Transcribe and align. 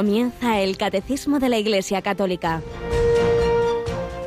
Comienza 0.00 0.60
el 0.60 0.78
Catecismo 0.78 1.40
de 1.40 1.50
la 1.50 1.58
Iglesia 1.58 2.00
Católica. 2.00 2.62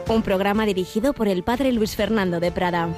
Un 0.08 0.22
programa 0.22 0.68
dirigido 0.68 1.14
por 1.14 1.28
el 1.28 1.42
Padre 1.42 1.72
Luis 1.72 1.96
Fernando 1.96 2.40
de 2.40 2.52
Prada. 2.52 2.90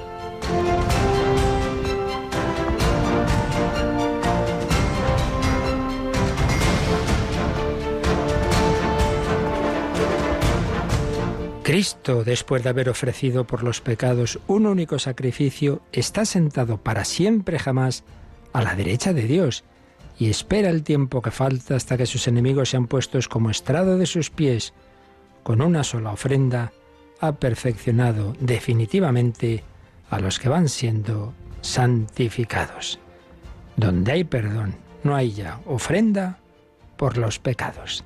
Cristo, 11.63 12.25
después 12.25 12.61
de 12.61 12.69
haber 12.71 12.89
ofrecido 12.89 13.47
por 13.47 13.63
los 13.63 13.79
pecados 13.79 14.37
un 14.47 14.65
único 14.65 14.99
sacrificio, 14.99 15.81
está 15.93 16.25
sentado 16.25 16.75
para 16.75 17.05
siempre 17.05 17.57
jamás 17.57 18.03
a 18.51 18.61
la 18.61 18.75
derecha 18.75 19.13
de 19.13 19.21
Dios 19.21 19.63
y 20.17 20.29
espera 20.29 20.69
el 20.69 20.83
tiempo 20.83 21.21
que 21.21 21.31
falta 21.31 21.75
hasta 21.75 21.97
que 21.97 22.05
sus 22.05 22.27
enemigos 22.27 22.69
sean 22.69 22.87
puestos 22.87 23.27
como 23.27 23.49
estrado 23.49 23.97
de 23.97 24.05
sus 24.05 24.29
pies. 24.29 24.73
Con 25.43 25.61
una 25.61 25.83
sola 25.83 26.11
ofrenda 26.11 26.71
ha 27.19 27.33
perfeccionado 27.33 28.35
definitivamente 28.39 29.63
a 30.09 30.19
los 30.19 30.39
que 30.39 30.49
van 30.49 30.69
siendo 30.69 31.33
santificados. 31.61 32.99
Donde 33.75 34.11
hay 34.11 34.23
perdón, 34.23 34.75
no 35.03 35.15
hay 35.15 35.31
ya 35.31 35.59
ofrenda 35.65 36.39
por 36.97 37.17
los 37.17 37.39
pecados. 37.39 38.03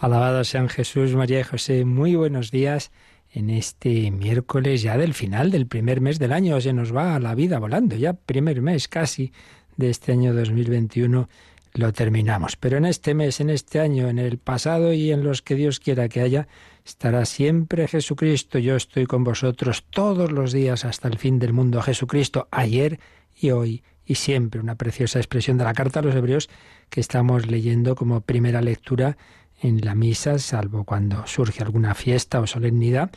Alabado 0.00 0.44
sean 0.44 0.68
Jesús, 0.68 1.14
María 1.14 1.40
y 1.40 1.44
José, 1.44 1.84
muy 1.84 2.14
buenos 2.14 2.50
días 2.52 2.92
en 3.32 3.50
este 3.50 4.10
miércoles 4.10 4.82
ya 4.82 4.96
del 4.96 5.12
final 5.12 5.50
del 5.50 5.66
primer 5.66 6.00
mes 6.00 6.18
del 6.18 6.32
año. 6.32 6.60
Se 6.60 6.72
nos 6.72 6.94
va 6.94 7.18
la 7.18 7.34
vida 7.34 7.58
volando, 7.58 7.96
ya 7.96 8.12
primer 8.12 8.62
mes 8.62 8.86
casi 8.86 9.32
de 9.76 9.90
este 9.90 10.12
año 10.12 10.34
2021 10.34 11.28
lo 11.74 11.92
terminamos. 11.92 12.56
Pero 12.56 12.76
en 12.76 12.84
este 12.84 13.14
mes, 13.14 13.40
en 13.40 13.50
este 13.50 13.80
año, 13.80 14.08
en 14.08 14.18
el 14.18 14.38
pasado 14.38 14.92
y 14.92 15.12
en 15.12 15.24
los 15.24 15.42
que 15.42 15.54
Dios 15.54 15.80
quiera 15.80 16.08
que 16.08 16.20
haya, 16.20 16.48
estará 16.84 17.24
siempre 17.24 17.88
Jesucristo. 17.88 18.58
Yo 18.58 18.76
estoy 18.76 19.06
con 19.06 19.24
vosotros 19.24 19.84
todos 19.90 20.32
los 20.32 20.52
días 20.52 20.84
hasta 20.84 21.08
el 21.08 21.18
fin 21.18 21.38
del 21.38 21.52
mundo. 21.52 21.82
Jesucristo, 21.82 22.48
ayer 22.50 22.98
y 23.34 23.50
hoy 23.50 23.82
y 24.04 24.16
siempre. 24.16 24.60
Una 24.60 24.74
preciosa 24.74 25.18
expresión 25.18 25.58
de 25.58 25.64
la 25.64 25.74
carta 25.74 26.00
a 26.00 26.02
los 26.02 26.14
hebreos 26.14 26.48
que 26.88 27.00
estamos 27.00 27.46
leyendo 27.46 27.94
como 27.94 28.20
primera 28.22 28.62
lectura 28.62 29.16
en 29.60 29.84
la 29.84 29.94
misa, 29.94 30.38
salvo 30.38 30.84
cuando 30.84 31.26
surge 31.26 31.62
alguna 31.62 31.94
fiesta 31.94 32.40
o 32.40 32.46
solemnidad. 32.46 33.10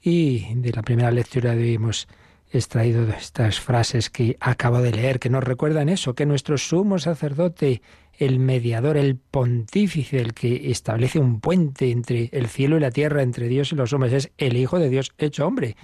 Y 0.00 0.54
de 0.54 0.72
la 0.72 0.82
primera 0.82 1.10
lectura 1.10 1.54
de 1.54 1.62
hoy 1.62 1.74
hemos 1.74 2.08
extraído 2.50 3.08
estas 3.10 3.60
frases 3.60 4.10
que 4.10 4.36
acabo 4.40 4.80
de 4.80 4.92
leer, 4.92 5.18
que 5.18 5.30
nos 5.30 5.44
recuerdan 5.44 5.88
eso, 5.88 6.14
que 6.14 6.26
nuestro 6.26 6.58
sumo 6.58 6.98
sacerdote, 6.98 7.82
el 8.18 8.38
mediador, 8.38 8.96
el 8.96 9.16
pontífice, 9.16 10.18
el 10.18 10.34
que 10.34 10.70
establece 10.70 11.18
un 11.18 11.40
puente 11.40 11.90
entre 11.90 12.30
el 12.32 12.48
cielo 12.48 12.76
y 12.76 12.80
la 12.80 12.90
tierra, 12.90 13.22
entre 13.22 13.48
Dios 13.48 13.72
y 13.72 13.76
los 13.76 13.92
hombres, 13.92 14.12
es 14.12 14.30
el 14.38 14.56
Hijo 14.56 14.78
de 14.78 14.88
Dios 14.88 15.12
hecho 15.18 15.46
hombre. 15.46 15.76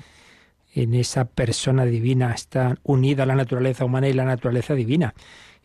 En 0.75 0.95
esa 0.95 1.27
persona 1.27 1.85
divina 1.85 2.33
está 2.33 2.79
unida 2.83 3.27
la 3.27 3.37
naturaleza 3.37 3.85
humana 3.85 4.09
y 4.09 4.13
la 4.13 4.25
naturaleza 4.25 4.75
divina. 4.75 5.15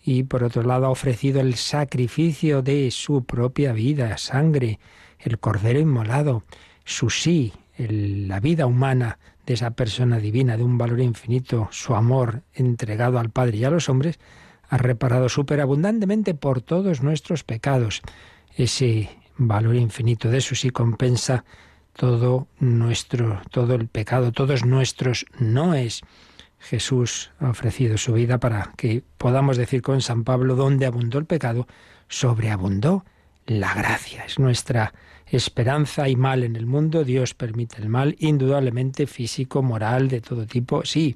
Y 0.03 0.23
por 0.23 0.43
otro 0.43 0.63
lado 0.63 0.85
ha 0.85 0.91
ofrecido 0.91 1.41
el 1.41 1.55
sacrificio 1.55 2.61
de 2.61 2.91
su 2.91 3.23
propia 3.25 3.73
vida, 3.73 4.17
sangre, 4.17 4.79
el 5.19 5.39
cordero 5.39 5.79
inmolado, 5.79 6.43
su 6.85 7.09
sí, 7.09 7.53
la 7.77 8.39
vida 8.39 8.65
humana 8.65 9.17
de 9.49 9.55
esa 9.55 9.71
persona 9.71 10.19
divina, 10.19 10.57
de 10.57 10.63
un 10.63 10.77
valor 10.77 10.99
infinito, 10.99 11.69
su 11.71 11.95
amor 11.95 12.43
entregado 12.53 13.17
al 13.17 13.31
Padre 13.31 13.57
y 13.57 13.63
a 13.63 13.71
los 13.71 13.89
hombres, 13.89 14.19
ha 14.69 14.77
reparado 14.77 15.27
superabundantemente 15.27 16.35
por 16.35 16.61
todos 16.61 17.01
nuestros 17.01 17.43
pecados. 17.43 18.03
Ese 18.55 19.09
valor 19.37 19.75
infinito 19.75 20.29
de 20.29 20.41
su 20.41 20.53
sí 20.53 20.69
compensa 20.69 21.45
todo 21.93 22.47
nuestro, 22.59 23.41
todo 23.49 23.73
el 23.73 23.87
pecado, 23.87 24.31
todos 24.31 24.65
nuestros 24.65 25.25
noes. 25.39 26.01
Jesús 26.59 27.31
ha 27.39 27.49
ofrecido 27.49 27.97
su 27.97 28.13
vida 28.13 28.39
para 28.39 28.73
que 28.77 29.01
podamos 29.17 29.57
decir 29.57 29.81
con 29.81 30.03
San 30.03 30.25
Pablo, 30.25 30.55
donde 30.55 30.85
abundó 30.85 31.17
el 31.17 31.25
pecado, 31.25 31.65
sobreabundó 32.07 33.03
la 33.47 33.73
gracia. 33.73 34.25
Es 34.25 34.37
nuestra 34.37 34.93
esperanza 35.31 36.09
y 36.09 36.15
mal 36.15 36.43
en 36.43 36.55
el 36.55 36.65
mundo, 36.65 37.03
Dios 37.03 37.33
permite 37.33 37.81
el 37.81 37.89
mal, 37.89 38.15
indudablemente 38.19 39.07
físico, 39.07 39.61
moral, 39.61 40.07
de 40.07 40.21
todo 40.21 40.45
tipo, 40.45 40.85
sí. 40.85 41.15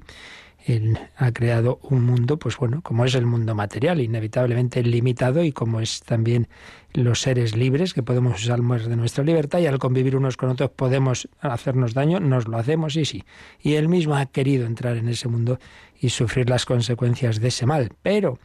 Él 0.66 0.98
ha 1.16 1.30
creado 1.30 1.78
un 1.82 2.04
mundo, 2.04 2.38
pues 2.38 2.56
bueno, 2.56 2.80
como 2.80 3.04
es 3.04 3.14
el 3.14 3.26
mundo 3.26 3.54
material, 3.54 4.00
inevitablemente 4.00 4.82
limitado 4.82 5.44
y 5.44 5.52
como 5.52 5.78
es 5.80 6.02
también 6.02 6.48
los 6.94 7.20
seres 7.20 7.54
libres, 7.54 7.92
que 7.92 8.02
podemos 8.02 8.40
usar 8.40 8.62
más 8.62 8.86
de 8.86 8.96
nuestra 8.96 9.24
libertad 9.24 9.58
y 9.58 9.66
al 9.66 9.78
convivir 9.78 10.16
unos 10.16 10.38
con 10.38 10.48
otros 10.48 10.70
podemos 10.70 11.28
hacernos 11.40 11.92
daño, 11.92 12.18
nos 12.18 12.48
lo 12.48 12.56
hacemos 12.56 12.96
y 12.96 13.04
sí. 13.04 13.24
Y 13.60 13.74
él 13.74 13.90
mismo 13.90 14.16
ha 14.16 14.24
querido 14.24 14.64
entrar 14.64 14.96
en 14.96 15.08
ese 15.08 15.28
mundo 15.28 15.58
y 16.00 16.08
sufrir 16.08 16.48
las 16.48 16.64
consecuencias 16.64 17.40
de 17.40 17.48
ese 17.48 17.66
mal. 17.66 17.92
Pero 18.02 18.38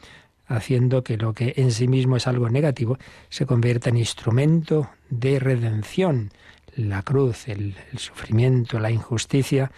haciendo 0.49 1.03
que 1.03 1.15
lo 1.15 1.33
que 1.33 1.53
en 1.55 1.71
sí 1.71 1.87
mismo 1.87 2.17
es 2.17 2.27
algo 2.27 2.49
negativo 2.49 2.97
se 3.29 3.45
convierta 3.45 3.89
en 3.89 3.97
instrumento 3.97 4.89
de 5.09 5.39
redención. 5.39 6.31
La 6.75 7.03
cruz, 7.03 7.47
el, 7.47 7.75
sufrimiento, 7.95 8.79
la 8.79 8.91
injusticia 8.91 9.71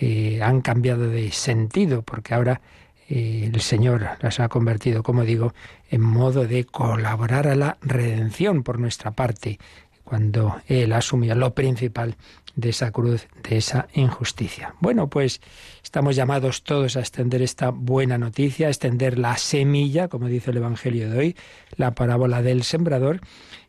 eh, 0.00 0.40
han 0.42 0.62
cambiado 0.62 1.08
de 1.08 1.30
sentido 1.30 2.02
porque 2.02 2.34
ahora 2.34 2.60
eh, 3.08 3.50
el 3.52 3.60
Señor 3.60 4.08
las 4.20 4.40
ha 4.40 4.48
convertido, 4.48 5.02
como 5.02 5.24
digo, 5.24 5.52
en 5.90 6.00
modo 6.00 6.46
de 6.46 6.64
colaborar 6.64 7.46
a 7.46 7.54
la 7.54 7.76
redención 7.82 8.62
por 8.62 8.78
nuestra 8.78 9.10
parte, 9.10 9.58
cuando 10.04 10.60
Él 10.66 10.92
asumió 10.92 11.34
lo 11.34 11.54
principal 11.54 12.16
de 12.56 12.70
esa 12.70 12.90
cruz, 12.92 13.28
de 13.48 13.56
esa 13.56 13.88
injusticia. 13.94 14.74
Bueno, 14.80 15.08
pues 15.08 15.40
estamos 15.82 16.16
llamados 16.16 16.62
todos 16.62 16.96
a 16.96 17.00
extender 17.00 17.42
esta 17.42 17.70
buena 17.70 18.18
noticia, 18.18 18.68
a 18.68 18.70
extender 18.70 19.18
la 19.18 19.36
semilla, 19.36 20.08
como 20.08 20.28
dice 20.28 20.50
el 20.50 20.58
Evangelio 20.58 21.10
de 21.10 21.18
hoy, 21.18 21.36
la 21.76 21.94
parábola 21.94 22.42
del 22.42 22.62
sembrador. 22.62 23.20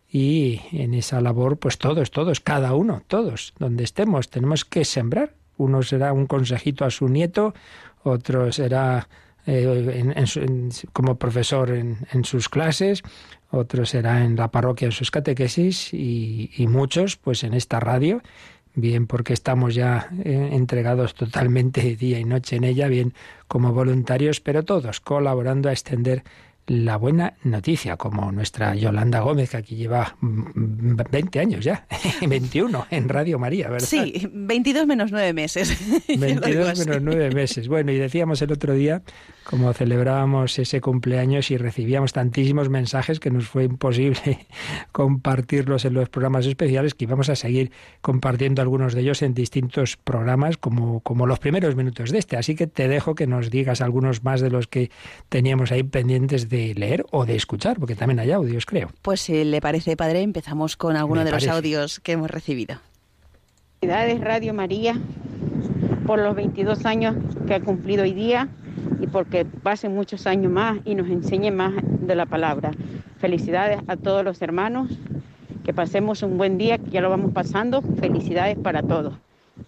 Y 0.07 0.62
en 0.72 0.94
esa 0.94 1.19
labor, 1.19 1.57
pues 1.57 1.78
todos, 1.78 2.12
todos, 2.12 2.40
cada 2.40 2.73
uno, 2.73 3.03
todos, 3.07 3.53
donde 3.59 3.84
estemos, 3.84 4.29
tenemos 4.29 4.63
que 4.63 4.85
sembrar. 4.85 5.34
Uno 5.57 5.84
será 5.84 6.13
un 6.13 6.28
consejito 6.28 6.85
a 6.85 6.91
su 6.91 7.09
nieto, 7.09 7.53
otro 8.03 8.52
será 8.52 9.09
eh, 9.47 10.13
como 10.94 11.17
profesor 11.17 11.72
en, 11.72 12.25
sus 12.25 12.50
clases, 12.50 13.03
otro 13.52 13.85
será 13.85 14.23
en 14.23 14.35
la 14.35 14.52
parroquia 14.52 14.88
en 14.88 14.91
sus 14.91 15.12
catequesis 15.12 15.94
y, 15.94 16.52
y 16.56 16.67
muchos 16.67 17.16
pues 17.17 17.44
en 17.44 17.53
esta 17.53 17.79
radio 17.79 18.22
bien 18.75 19.08
porque 19.08 19.34
estamos 19.34 19.74
ya 19.74 20.09
eh, 20.24 20.50
entregados 20.52 21.13
totalmente 21.13 21.96
día 21.96 22.19
y 22.19 22.25
noche 22.25 22.58
en 22.58 22.63
ella, 22.63 22.88
bien 22.88 23.13
como 23.47 23.74
voluntarios, 23.74 24.41
pero 24.41 24.63
todos 24.63 25.00
colaborando 25.00 25.69
a 25.69 25.72
extender 25.72 26.24
la 26.68 26.98
buena 26.98 27.34
noticia, 27.44 27.96
como 27.96 28.31
nuestra 28.31 28.74
Yolanda 28.74 29.20
Gómez, 29.20 29.52
que 29.52 29.58
aquí 29.58 29.76
lleva 29.76 30.18
20 30.22 31.40
años 31.40 31.64
ya, 31.64 31.86
21 32.28 32.88
en 32.90 33.09
Radio 33.09 33.38
María, 33.38 33.70
¿verdad? 33.70 33.88
Sí, 33.88 34.28
22 34.31 34.88
menos 34.88 35.12
9 35.12 35.34
meses. 35.34 35.78
22 36.08 36.80
menos 36.80 37.02
9 37.02 37.30
meses. 37.31 37.68
Bueno, 37.68 37.92
y 37.92 37.98
decíamos 37.98 38.42
el 38.42 38.52
otro 38.52 38.74
día, 38.74 39.03
como 39.44 39.72
celebrábamos 39.74 40.58
ese 40.58 40.81
cumpleaños 40.81 41.52
y 41.52 41.58
recibíamos 41.58 42.14
tantísimos 42.14 42.70
mensajes 42.70 43.20
que 43.20 43.30
nos 43.30 43.47
fue 43.47 43.66
imposible 43.66 44.47
compartirlos 44.92 45.86
en 45.86 45.94
los 45.94 46.09
programas 46.09 46.47
especiales, 46.47 46.96
que 46.96 47.06
íbamos 47.06 47.30
a 47.30 47.35
seguir 47.35 47.72
compartiendo 48.02 48.64
algunos 48.64 48.96
de 48.96 49.02
ellos 49.02 49.22
en 49.22 49.35
distintos 49.35 49.97
programas, 49.97 50.58
como, 50.58 51.02
como 51.02 51.28
los 51.28 51.38
primeros 51.38 51.76
minutos 51.76 52.09
de 52.09 52.18
este. 52.18 52.38
Así 52.38 52.56
que 52.56 52.66
te 52.66 52.88
dejo 52.88 53.14
que 53.14 53.28
nos 53.28 53.52
digas 53.52 53.82
algunos 53.82 54.23
más 54.23 54.41
de 54.41 54.50
los 54.50 54.68
que 54.68 54.90
teníamos 55.29 55.72
ahí 55.72 55.84
pendientes 55.84 56.50
de 56.50 56.54
de 56.55 56.73
leer 56.73 57.05
o 57.11 57.25
de 57.25 57.35
escuchar, 57.35 57.78
porque 57.79 57.96
también 57.96 58.19
hay 58.19 58.31
audios, 58.31 58.66
creo. 58.66 58.90
Pues 59.02 59.22
si 59.22 59.43
le 59.43 59.59
parece, 59.59 59.97
padre, 59.97 60.22
empezamos 60.22 60.78
con 60.78 60.96
alguno 60.96 61.25
de 61.25 61.31
los 61.31 61.47
audios 61.47 61.99
que 61.99 62.13
hemos 62.13 62.29
recibido. 62.31 62.79
Felicidades 63.81 64.22
Radio 64.22 64.53
María 64.53 64.96
por 66.07 66.19
los 66.19 66.35
22 66.35 66.85
años 66.85 67.16
que 67.46 67.55
ha 67.55 67.59
cumplido 67.59 68.03
hoy 68.03 68.13
día 68.13 68.47
y 69.02 69.07
porque 69.07 69.43
pasen 69.43 69.93
muchos 69.93 70.28
años 70.28 70.52
más 70.52 70.78
y 70.85 70.96
nos 70.96 71.09
enseñe 71.09 71.52
más 71.52 71.73
de 71.84 72.16
la 72.16 72.25
palabra. 72.25 72.72
Felicidades 73.19 73.79
a 73.87 73.97
todos 73.97 74.23
los 74.23 74.41
hermanos, 74.41 74.90
que 75.66 75.73
pasemos 75.73 76.23
un 76.23 76.37
buen 76.37 76.58
día, 76.58 76.78
que 76.78 76.90
ya 76.90 77.01
lo 77.01 77.09
vamos 77.09 77.34
pasando. 77.34 77.81
Felicidades 77.99 78.58
para 78.58 78.81
todos. 78.81 79.16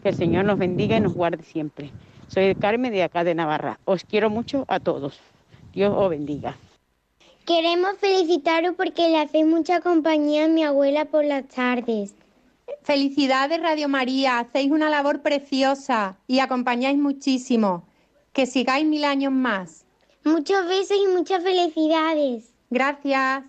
Que 0.03 0.09
el 0.09 0.15
Señor 0.15 0.45
nos 0.45 0.57
bendiga 0.57 0.95
y 0.95 1.01
nos 1.01 1.13
guarde 1.13 1.43
siempre. 1.43 1.91
Soy 2.27 2.55
Carmen 2.55 2.93
de 2.93 3.03
acá 3.03 3.23
de 3.23 3.35
Navarra. 3.35 3.79
Os 3.83 4.03
quiero 4.03 4.29
mucho 4.29 4.63
a 4.67 4.79
todos. 4.79 5.19
Dios 5.73 5.93
os 5.95 6.09
bendiga. 6.09 6.55
Queremos 7.47 7.97
felicitaros 8.01 8.75
porque 8.75 9.07
le 9.07 9.19
hacéis 9.19 9.45
mucha 9.45 9.79
compañía 9.79 10.43
a 10.43 10.47
mi 10.49 10.65
abuela 10.65 11.05
por 11.05 11.23
las 11.23 11.47
tardes. 11.47 12.13
Felicidades 12.83 13.61
Radio 13.61 13.87
María, 13.87 14.39
hacéis 14.39 14.69
una 14.69 14.89
labor 14.89 15.21
preciosa 15.21 16.17
y 16.27 16.39
acompañáis 16.39 16.97
muchísimo. 16.97 17.87
Que 18.33 18.47
sigáis 18.47 18.85
mil 18.85 19.05
años 19.05 19.31
más. 19.31 19.85
Muchos 20.25 20.67
besos 20.67 20.97
y 21.01 21.07
muchas 21.07 21.41
felicidades. 21.41 22.51
Gracias. 22.69 23.45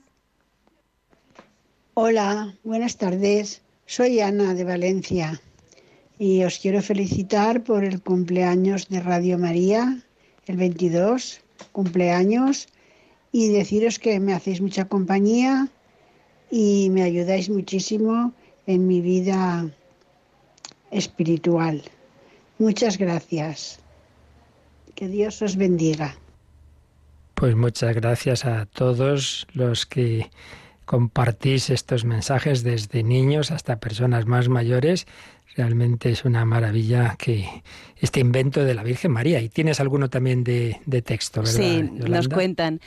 Hola, 1.94 2.54
buenas 2.62 2.98
tardes. 2.98 3.62
Soy 3.86 4.20
Ana 4.20 4.54
de 4.54 4.62
Valencia 4.62 5.40
y 6.20 6.44
os 6.44 6.60
quiero 6.60 6.82
felicitar 6.82 7.64
por 7.64 7.82
el 7.82 8.00
cumpleaños 8.00 8.88
de 8.90 9.00
Radio 9.00 9.38
María, 9.38 10.00
el 10.46 10.56
22 10.56 11.40
cumpleaños, 11.72 12.68
y 13.32 13.48
deciros 13.48 13.98
que 13.98 14.20
me 14.20 14.34
hacéis 14.34 14.60
mucha 14.60 14.86
compañía 14.86 15.68
y 16.50 16.88
me 16.90 17.02
ayudáis 17.02 17.50
muchísimo 17.50 18.32
en 18.66 18.86
mi 18.86 19.00
vida 19.00 19.70
espiritual. 20.90 21.82
Muchas 22.58 22.98
gracias. 22.98 23.80
Que 24.94 25.08
Dios 25.08 25.42
os 25.42 25.56
bendiga. 25.56 26.16
Pues 27.34 27.54
muchas 27.54 27.94
gracias 27.94 28.44
a 28.44 28.66
todos 28.66 29.46
los 29.52 29.86
que 29.86 30.28
compartís 30.84 31.70
estos 31.70 32.04
mensajes 32.04 32.64
desde 32.64 33.04
niños 33.04 33.50
hasta 33.50 33.78
personas 33.78 34.26
más 34.26 34.48
mayores. 34.48 35.06
Realmente 35.54 36.10
es 36.10 36.24
una 36.24 36.44
maravilla 36.44 37.14
que 37.16 37.62
este 38.00 38.20
invento 38.20 38.64
de 38.64 38.74
la 38.74 38.82
Virgen 38.82 39.12
María. 39.12 39.40
Y 39.40 39.48
tienes 39.48 39.80
alguno 39.80 40.10
también 40.10 40.44
de, 40.44 40.80
texto, 41.04 41.42
¿verdad? 41.42 41.54
Sí, 41.54 41.82
nos 41.82 42.28
cuentan. 42.28 42.80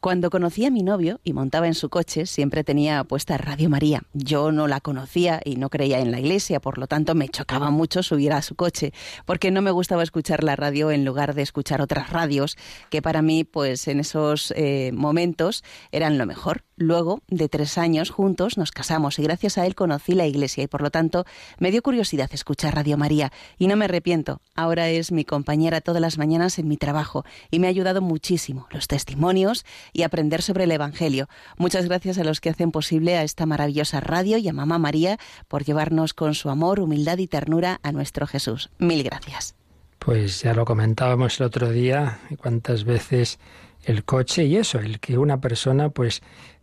Cuando 0.00 0.30
conocí 0.30 0.64
a 0.64 0.70
mi 0.70 0.84
novio 0.84 1.20
y 1.24 1.32
montaba 1.32 1.66
en 1.66 1.74
su 1.74 1.88
coche, 1.88 2.26
siempre 2.26 2.62
tenía 2.62 3.02
puesta 3.02 3.36
Radio 3.36 3.68
María. 3.68 4.04
Yo 4.12 4.52
no 4.52 4.68
la 4.68 4.80
conocía 4.80 5.40
y 5.44 5.56
no 5.56 5.70
creía 5.70 5.98
en 5.98 6.12
la 6.12 6.20
iglesia, 6.20 6.60
por 6.60 6.78
lo 6.78 6.86
tanto 6.86 7.16
me 7.16 7.28
chocaba 7.28 7.70
mucho 7.70 8.04
subir 8.04 8.32
a 8.32 8.42
su 8.42 8.54
coche, 8.54 8.92
porque 9.26 9.50
no 9.50 9.60
me 9.60 9.72
gustaba 9.72 10.04
escuchar 10.04 10.44
la 10.44 10.54
radio 10.54 10.92
en 10.92 11.04
lugar 11.04 11.34
de 11.34 11.42
escuchar 11.42 11.82
otras 11.82 12.10
radios, 12.10 12.56
que 12.90 13.02
para 13.02 13.22
mí, 13.22 13.42
pues 13.42 13.88
en 13.88 13.98
esos 13.98 14.52
eh, 14.56 14.92
momentos 14.94 15.64
eran 15.90 16.16
lo 16.16 16.26
mejor. 16.26 16.62
Luego, 16.76 17.22
de 17.26 17.48
tres 17.48 17.76
años 17.76 18.10
juntos, 18.10 18.56
nos 18.56 18.70
casamos 18.70 19.18
y 19.18 19.24
gracias 19.24 19.58
a 19.58 19.66
él 19.66 19.74
conocí 19.74 20.14
la 20.14 20.28
iglesia 20.28 20.62
y 20.62 20.68
por 20.68 20.80
lo 20.80 20.92
tanto 20.92 21.24
me 21.58 21.72
dio 21.72 21.82
curiosidad 21.82 22.30
escuchar 22.32 22.76
Radio 22.76 22.96
María 22.96 23.32
y 23.58 23.66
no 23.66 23.74
me 23.74 23.86
arrepiento. 23.86 24.40
Ahora 24.58 24.88
es 24.88 25.12
mi 25.12 25.24
compañera 25.24 25.80
todas 25.80 26.02
las 26.02 26.18
mañanas 26.18 26.58
en 26.58 26.66
mi 26.66 26.76
trabajo 26.76 27.24
y 27.48 27.60
me 27.60 27.68
ha 27.68 27.70
ayudado 27.70 28.02
muchísimo 28.02 28.66
los 28.72 28.88
testimonios 28.88 29.64
y 29.92 30.02
aprender 30.02 30.42
sobre 30.42 30.64
el 30.64 30.72
Evangelio. 30.72 31.28
Muchas 31.58 31.84
gracias 31.84 32.18
a 32.18 32.24
los 32.24 32.40
que 32.40 32.50
hacen 32.50 32.72
posible 32.72 33.16
a 33.16 33.22
esta 33.22 33.46
maravillosa 33.46 34.00
radio 34.00 34.36
y 34.36 34.48
a 34.48 34.52
Mamá 34.52 34.78
María 34.78 35.16
por 35.46 35.62
llevarnos 35.62 36.12
con 36.12 36.34
su 36.34 36.50
amor, 36.50 36.80
humildad 36.80 37.18
y 37.18 37.28
ternura 37.28 37.78
a 37.84 37.92
nuestro 37.92 38.26
Jesús. 38.26 38.68
Mil 38.80 39.04
gracias. 39.04 39.54
Pues 40.00 40.42
ya 40.42 40.54
lo 40.54 40.64
comentábamos 40.64 41.38
el 41.38 41.46
otro 41.46 41.70
día, 41.70 42.18
cuántas 42.38 42.82
veces 42.82 43.38
el 43.84 44.02
coche 44.02 44.46
y 44.46 44.56
eso, 44.56 44.80
el 44.80 44.98
que 44.98 45.18
una 45.18 45.40
persona 45.40 45.90
pues 45.90 46.20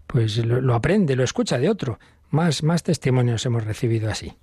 pues 0.08 0.38
lo, 0.38 0.76
aprende, 0.76 1.16
lo 1.16 1.24
escucha 1.24 1.58
de 1.58 1.70
otro. 1.70 2.00
Más, 2.36 2.64
más 2.64 2.84
testimonios 2.84 3.46
hemos 3.46 3.64
recibido 3.64 4.12
así. 4.12 4.34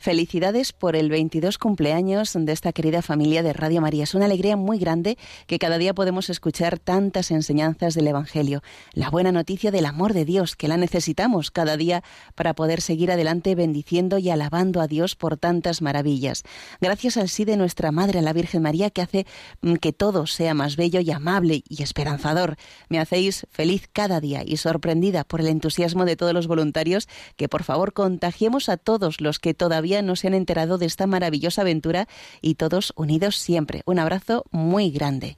Felicidades 0.00 0.72
por 0.72 0.96
el 0.96 1.10
22 1.10 1.58
cumpleaños 1.58 2.32
de 2.36 2.50
esta 2.50 2.72
querida 2.72 3.02
familia 3.02 3.44
de 3.44 3.52
Radio 3.52 3.80
María. 3.80 4.02
Es 4.02 4.16
una 4.16 4.24
alegría 4.24 4.56
muy 4.56 4.80
grande 4.80 5.16
que 5.46 5.60
cada 5.60 5.78
día 5.78 5.94
podemos 5.94 6.28
escuchar 6.28 6.80
tantas 6.80 7.30
enseñanzas 7.30 7.94
del 7.94 8.08
Evangelio. 8.08 8.62
La 8.94 9.10
buena 9.10 9.30
noticia 9.30 9.70
del 9.70 9.86
amor 9.86 10.12
de 10.12 10.24
Dios, 10.24 10.56
que 10.56 10.66
la 10.66 10.76
necesitamos 10.76 11.52
cada 11.52 11.76
día 11.76 12.02
para 12.34 12.54
poder 12.54 12.80
seguir 12.80 13.12
adelante 13.12 13.54
bendiciendo 13.54 14.18
y 14.18 14.30
alabando 14.30 14.80
a 14.80 14.88
Dios 14.88 15.14
por 15.14 15.36
tantas 15.36 15.82
maravillas. 15.82 16.42
Gracias 16.80 17.16
al 17.16 17.28
sí 17.28 17.44
de 17.44 17.56
nuestra 17.56 17.92
Madre, 17.92 18.22
la 18.22 18.32
Virgen 18.32 18.62
María, 18.62 18.90
que 18.90 19.02
hace 19.02 19.24
mm, 19.60 19.74
que 19.74 19.92
todo 19.92 20.26
sea 20.26 20.52
más 20.52 20.74
bello 20.74 20.98
y 20.98 21.12
amable 21.12 21.62
y 21.68 21.84
esperanzador. 21.84 22.56
Me 22.88 22.98
hacéis 22.98 23.46
feliz 23.52 23.88
cada 23.92 24.18
día 24.18 24.42
y 24.44 24.56
sorprendida 24.56 25.22
por 25.22 25.40
el 25.40 25.46
entusiasmo 25.46 26.06
de 26.06 26.16
todos 26.16 26.34
los 26.34 26.48
voluntarios 26.48 27.03
que 27.36 27.48
por 27.48 27.62
favor 27.62 27.92
contagiemos 27.92 28.68
a 28.68 28.76
todos 28.76 29.20
los 29.20 29.38
que 29.38 29.54
todavía 29.54 30.02
no 30.02 30.16
se 30.16 30.28
han 30.28 30.34
enterado 30.34 30.78
de 30.78 30.86
esta 30.86 31.06
maravillosa 31.06 31.62
aventura 31.62 32.08
y 32.40 32.54
todos 32.54 32.92
unidos 32.96 33.36
siempre. 33.36 33.82
Un 33.86 33.98
abrazo 33.98 34.44
muy 34.50 34.90
grande. 34.90 35.36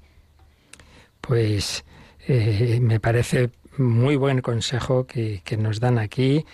Pues 1.20 1.84
eh, 2.28 2.78
me 2.80 3.00
parece 3.00 3.50
muy 3.78 4.16
buen 4.16 4.40
consejo 4.40 5.06
que, 5.06 5.42
nos 5.58 5.80
dan 5.80 5.98
aquí. 5.98 6.44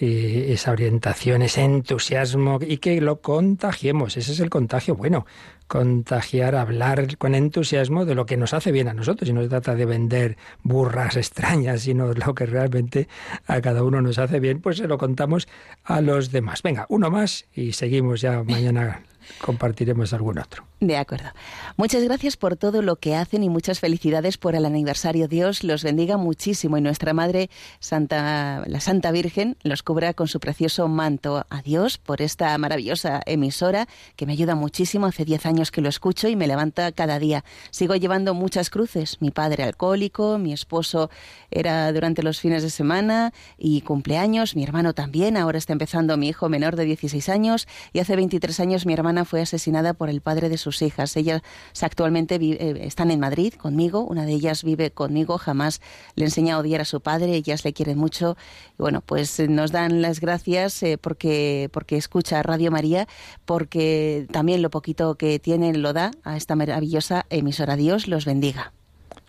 Eh, 0.00 0.52
esa 0.52 0.70
orientación, 0.70 1.42
ese 1.42 1.64
entusiasmo 1.64 2.60
y 2.62 2.78
que 2.78 3.00
lo 3.00 3.20
contagiemos. 3.20 4.16
Ese 4.16 4.30
es 4.30 4.38
el 4.38 4.48
contagio 4.48 4.94
bueno 4.94 5.26
contagiar, 5.66 6.54
hablar 6.54 7.18
con 7.18 7.34
entusiasmo 7.34 8.04
de 8.04 8.14
lo 8.14 8.24
que 8.24 8.36
nos 8.36 8.54
hace 8.54 8.70
bien 8.70 8.86
a 8.86 8.94
nosotros. 8.94 9.28
Y 9.28 9.32
no 9.32 9.42
se 9.42 9.48
trata 9.48 9.74
de 9.74 9.86
vender 9.86 10.36
burras 10.62 11.16
extrañas, 11.16 11.82
sino 11.82 12.12
lo 12.12 12.32
que 12.32 12.46
realmente 12.46 13.08
a 13.48 13.60
cada 13.60 13.82
uno 13.82 14.00
nos 14.00 14.18
hace 14.18 14.38
bien, 14.38 14.60
pues 14.60 14.76
se 14.76 14.86
lo 14.86 14.98
contamos 14.98 15.48
a 15.82 16.00
los 16.00 16.30
demás. 16.30 16.62
Venga, 16.62 16.86
uno 16.88 17.10
más 17.10 17.46
y 17.52 17.72
seguimos 17.72 18.20
ya 18.20 18.44
mañana 18.44 19.02
compartiremos 19.40 20.12
algún 20.12 20.38
otro. 20.38 20.64
De 20.80 20.96
acuerdo. 20.96 21.30
Muchas 21.76 22.04
gracias 22.04 22.36
por 22.36 22.56
todo 22.56 22.82
lo 22.82 22.96
que 22.96 23.16
hacen 23.16 23.42
y 23.42 23.48
muchas 23.48 23.80
felicidades 23.80 24.38
por 24.38 24.54
el 24.54 24.64
aniversario. 24.64 25.26
Dios 25.26 25.64
los 25.64 25.82
bendiga 25.82 26.16
muchísimo 26.16 26.76
y 26.76 26.80
nuestra 26.80 27.12
Madre 27.12 27.50
Santa, 27.80 28.62
la 28.66 28.78
Santa 28.78 29.10
Virgen, 29.10 29.56
los 29.62 29.82
cubra 29.82 30.14
con 30.14 30.28
su 30.28 30.38
precioso 30.38 30.86
manto. 30.86 31.44
Adiós 31.50 31.98
por 31.98 32.22
esta 32.22 32.56
maravillosa 32.58 33.20
emisora 33.26 33.88
que 34.14 34.24
me 34.24 34.34
ayuda 34.34 34.54
muchísimo. 34.54 35.06
Hace 35.06 35.24
diez 35.24 35.46
años 35.46 35.72
que 35.72 35.80
lo 35.80 35.88
escucho 35.88 36.28
y 36.28 36.36
me 36.36 36.46
levanta 36.46 36.92
cada 36.92 37.18
día. 37.18 37.44
Sigo 37.70 37.96
llevando 37.96 38.34
muchas 38.34 38.70
cruces. 38.70 39.20
Mi 39.20 39.32
padre 39.32 39.64
alcohólico, 39.64 40.38
mi 40.38 40.52
esposo 40.52 41.10
era 41.50 41.92
durante 41.92 42.22
los 42.22 42.38
fines 42.38 42.62
de 42.62 42.70
semana 42.70 43.32
y 43.56 43.80
cumpleaños, 43.80 44.54
mi 44.54 44.62
hermano 44.62 44.94
también. 44.94 45.36
Ahora 45.36 45.58
está 45.58 45.72
empezando 45.72 46.16
mi 46.16 46.28
hijo 46.28 46.48
menor 46.48 46.76
de 46.76 46.84
16 46.84 47.28
años 47.28 47.66
y 47.92 47.98
hace 47.98 48.14
23 48.14 48.60
años 48.60 48.86
mi 48.86 48.92
hermana 48.92 49.17
fue 49.24 49.42
asesinada 49.42 49.94
por 49.94 50.08
el 50.08 50.20
padre 50.20 50.48
de 50.48 50.58
sus 50.58 50.82
hijas. 50.82 51.16
Ellas 51.16 51.42
actualmente 51.80 52.36
eh, 52.36 52.78
están 52.82 53.10
en 53.10 53.20
Madrid 53.20 53.54
conmigo, 53.54 54.02
una 54.02 54.24
de 54.24 54.32
ellas 54.32 54.64
vive 54.64 54.90
conmigo, 54.90 55.38
jamás 55.38 55.80
le 56.14 56.24
enseña 56.24 56.54
a 56.54 56.58
odiar 56.58 56.80
a 56.80 56.84
su 56.84 57.00
padre, 57.00 57.34
ellas 57.34 57.64
le 57.64 57.72
quieren 57.72 57.98
mucho. 57.98 58.36
Y 58.78 58.82
bueno, 58.82 59.00
pues 59.00 59.38
eh, 59.40 59.48
nos 59.48 59.72
dan 59.72 60.02
las 60.02 60.20
gracias 60.20 60.82
eh, 60.82 60.98
porque, 60.98 61.70
porque 61.72 61.96
escucha 61.96 62.42
Radio 62.42 62.70
María, 62.70 63.06
porque 63.44 64.26
también 64.30 64.62
lo 64.62 64.70
poquito 64.70 65.16
que 65.16 65.38
tiene 65.38 65.74
lo 65.74 65.92
da 65.92 66.10
a 66.24 66.36
esta 66.36 66.56
maravillosa 66.56 67.26
emisora. 67.30 67.76
Dios 67.76 68.08
los 68.08 68.24
bendiga. 68.24 68.72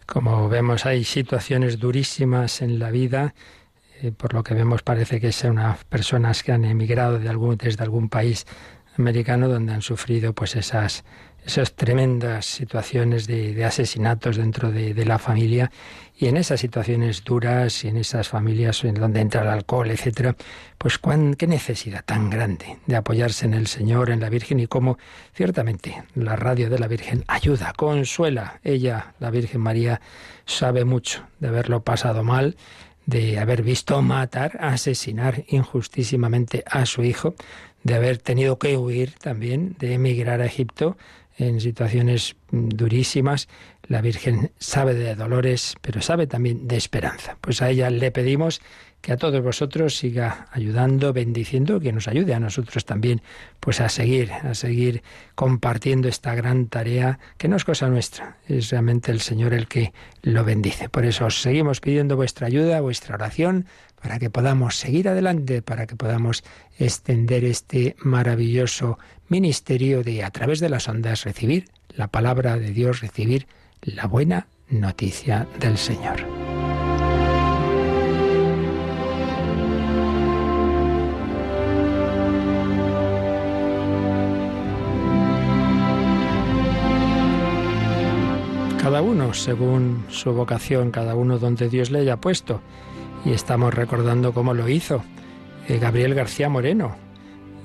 Como 0.06 0.50
vemos, 0.50 0.86
hay 0.86 1.04
situaciones 1.04 1.80
durísimas 1.80 2.62
en 2.62 2.80
la 2.80 2.90
vida. 2.90 3.36
por 4.18 4.34
lo 4.34 4.44
que 4.44 4.54
vemos, 4.54 4.82
parece 4.82 5.20
que 5.20 5.32
son 5.32 5.52
unas 5.52 5.84
personas 5.84 6.42
que 6.42 6.52
han 6.52 6.66
emigrado 6.66 7.20
de 7.20 7.30
algún, 7.30 7.58
desde 7.58 7.84
algún 7.84 8.10
país 8.10 8.46
americano 9.00 9.48
donde 9.48 9.74
han 9.74 9.82
sufrido 9.82 10.34
pues 10.34 10.56
esas 10.56 11.04
esas 11.46 11.74
tremendas 11.74 12.46
situaciones 12.46 13.26
de, 13.28 13.66
asesinatos 13.66 14.38
dentro 14.38 14.72
de, 14.72 14.94
la 15.06 15.18
familia 15.18 15.72
y 16.18 16.28
en 16.28 16.38
esas 16.38 16.60
situaciones 16.60 17.24
duras 17.24 17.84
y 17.86 17.88
en 17.88 17.98
esas 17.98 18.28
familias 18.28 18.84
en 18.84 18.96
donde 18.96 19.22
entra 19.22 19.42
el 19.42 19.48
alcohol, 19.48 19.90
etcétera, 19.90 20.36
pues 20.78 21.00
qué 21.38 21.48
necesidad 21.48 22.04
tan 22.04 22.30
grande 22.30 22.78
de 22.86 22.96
apoyarse 22.96 23.46
en 23.46 23.54
el 23.54 23.68
Señor, 23.68 24.10
en 24.10 24.20
la 24.20 24.30
Virgen 24.30 24.60
y 24.60 24.68
cómo 24.68 24.98
ciertamente 25.34 26.04
la 26.14 26.36
radio 26.36 26.70
de 26.70 26.78
la 26.78 26.88
Virgen 26.88 27.24
ayuda, 27.28 27.74
consuela. 27.76 28.60
Ella, 28.64 29.14
la 29.20 29.32
Virgen 29.32 29.62
María, 29.62 30.02
sabe 30.46 30.84
mucho 30.84 31.24
de 31.40 31.48
haberlo 31.48 31.84
pasado 31.84 32.24
mal, 32.24 32.58
de 33.06 33.40
haber 33.40 33.64
visto 33.64 34.02
matar, 34.02 34.58
asesinar 34.62 35.44
injustísimamente 35.48 36.64
a 36.66 36.86
su 36.86 37.04
hijo, 37.04 37.36
de 37.84 37.96
haber 37.96 38.18
tenido 38.18 38.60
que 38.60 38.78
huir 38.78 39.14
también, 39.14 39.76
de 39.80 39.94
emigrar 39.94 40.42
a 40.42 40.46
Egipto 40.46 40.98
en 41.38 41.62
situaciones 41.62 42.36
durísimas. 42.52 43.48
La 43.88 44.02
Virgen 44.02 44.52
sabe 44.60 44.94
de 44.94 45.16
dolores, 45.16 45.76
pero 45.82 46.02
sabe 46.02 46.28
también 46.28 46.68
de 46.68 46.78
esperanza. 46.78 47.38
Pues 47.42 47.62
a 47.62 47.70
ella 47.70 47.90
le 47.90 48.12
pedimos 48.12 48.62
que 49.02 49.14
a 49.14 49.18
todos 49.18 49.42
vosotros 49.42 49.98
siga 49.98 50.48
ayudando, 50.52 51.14
bendiciendo, 51.14 51.80
que 51.80 51.92
nos 51.92 52.08
ayude 52.08 52.34
a 52.34 52.40
nosotros 52.40 52.86
también, 52.86 53.22
pues 53.60 53.80
a 53.82 53.90
seguir, 53.90 54.32
a 54.32 54.54
seguir 54.54 55.04
compartiendo 55.36 56.08
esta 56.08 56.36
gran 56.36 56.68
tarea 56.68 57.20
que 57.38 57.48
no 57.48 57.56
es 57.56 57.64
cosa 57.64 57.88
nuestra, 57.88 58.38
es 58.48 58.70
realmente 58.70 59.12
el 59.12 59.22
Señor 59.22 59.54
el 59.54 59.68
que 59.68 59.94
lo 60.22 60.44
bendice. 60.44 60.90
Por 60.90 61.06
eso 61.06 61.26
os 61.26 61.42
seguimos 61.42 61.80
pidiendo 61.80 62.16
vuestra 62.16 62.48
ayuda, 62.48 62.82
vuestra 62.82 63.16
oración, 63.16 63.66
para 64.02 64.20
que 64.20 64.30
podamos 64.30 64.76
seguir 64.76 65.10
adelante, 65.10 65.62
para 65.62 65.88
que 65.88 65.96
podamos 65.96 66.44
extender 66.78 67.44
este 67.44 67.96
maravilloso 68.00 68.98
ministerio 69.28 70.04
de 70.04 70.24
a 70.24 70.32
través 70.32 70.60
de 70.60 70.70
las 70.70 70.88
ondas 70.88 71.24
recibir 71.24 71.70
la 71.90 72.08
palabra 72.08 72.58
de 72.58 72.72
Dios, 72.72 73.02
recibir 73.02 73.48
la 73.82 74.08
buena 74.08 74.48
noticia 74.70 75.48
del 75.60 75.78
Señor. 75.78 76.59
Cada 88.90 89.04
uno 89.04 89.36
según 89.36 90.04
su 90.10 90.34
vocación, 90.34 90.90
cada 90.90 91.14
uno 91.14 91.38
donde 91.38 91.70
Dios 91.70 91.92
le 91.92 92.00
haya 92.00 92.18
puesto. 92.18 92.60
Y 93.24 93.34
estamos 93.34 93.72
recordando 93.72 94.34
cómo 94.34 94.56
lo 94.56 94.68
hizo 94.68 95.04
eh, 95.68 95.78
Gabriel 95.78 96.16
García 96.16 96.50
Moreno, 96.50 96.96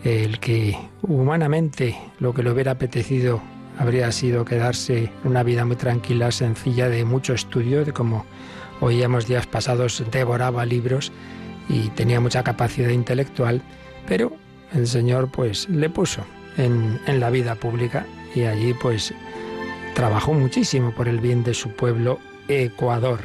el 0.05 0.39
que 0.39 0.77
humanamente 1.01 1.97
lo 2.19 2.35
que 2.35 2.43
le 2.43 2.51
hubiera 2.51 2.73
apetecido 2.73 3.41
habría 3.79 4.13
sido 4.13 4.45
quedarse 4.45 5.11
una 5.25 5.43
vida 5.43 5.65
muy 5.65 5.77
tranquila, 5.77 6.31
sencilla, 6.31 6.91
de 6.91 7.07
mucho 7.07 7.33
estudio, 7.33 7.87
de 7.87 7.95
como 7.95 8.27
oíamos 8.83 9.27
días 9.27 9.47
pasados, 9.47 10.05
devoraba 10.13 10.67
libros 10.67 11.11
y 11.71 11.89
tenía 11.89 12.21
mucha 12.21 12.43
capacidad 12.43 12.91
intelectual, 12.91 13.63
pero 14.07 14.31
el 14.75 14.87
Señor 14.87 15.31
pues 15.31 15.71
le 15.71 15.89
puso 15.89 16.21
en, 16.59 17.01
en 17.07 17.19
la 17.19 17.31
vida 17.31 17.55
pública 17.55 18.05
y 18.35 18.43
allí 18.43 18.75
pues 18.75 19.15
trabajó 19.95 20.35
muchísimo 20.35 20.93
por 20.93 21.09
el 21.09 21.21
bien 21.21 21.45
de 21.45 21.55
su 21.55 21.71
pueblo 21.71 22.19
Ecuador. 22.49 23.21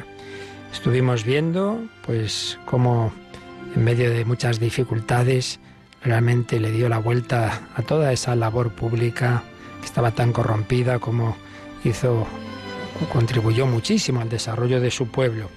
Estuvimos 0.72 1.24
viendo 1.24 1.82
pues 2.06 2.58
cómo 2.64 3.12
en 3.74 3.84
medio 3.84 4.10
de 4.10 4.24
muchas 4.24 4.60
dificultades 4.60 5.58
realmente 6.02 6.60
le 6.60 6.70
dio 6.70 6.88
la 6.88 6.98
vuelta 6.98 7.68
a 7.74 7.82
toda 7.82 8.12
esa 8.12 8.34
labor 8.36 8.72
pública 8.72 9.42
que 9.80 9.86
estaba 9.86 10.12
tan 10.12 10.32
corrompida 10.32 10.98
como 11.00 11.36
hizo 11.84 12.26
contribuyó 13.12 13.66
muchísimo 13.66 14.20
al 14.20 14.28
desarrollo 14.28 14.80
de 14.80 14.90
su 14.90 15.08
pueblo, 15.08 15.48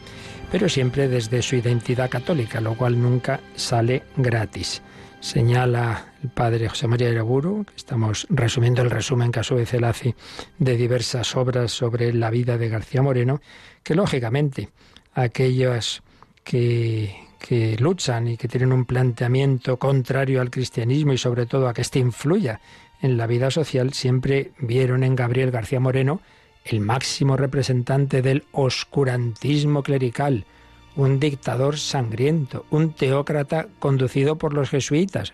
pero 0.52 0.70
siempre 0.70 1.08
desde 1.08 1.42
su 1.42 1.56
identidad 1.56 2.10
católica, 2.10 2.62
lo 2.62 2.76
cual 2.76 3.02
nunca 3.02 3.40
sale 3.56 4.04
gratis. 4.16 4.82
Señala 5.24 6.16
el 6.22 6.32
padre 6.32 6.68
José 6.68 6.86
María 6.86 7.10
Iraburu, 7.10 7.64
que 7.64 7.78
estamos 7.78 8.28
resumiendo 8.30 8.82
el 8.82 8.92
resumen 8.92 9.32
que 9.32 9.40
a 9.40 9.44
su 9.44 9.56
vez 9.56 9.74
él 9.74 9.86
hace 9.86 10.16
de 10.60 10.76
diversas 10.76 11.38
obras 11.38 11.72
sobre 11.72 12.12
la 12.12 12.30
vida 12.30 12.58
de 12.58 12.68
García 12.68 13.02
Moreno, 13.02 13.40
que 13.84 13.96
lógicamente 13.96 14.68
aquellos 15.14 16.04
que, 16.44 17.16
que 17.40 17.78
luchan 17.78 18.28
y 18.28 18.36
que 18.36 18.50
tienen 18.50 18.74
un 18.74 18.84
planteamiento 18.84 19.80
contrario 19.80 20.42
al 20.42 20.52
cristianismo 20.52 21.14
y 21.14 21.18
sobre 21.18 21.46
todo 21.46 21.70
a 21.70 21.74
que 21.74 21.84
éste 21.84 22.00
influya 22.00 22.60
en 23.02 23.16
la 23.16 23.26
vida 23.26 23.50
social, 23.50 23.94
siempre 23.94 24.52
vieron 24.60 25.06
en 25.06 25.16
Gabriel 25.16 25.52
García 25.52 25.80
Moreno 25.80 26.20
el 26.66 26.82
máximo 26.82 27.38
representante 27.38 28.22
del 28.22 28.44
oscurantismo 28.52 29.84
clerical, 29.84 30.46
un 30.96 31.20
dictador 31.20 31.78
sangriento, 31.78 32.66
un 32.70 32.94
teócrata 32.94 33.68
conducido 33.80 34.38
por 34.38 34.54
los 34.54 34.70
jesuitas, 34.70 35.34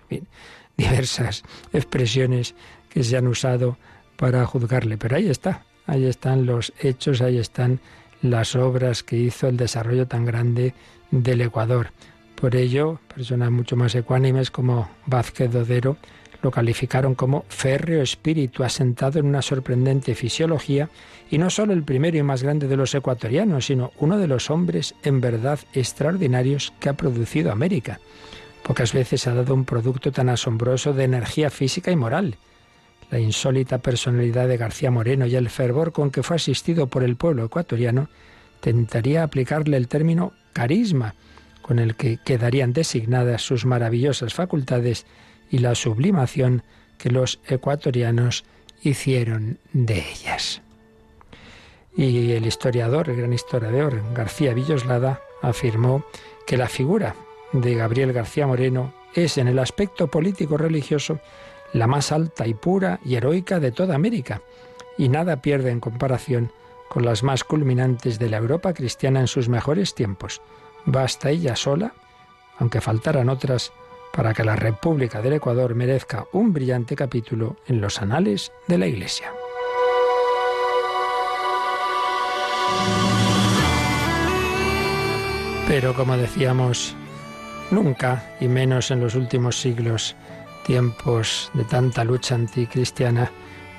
diversas 0.77 1.43
expresiones 1.73 2.55
que 2.89 3.03
se 3.03 3.17
han 3.17 3.27
usado 3.27 3.77
para 4.15 4.45
juzgarle. 4.45 4.97
Pero 4.97 5.17
ahí 5.17 5.29
está, 5.29 5.65
ahí 5.85 6.05
están 6.05 6.45
los 6.45 6.73
hechos, 6.81 7.21
ahí 7.21 7.37
están 7.37 7.79
las 8.21 8.55
obras 8.55 9.03
que 9.03 9.17
hizo 9.17 9.47
el 9.47 9.57
desarrollo 9.57 10.07
tan 10.07 10.25
grande 10.25 10.73
del 11.11 11.41
Ecuador. 11.41 11.91
Por 12.35 12.55
ello, 12.55 12.99
personas 13.13 13.51
mucho 13.51 13.75
más 13.75 13.95
ecuánimes 13.95 14.51
como 14.51 14.89
Vázquez 15.05 15.51
Dodero 15.51 15.97
lo 16.41 16.51
calificaron 16.51 17.15
como 17.15 17.45
férreo 17.49 18.01
espíritu 18.01 18.63
asentado 18.63 19.19
en 19.19 19.25
una 19.25 19.41
sorprendente 19.41 20.15
fisiología 20.15 20.89
y 21.29 21.37
no 21.37 21.49
solo 21.49 21.73
el 21.73 21.83
primero 21.83 22.17
y 22.17 22.23
más 22.23 22.43
grande 22.43 22.67
de 22.67 22.77
los 22.77 22.95
ecuatorianos, 22.95 23.65
sino 23.65 23.91
uno 23.97 24.17
de 24.17 24.27
los 24.27 24.49
hombres 24.49 24.95
en 25.03 25.21
verdad 25.21 25.59
extraordinarios 25.73 26.73
que 26.79 26.89
ha 26.89 26.93
producido 26.93 27.51
América. 27.51 27.99
Pocas 28.63 28.93
veces 28.93 29.27
ha 29.27 29.33
dado 29.33 29.53
un 29.53 29.65
producto 29.65 30.11
tan 30.11 30.29
asombroso 30.29 30.93
de 30.93 31.03
energía 31.03 31.49
física 31.49 31.91
y 31.91 31.95
moral. 31.95 32.37
La 33.11 33.19
insólita 33.19 33.79
personalidad 33.79 34.47
de 34.47 34.57
García 34.57 34.91
Moreno 34.91 35.25
y 35.25 35.35
el 35.35 35.49
fervor 35.49 35.91
con 35.91 36.11
que 36.11 36.23
fue 36.23 36.35
asistido 36.35 36.87
por 36.87 37.03
el 37.03 37.15
pueblo 37.15 37.45
ecuatoriano 37.45 38.09
tentaría 38.59 39.23
aplicarle 39.23 39.77
el 39.77 39.87
término 39.87 40.33
carisma, 40.53 41.15
con 41.61 41.79
el 41.79 41.95
que 41.95 42.17
quedarían 42.23 42.73
designadas 42.73 43.41
sus 43.41 43.65
maravillosas 43.65 44.33
facultades 44.33 45.05
y 45.49 45.59
la 45.59 45.75
sublimación 45.75 46.63
que 46.97 47.09
los 47.09 47.39
ecuatorianos 47.47 48.43
hicieron 48.83 49.57
de 49.73 49.99
ellas. 50.11 50.61
Y 51.95 52.31
el 52.31 52.45
historiador, 52.45 53.09
el 53.09 53.17
gran 53.17 53.33
historiador 53.33 54.01
García 54.13 54.53
Villoslada, 54.53 55.21
afirmó 55.41 56.03
que 56.45 56.57
la 56.57 56.67
figura 56.67 57.15
de 57.51 57.75
Gabriel 57.75 58.13
García 58.13 58.47
Moreno 58.47 58.93
es 59.13 59.37
en 59.37 59.47
el 59.47 59.59
aspecto 59.59 60.07
político-religioso 60.07 61.19
la 61.73 61.87
más 61.87 62.11
alta 62.11 62.47
y 62.47 62.53
pura 62.53 62.99
y 63.03 63.15
heroica 63.15 63.59
de 63.59 63.71
toda 63.71 63.95
América, 63.95 64.41
y 64.97 65.09
nada 65.09 65.41
pierde 65.41 65.71
en 65.71 65.79
comparación 65.79 66.51
con 66.89 67.05
las 67.05 67.23
más 67.23 67.43
culminantes 67.43 68.19
de 68.19 68.29
la 68.29 68.37
Europa 68.37 68.73
cristiana 68.73 69.19
en 69.19 69.27
sus 69.27 69.47
mejores 69.49 69.93
tiempos. 69.93 70.41
Basta 70.85 71.29
ella 71.29 71.55
sola, 71.55 71.93
aunque 72.57 72.81
faltaran 72.81 73.29
otras, 73.29 73.71
para 74.13 74.33
que 74.33 74.43
la 74.43 74.55
República 74.55 75.21
del 75.21 75.33
Ecuador 75.33 75.75
merezca 75.75 76.25
un 76.31 76.53
brillante 76.53 76.95
capítulo 76.95 77.57
en 77.67 77.81
los 77.81 78.01
anales 78.01 78.51
de 78.67 78.77
la 78.77 78.87
Iglesia. 78.87 79.31
Pero 85.67 85.93
como 85.93 86.17
decíamos, 86.17 86.95
nunca, 87.69 88.35
y 88.39 88.47
menos 88.47 88.89
en 88.89 89.01
los 89.01 89.13
últimos 89.13 89.59
siglos, 89.59 90.15
tiempos 90.65 91.51
de 91.53 91.63
tanta 91.63 92.03
lucha 92.03 92.35
anticristiana, 92.35 93.31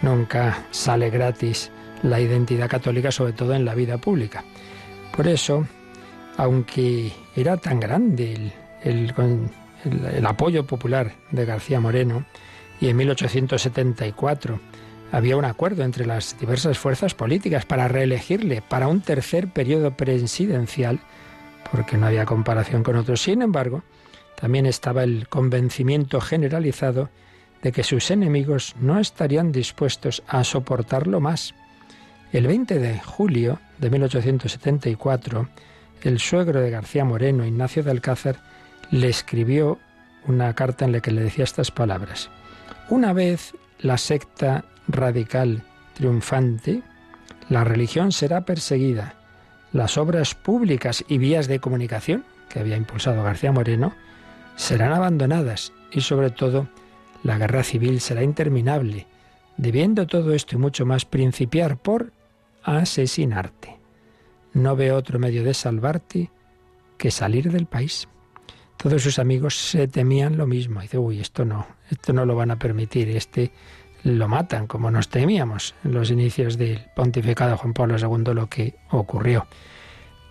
nunca 0.02 0.66
sale 0.70 1.10
gratis 1.10 1.70
la 2.02 2.20
identidad 2.20 2.68
católica, 2.68 3.10
sobre 3.10 3.32
todo 3.32 3.54
en 3.54 3.64
la 3.64 3.74
vida 3.74 3.98
pública. 3.98 4.44
Por 5.16 5.26
eso, 5.26 5.66
aunque 6.36 7.12
era 7.36 7.56
tan 7.56 7.80
grande 7.80 8.52
el, 8.82 9.12
apoyo 10.26 10.66
popular 10.66 11.12
de 11.30 11.44
García 11.44 11.80
Moreno 11.80 12.24
y 12.80 12.88
en 12.88 12.96
1874 12.96 14.60
había 15.12 15.36
un 15.36 15.44
acuerdo 15.44 15.82
entre 15.82 16.06
las 16.06 16.38
diversas 16.38 16.78
fuerzas 16.78 17.14
políticas 17.14 17.66
para 17.66 17.88
reelegirle 17.88 18.62
para 18.62 18.88
un 18.88 19.00
tercer 19.00 19.48
periodo 19.48 19.96
presidencial, 19.96 21.00
porque 21.70 21.96
no 21.96 22.06
había 22.06 22.26
comparación 22.26 22.82
con 22.82 22.96
otros. 22.96 23.22
Sin 23.22 23.42
embargo, 23.42 23.82
también 24.40 24.66
estaba 24.66 25.02
el 25.02 25.28
convencimiento 25.28 26.20
generalizado 26.20 27.10
de 27.62 27.72
que 27.72 27.82
sus 27.82 28.10
enemigos 28.10 28.74
no 28.80 28.98
estarían 28.98 29.52
dispuestos 29.52 30.22
a 30.26 30.44
soportarlo 30.44 31.20
más. 31.20 31.54
El 32.32 32.46
20 32.46 32.78
de 32.78 32.98
julio 33.00 33.58
de 33.78 33.90
1874, 33.90 35.48
el 36.02 36.20
suegro 36.20 36.60
de 36.60 36.70
García 36.70 37.04
Moreno, 37.04 37.44
Ignacio 37.44 37.82
de 37.82 37.90
Alcázar, 37.90 38.49
le 38.90 39.08
escribió 39.08 39.78
una 40.26 40.54
carta 40.54 40.84
en 40.84 40.92
la 40.92 41.00
que 41.00 41.12
le 41.12 41.22
decía 41.22 41.44
estas 41.44 41.70
palabras. 41.70 42.30
Una 42.88 43.12
vez 43.12 43.54
la 43.78 43.96
secta 43.98 44.64
radical 44.88 45.62
triunfante, 45.94 46.82
la 47.48 47.64
religión 47.64 48.12
será 48.12 48.44
perseguida. 48.44 49.14
Las 49.72 49.96
obras 49.96 50.34
públicas 50.34 51.04
y 51.08 51.18
vías 51.18 51.46
de 51.46 51.60
comunicación 51.60 52.24
que 52.48 52.58
había 52.58 52.76
impulsado 52.76 53.22
García 53.22 53.52
Moreno 53.52 53.94
serán 54.56 54.92
abandonadas 54.92 55.72
y 55.92 56.00
sobre 56.00 56.30
todo 56.30 56.68
la 57.22 57.38
guerra 57.38 57.62
civil 57.62 58.00
será 58.00 58.22
interminable, 58.22 59.06
debiendo 59.56 60.06
todo 60.06 60.34
esto 60.34 60.56
y 60.56 60.58
mucho 60.58 60.86
más 60.86 61.04
principiar 61.04 61.76
por 61.76 62.12
asesinarte. 62.62 63.78
No 64.52 64.74
veo 64.74 64.96
otro 64.96 65.18
medio 65.18 65.44
de 65.44 65.54
salvarte 65.54 66.30
que 66.98 67.10
salir 67.10 67.50
del 67.52 67.66
país. 67.66 68.08
Todos 68.82 69.02
sus 69.02 69.18
amigos 69.18 69.56
se 69.56 69.88
temían 69.88 70.38
lo 70.38 70.46
mismo. 70.46 70.80
Dice, 70.80 70.96
uy, 70.96 71.20
esto 71.20 71.44
no, 71.44 71.66
esto 71.90 72.14
no 72.14 72.24
lo 72.24 72.34
van 72.34 72.50
a 72.50 72.58
permitir, 72.58 73.10
este 73.10 73.52
lo 74.04 74.26
matan, 74.26 74.66
como 74.66 74.90
nos 74.90 75.10
temíamos 75.10 75.74
en 75.84 75.92
los 75.92 76.10
inicios 76.10 76.56
del 76.56 76.86
pontificado 76.96 77.58
Juan 77.58 77.74
Pablo 77.74 77.96
II 77.98 78.32
lo 78.32 78.48
que 78.48 78.76
ocurrió. 78.90 79.46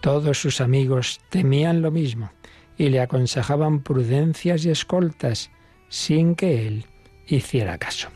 Todos 0.01 0.39
sus 0.39 0.62
amigos 0.62 1.22
temían 1.29 1.84
lo 1.84 1.91
mismo 1.91 2.32
y 2.75 2.89
le 2.89 3.01
aconsejaban 3.01 3.84
prudencias 3.84 4.65
y 4.65 4.72
escoltas 4.72 5.51
sin 5.88 6.34
que 6.34 6.65
él 6.65 6.88
hiciera 7.27 7.77
caso. 7.77 8.10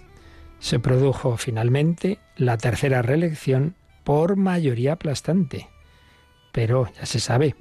Se 0.57 0.79
produjo 0.79 1.37
finalmente 1.37 2.17
la 2.37 2.57
tercera 2.57 3.03
reelección 3.03 3.75
por 4.03 4.35
mayoría 4.35 4.93
aplastante. 4.93 5.69
Pero 6.51 6.91
ya 6.93 7.05
se 7.05 7.19
sabe, 7.19 7.55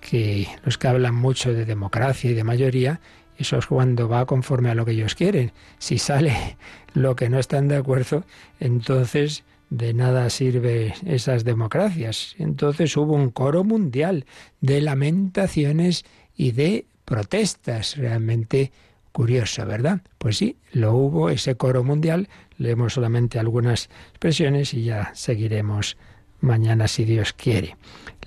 que 0.00 0.46
los 0.64 0.78
que 0.78 0.88
hablan 0.88 1.14
mucho 1.14 1.52
de 1.52 1.64
democracia 1.64 2.30
y 2.30 2.34
de 2.34 2.44
mayoría, 2.44 3.00
eso 3.38 3.58
es 3.58 3.66
cuando 3.66 4.08
va 4.08 4.26
conforme 4.26 4.70
a 4.70 4.74
lo 4.74 4.84
que 4.84 4.92
ellos 4.92 5.14
quieren. 5.14 5.52
Si 5.78 5.98
sale 5.98 6.56
lo 6.94 7.16
que 7.16 7.28
no 7.28 7.38
están 7.38 7.68
de 7.68 7.76
acuerdo, 7.76 8.24
entonces 8.60 9.44
de 9.70 9.94
nada 9.94 10.30
sirve 10.30 10.94
esas 11.04 11.44
democracias. 11.44 12.34
Entonces 12.38 12.96
hubo 12.96 13.14
un 13.14 13.30
coro 13.30 13.64
mundial 13.64 14.24
de 14.60 14.80
lamentaciones 14.80 16.04
y 16.36 16.52
de 16.52 16.86
protestas. 17.04 17.96
Realmente 17.96 18.72
curioso, 19.12 19.64
¿verdad? 19.66 20.02
Pues 20.18 20.36
sí, 20.36 20.56
lo 20.72 20.94
hubo 20.94 21.30
ese 21.30 21.56
coro 21.56 21.82
mundial. 21.82 22.28
Leemos 22.58 22.94
solamente 22.94 23.38
algunas 23.38 23.88
expresiones 24.10 24.72
y 24.74 24.84
ya 24.84 25.10
seguiremos 25.14 25.96
mañana 26.40 26.88
si 26.88 27.04
Dios 27.04 27.32
quiere. 27.32 27.76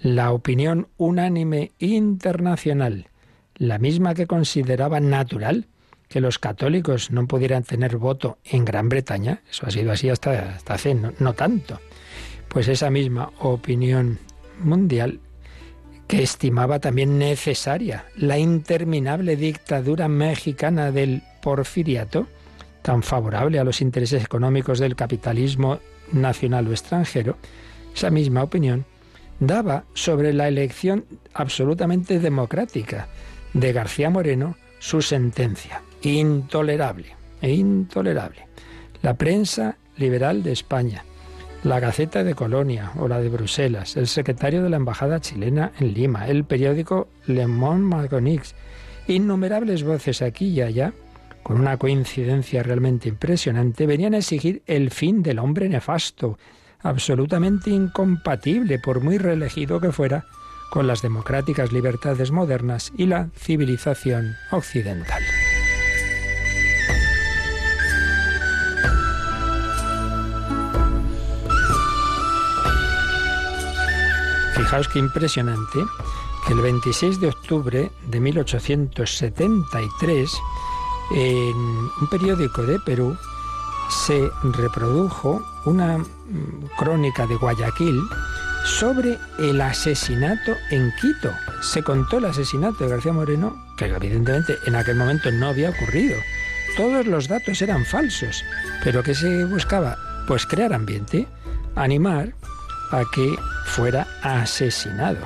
La 0.01 0.31
opinión 0.31 0.87
unánime 0.97 1.71
internacional 1.79 3.09
la 3.59 3.77
misma 3.77 4.15
que 4.15 4.25
consideraba 4.25 4.99
natural 4.99 5.67
que 6.07 6.21
los 6.21 6.39
católicos 6.39 7.11
no 7.11 7.27
pudieran 7.27 7.63
tener 7.63 7.97
voto 7.97 8.39
en 8.45 8.65
Gran 8.65 8.89
Bretaña, 8.89 9.41
eso 9.51 9.67
ha 9.67 9.71
sido 9.71 9.91
así 9.91 10.09
hasta, 10.09 10.57
hace 10.65 10.95
no 10.95 11.33
tanto, 11.33 11.79
pues 12.47 12.67
esa 12.67 12.89
misma 12.89 13.31
opinión 13.39 14.17
mundial 14.59 15.19
que 16.07 16.23
estimaba 16.23 16.79
también 16.79 17.19
necesaria 17.19 18.05
la 18.15 18.39
interminable 18.39 19.35
dictadura 19.35 20.07
mexicana 20.07 20.91
del 20.91 21.21
porfiriato, 21.43 22.27
tan 22.81 23.03
favorable 23.03 23.59
a 23.59 23.63
los 23.63 23.81
intereses 23.81 24.23
económicos 24.23 24.79
del 24.79 24.95
capitalismo 24.95 25.79
nacional 26.11 26.67
o 26.67 26.71
extranjero, 26.71 27.37
esa 27.99 28.11
misma 28.11 28.43
opinión 28.43 28.85
daba 29.41 29.83
sobre 29.93 30.31
la 30.31 30.47
elección 30.47 31.03
absolutamente 31.33 32.19
democrática 32.19 33.09
de 33.53 33.73
García 33.73 34.09
Moreno 34.09 34.55
su 34.79 35.01
sentencia. 35.01 35.81
Intolerable, 36.01 37.17
intolerable. 37.41 38.47
La 39.01 39.15
prensa 39.15 39.75
liberal 39.97 40.43
de 40.43 40.53
España, 40.53 41.03
la 41.65 41.81
Gaceta 41.81 42.23
de 42.23 42.35
Colonia 42.35 42.93
o 42.97 43.09
la 43.09 43.19
de 43.19 43.27
Bruselas, 43.27 43.97
el 43.97 44.07
secretario 44.07 44.63
de 44.63 44.69
la 44.69 44.77
Embajada 44.77 45.19
chilena 45.19 45.73
en 45.77 45.93
Lima, 45.93 46.29
el 46.29 46.45
periódico 46.45 47.09
Le 47.25 47.47
Monde 47.47 47.83
Margonix, 47.83 48.55
innumerables 49.09 49.83
voces 49.83 50.21
aquí 50.21 50.47
y 50.47 50.61
allá, 50.61 50.93
con 51.43 51.59
una 51.59 51.75
coincidencia 51.75 52.63
realmente 52.63 53.09
impresionante, 53.09 53.85
venían 53.85 54.13
a 54.13 54.19
exigir 54.19 54.61
el 54.67 54.89
fin 54.89 55.21
del 55.21 55.39
hombre 55.39 55.67
nefasto, 55.67 56.37
absolutamente 56.81 57.69
incompatible, 57.69 58.79
por 58.79 59.01
muy 59.01 59.17
reelegido 59.17 59.79
que 59.79 59.91
fuera, 59.91 60.25
con 60.69 60.87
las 60.87 61.01
democráticas 61.01 61.71
libertades 61.71 62.31
modernas 62.31 62.91
y 62.95 63.07
la 63.07 63.29
civilización 63.35 64.35
occidental. 64.51 65.23
Fijaos 74.55 74.87
qué 74.89 74.99
impresionante 74.99 75.79
que 76.45 76.53
el 76.53 76.61
26 76.61 77.19
de 77.19 77.27
octubre 77.27 77.91
de 78.07 78.19
1873, 78.19 80.31
en 81.11 81.55
un 81.55 82.07
periódico 82.11 82.61
de 82.63 82.79
Perú, 82.79 83.17
se 83.89 84.29
reprodujo 84.43 85.41
una 85.65 85.97
mm, 85.97 86.05
crónica 86.77 87.25
de 87.27 87.35
Guayaquil 87.35 87.99
sobre 88.65 89.17
el 89.39 89.59
asesinato 89.61 90.55
en 90.69 90.93
Quito. 90.99 91.31
Se 91.61 91.83
contó 91.83 92.17
el 92.17 92.25
asesinato 92.25 92.83
de 92.83 92.89
García 92.91 93.13
Moreno, 93.13 93.55
que 93.77 93.85
evidentemente 93.85 94.57
en 94.65 94.75
aquel 94.75 94.95
momento 94.95 95.31
no 95.31 95.47
había 95.47 95.71
ocurrido. 95.71 96.17
Todos 96.77 97.05
los 97.07 97.27
datos 97.27 97.61
eran 97.61 97.85
falsos, 97.85 98.43
pero 98.83 99.03
que 99.03 99.15
se 99.15 99.45
buscaba? 99.45 99.97
Pues 100.27 100.45
crear 100.45 100.73
ambiente, 100.73 101.27
animar 101.75 102.33
a 102.91 103.03
que 103.13 103.35
fuera 103.65 104.07
asesinado. 104.21 105.19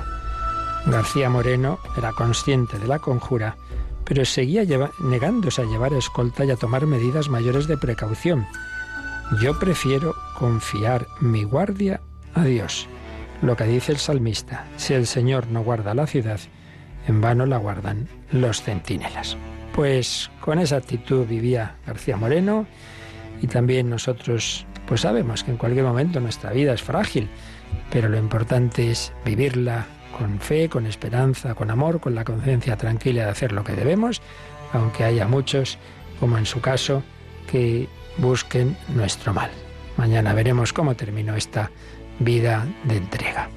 García 0.86 1.30
Moreno 1.30 1.78
era 1.96 2.12
consciente 2.12 2.78
de 2.78 2.88
la 2.88 2.98
conjura, 2.98 3.56
pero 4.04 4.24
seguía 4.24 4.64
negándose 5.00 5.62
a 5.62 5.64
llevar 5.64 5.92
escolta 5.92 6.44
y 6.44 6.50
a 6.50 6.56
tomar 6.56 6.86
medidas 6.86 7.28
mayores 7.28 7.66
de 7.66 7.78
precaución. 7.78 8.46
Yo 9.40 9.58
prefiero 9.58 10.14
confiar 10.38 11.06
mi 11.20 11.44
guardia 11.44 12.00
a 12.34 12.44
Dios. 12.44 12.86
Lo 13.42 13.56
que 13.56 13.64
dice 13.64 13.92
el 13.92 13.98
salmista, 13.98 14.66
si 14.76 14.94
el 14.94 15.06
Señor 15.06 15.48
no 15.48 15.62
guarda 15.62 15.94
la 15.94 16.06
ciudad, 16.06 16.40
en 17.06 17.20
vano 17.20 17.46
la 17.46 17.58
guardan 17.58 18.08
los 18.30 18.62
centinelas. 18.62 19.36
Pues 19.74 20.30
con 20.40 20.58
esa 20.58 20.76
actitud 20.76 21.26
vivía 21.26 21.76
García 21.86 22.16
Moreno 22.16 22.66
y 23.42 23.46
también 23.46 23.90
nosotros 23.90 24.66
pues 24.86 25.00
sabemos 25.00 25.42
que 25.42 25.50
en 25.50 25.56
cualquier 25.56 25.84
momento 25.84 26.20
nuestra 26.20 26.52
vida 26.52 26.74
es 26.74 26.82
frágil 26.82 27.28
pero 27.90 28.08
lo 28.08 28.18
importante 28.18 28.90
es 28.90 29.12
vivirla 29.24 29.86
con 30.16 30.38
fe, 30.40 30.68
con 30.68 30.86
esperanza, 30.86 31.54
con 31.54 31.70
amor, 31.70 32.00
con 32.00 32.14
la 32.14 32.24
conciencia 32.24 32.76
tranquila 32.76 33.24
de 33.24 33.30
hacer 33.30 33.52
lo 33.52 33.64
que 33.64 33.72
debemos, 33.72 34.22
aunque 34.72 35.04
haya 35.04 35.26
muchos, 35.26 35.78
como 36.20 36.38
en 36.38 36.46
su 36.46 36.60
caso, 36.60 37.02
que 37.50 37.88
busquen 38.18 38.76
nuestro 38.94 39.32
mal. 39.32 39.50
Mañana 39.96 40.32
veremos 40.32 40.72
cómo 40.72 40.94
terminó 40.94 41.36
esta 41.36 41.70
vida 42.18 42.66
de 42.84 42.96
entrega. 42.96 43.48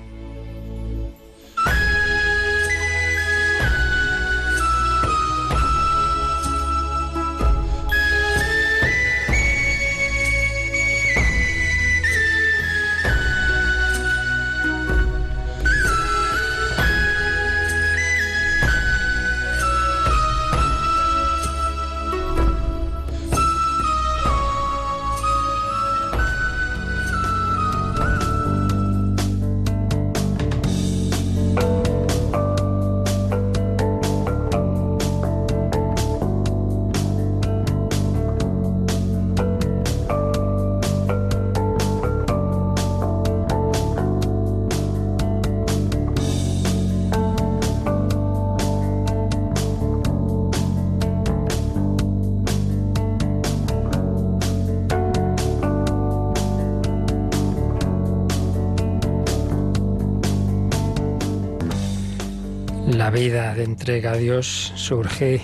Vida 63.12 63.56
de 63.56 63.64
entrega 63.64 64.12
a 64.12 64.18
Dios 64.18 64.74
surge 64.76 65.42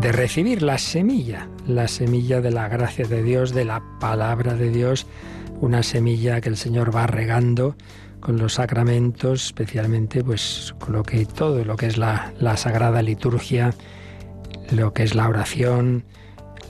de 0.00 0.12
recibir 0.12 0.62
la 0.62 0.78
semilla, 0.78 1.46
la 1.66 1.86
semilla 1.86 2.40
de 2.40 2.50
la 2.50 2.68
gracia 2.68 3.06
de 3.06 3.22
Dios, 3.22 3.52
de 3.52 3.66
la 3.66 3.82
palabra 4.00 4.54
de 4.54 4.70
Dios, 4.70 5.06
una 5.60 5.82
semilla 5.82 6.40
que 6.40 6.48
el 6.48 6.56
Señor 6.56 6.94
va 6.94 7.06
regando 7.06 7.76
con 8.20 8.38
los 8.38 8.54
sacramentos, 8.54 9.46
especialmente 9.46 10.24
pues 10.24 10.74
con 10.78 10.94
lo 10.94 11.02
que 11.02 11.26
todo 11.26 11.62
lo 11.64 11.76
que 11.76 11.86
es 11.86 11.98
la, 11.98 12.32
la 12.40 12.56
sagrada 12.56 13.02
liturgia, 13.02 13.74
lo 14.70 14.94
que 14.94 15.02
es 15.02 15.14
la 15.14 15.28
oración, 15.28 16.04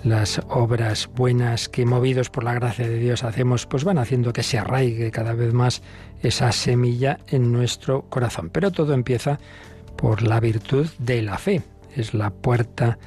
las 0.02 0.40
obras 0.48 1.08
buenas 1.14 1.68
que 1.68 1.86
movidos 1.86 2.30
por 2.30 2.42
la 2.42 2.54
gracia 2.54 2.88
de 2.88 2.98
Dios 2.98 3.22
hacemos, 3.22 3.66
pues 3.66 3.84
van 3.84 3.98
haciendo 3.98 4.32
que 4.32 4.42
se 4.42 4.58
arraigue 4.58 5.12
cada 5.12 5.34
vez 5.34 5.54
más 5.54 5.82
esa 6.20 6.50
semilla 6.50 7.18
en 7.28 7.52
nuestro 7.52 8.02
corazón. 8.08 8.50
Pero 8.50 8.72
todo 8.72 8.92
empieza 8.92 9.38
por 9.96 10.22
la 10.22 10.40
virtud 10.40 10.88
de 10.98 11.22
la 11.22 11.38
fe. 11.38 11.62
Es 11.94 12.14
la 12.14 12.30
puerta 12.30 12.98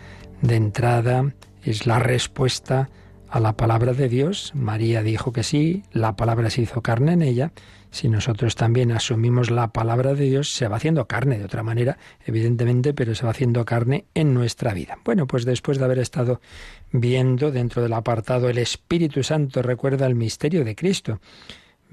de 0.42 0.56
entrada, 0.56 1.34
es 1.64 1.88
la 1.88 2.00
respuesta 2.00 2.90
a 3.30 3.40
la 3.40 3.58
palabra 3.58 3.94
de 3.94 4.08
Dios. 4.08 4.52
María 4.56 5.04
dijo 5.04 5.34
que 5.34 5.44
sí, 5.44 5.84
la 5.92 6.16
palabra 6.16 6.50
se 6.50 6.62
hizo 6.62 6.82
carne 6.82 7.14
en 7.14 7.22
ella. 7.22 7.52
Si 7.92 8.10
nosotros 8.10 8.56
también 8.56 8.92
asumimos 8.92 9.50
la 9.50 9.70
palabra 9.70 10.14
de 10.14 10.26
Dios, 10.26 10.54
se 10.54 10.68
va 10.68 10.78
haciendo 10.78 11.08
carne 11.08 11.38
de 11.38 11.46
otra 11.46 11.64
manera, 11.64 11.98
evidentemente, 12.26 12.94
pero 12.94 13.16
se 13.16 13.24
va 13.24 13.32
haciendo 13.32 13.64
carne 13.64 14.06
en 14.14 14.34
nuestra 14.34 14.74
vida. 14.74 14.98
Bueno, 15.06 15.28
pues 15.28 15.46
después 15.46 15.78
de 15.78 15.86
haber 15.86 16.00
estado 16.00 16.42
viendo 16.92 17.52
dentro 17.52 17.82
del 17.82 17.94
apartado 17.94 18.50
el 18.50 18.58
Espíritu 18.58 19.24
Santo 19.24 19.62
recuerda 19.62 20.06
el 20.08 20.16
misterio 20.16 20.66
de 20.66 20.76
Cristo, 20.76 21.20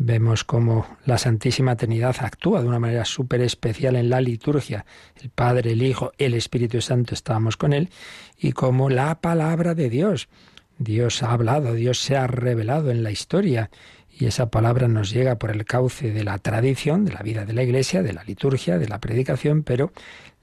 Vemos 0.05 0.43
cómo 0.43 0.99
la 1.05 1.17
Santísima 1.17 1.77
Trinidad 1.77 2.17
actúa 2.23 2.61
de 2.61 2.67
una 2.67 2.81
manera 2.81 3.05
súper 3.05 3.41
especial 3.41 3.95
en 3.95 4.11
la 4.11 4.21
liturgia. 4.21 4.85
El 5.23 5.31
Padre, 5.31 5.73
el 5.73 5.83
Hijo, 5.85 6.11
el 6.19 6.35
Espíritu 6.35 6.81
Santo 6.81 7.15
estábamos 7.15 7.57
con 7.57 7.73
él 7.73 7.89
y 8.37 8.51
cómo 8.51 8.91
la 8.91 9.21
palabra 9.21 9.77
de 9.77 9.89
Dios. 9.91 10.29
Dios 10.77 11.23
ha 11.23 11.31
hablado, 11.31 11.75
Dios 11.75 12.01
se 12.01 12.17
ha 12.17 12.27
revelado 12.27 12.91
en 12.91 13.05
la 13.05 13.13
historia 13.13 13.71
y 14.11 14.27
esa 14.27 14.51
palabra 14.51 14.89
nos 14.89 15.11
llega 15.11 15.39
por 15.39 15.53
el 15.53 15.65
cauce 15.65 16.11
de 16.11 16.25
la 16.25 16.37
tradición, 16.39 17.05
de 17.05 17.13
la 17.13 17.21
vida 17.21 17.45
de 17.45 17.53
la 17.53 17.63
Iglesia, 17.63 18.03
de 18.03 18.13
la 18.13 18.25
liturgia, 18.25 18.79
de 18.79 18.89
la 18.89 18.99
predicación, 18.99 19.63
pero 19.63 19.93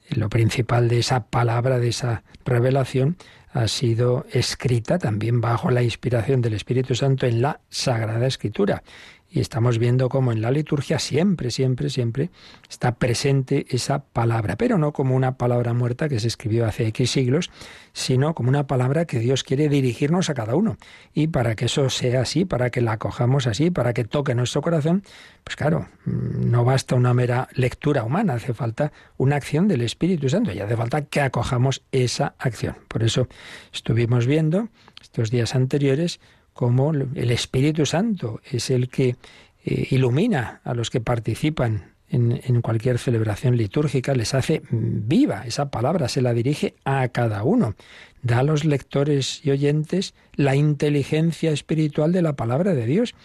lo 0.09 0.29
principal 0.29 0.87
de 0.87 0.99
esa 0.99 1.25
palabra, 1.25 1.79
de 1.79 1.89
esa 1.89 2.23
revelación, 2.45 3.17
ha 3.51 3.67
sido 3.67 4.25
escrita 4.31 4.99
también 4.99 5.41
bajo 5.41 5.69
la 5.69 5.83
inspiración 5.83 6.39
del 6.39 6.53
Espíritu 6.53 6.95
Santo 6.95 7.25
en 7.25 7.41
la 7.41 7.59
Sagrada 7.67 8.27
Escritura 8.27 8.83
y 9.31 9.39
estamos 9.39 9.77
viendo 9.77 10.09
cómo 10.09 10.31
en 10.31 10.41
la 10.41 10.49
liturgia 10.51 10.97
siempre, 10.97 11.51
siempre, 11.51 11.89
siempre 11.89 12.31
está 12.69 12.95
presente 12.95 13.65
esa 13.69 13.99
palabra, 13.99 14.55
pero 14.55 14.77
no 14.77 14.91
como 14.91 15.15
una 15.15 15.37
palabra 15.37 15.73
muerta 15.73 16.09
que 16.09 16.19
se 16.19 16.27
escribió 16.27 16.65
hace 16.65 16.87
X 16.87 17.11
siglos, 17.11 17.51
sino 17.93 18.33
como 18.33 18.49
una 18.49 18.65
palabra 18.65 19.05
que 19.05 19.19
Dios 19.19 19.43
quiere 19.43 19.69
dirigirnos 19.69 20.29
a 20.29 20.33
cada 20.33 20.55
uno. 20.55 20.77
Y 21.13 21.27
para 21.27 21.55
que 21.55 21.65
eso 21.65 21.89
sea 21.89 22.21
así, 22.21 22.45
para 22.45 22.71
que 22.71 22.81
la 22.81 22.93
acojamos 22.93 23.45
así, 23.45 23.69
para 23.69 23.93
que 23.93 24.03
toque 24.03 24.33
nuestro 24.33 24.61
corazón, 24.61 25.03
pues 25.43 25.55
claro, 25.55 25.87
mm, 26.05 26.49
no 26.49 26.65
basta 26.65 26.95
una 26.95 27.13
mera 27.13 27.49
lectura 27.53 28.03
humana, 28.03 28.33
hace 28.33 28.53
falta 28.53 28.91
una 29.17 29.35
acción 29.35 29.67
del 29.67 29.81
Espíritu 29.81 30.29
Santo 30.29 30.51
y 30.51 30.59
hace 30.59 30.75
falta 30.75 31.03
que 31.03 31.21
acojamos 31.21 31.83
esa 31.91 32.33
acción. 32.39 32.77
Por 32.87 33.03
eso 33.03 33.27
estuvimos 33.71 34.25
viendo 34.25 34.69
estos 35.01 35.29
días 35.29 35.55
anteriores 35.55 36.19
como 36.59 36.91
el 36.91 37.31
Espíritu 37.31 37.85
Santo 37.85 38.41
es 38.43 38.69
el 38.69 38.89
que 38.89 39.15
eh, 39.63 39.87
ilumina 39.91 40.59
a 40.65 40.73
los 40.73 40.89
que 40.89 40.99
participan 40.99 41.93
en, 42.09 42.61
cualquier 42.61 42.99
celebración 42.99 43.55
litúrgica, 43.55 44.13
les 44.13 44.33
hace 44.33 44.61
viva. 44.69 45.45
Esa 45.45 45.71
palabra 45.71 46.09
se 46.09 46.21
la 46.21 46.33
dirige 46.33 46.75
a 46.83 47.07
cada 47.07 47.43
uno. 47.43 47.75
Da 48.23 48.39
a 48.39 48.43
los 48.43 48.65
lectores 48.65 49.39
y 49.45 49.51
oyentes 49.51 50.13
la 50.35 50.57
inteligencia 50.57 51.51
espiritual 51.51 52.11
de 52.11 52.23
la 52.23 52.35
palabra 52.35 52.73
de 52.73 52.85
Dios. 52.85 53.15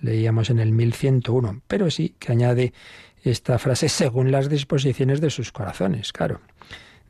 Leíamos 0.00 0.48
en 0.50 0.60
el 0.60 0.70
1101, 0.70 1.62
pero 1.66 1.90
sí 1.90 2.14
que 2.20 2.30
añade 2.30 2.74
esta 3.24 3.58
frase 3.58 3.88
según 3.88 4.30
las 4.30 4.48
disposiciones 4.48 5.20
de 5.20 5.30
sus 5.30 5.50
corazones. 5.50 6.12
Claro, 6.12 6.42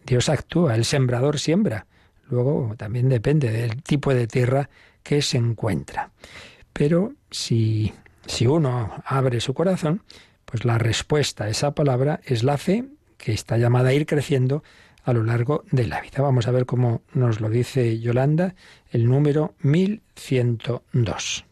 Dios 0.06 0.30
actúa, 0.30 0.76
el 0.76 0.86
sembrador 0.86 1.38
siembra. 1.38 1.84
Luego 2.30 2.74
también 2.78 3.10
depende 3.10 3.50
del 3.50 3.82
tipo 3.82 4.14
de 4.14 4.26
tierra 4.26 4.70
que 5.04 5.22
se 5.22 5.36
encuentra. 5.36 6.10
Pero 6.72 7.14
si, 7.30 7.92
si 8.26 8.48
uno 8.48 8.92
abre 9.04 9.40
su 9.40 9.54
corazón, 9.54 10.02
pues 10.44 10.64
la 10.64 10.78
respuesta 10.78 11.44
a 11.44 11.48
esa 11.48 11.76
palabra 11.76 12.20
es 12.24 12.42
la 12.42 12.58
fe 12.58 12.86
que 13.16 13.32
está 13.32 13.56
llamada 13.56 13.90
a 13.90 13.94
ir 13.94 14.06
creciendo 14.06 14.64
a 15.04 15.12
lo 15.12 15.22
largo 15.22 15.64
de 15.70 15.86
la 15.86 16.00
vida. 16.00 16.22
Vamos 16.22 16.48
a 16.48 16.50
ver 16.50 16.66
cómo 16.66 17.02
nos 17.12 17.40
lo 17.40 17.48
dice 17.48 18.00
Yolanda, 18.00 18.56
el 18.90 19.06
número 19.06 19.54
1102. 19.60 21.44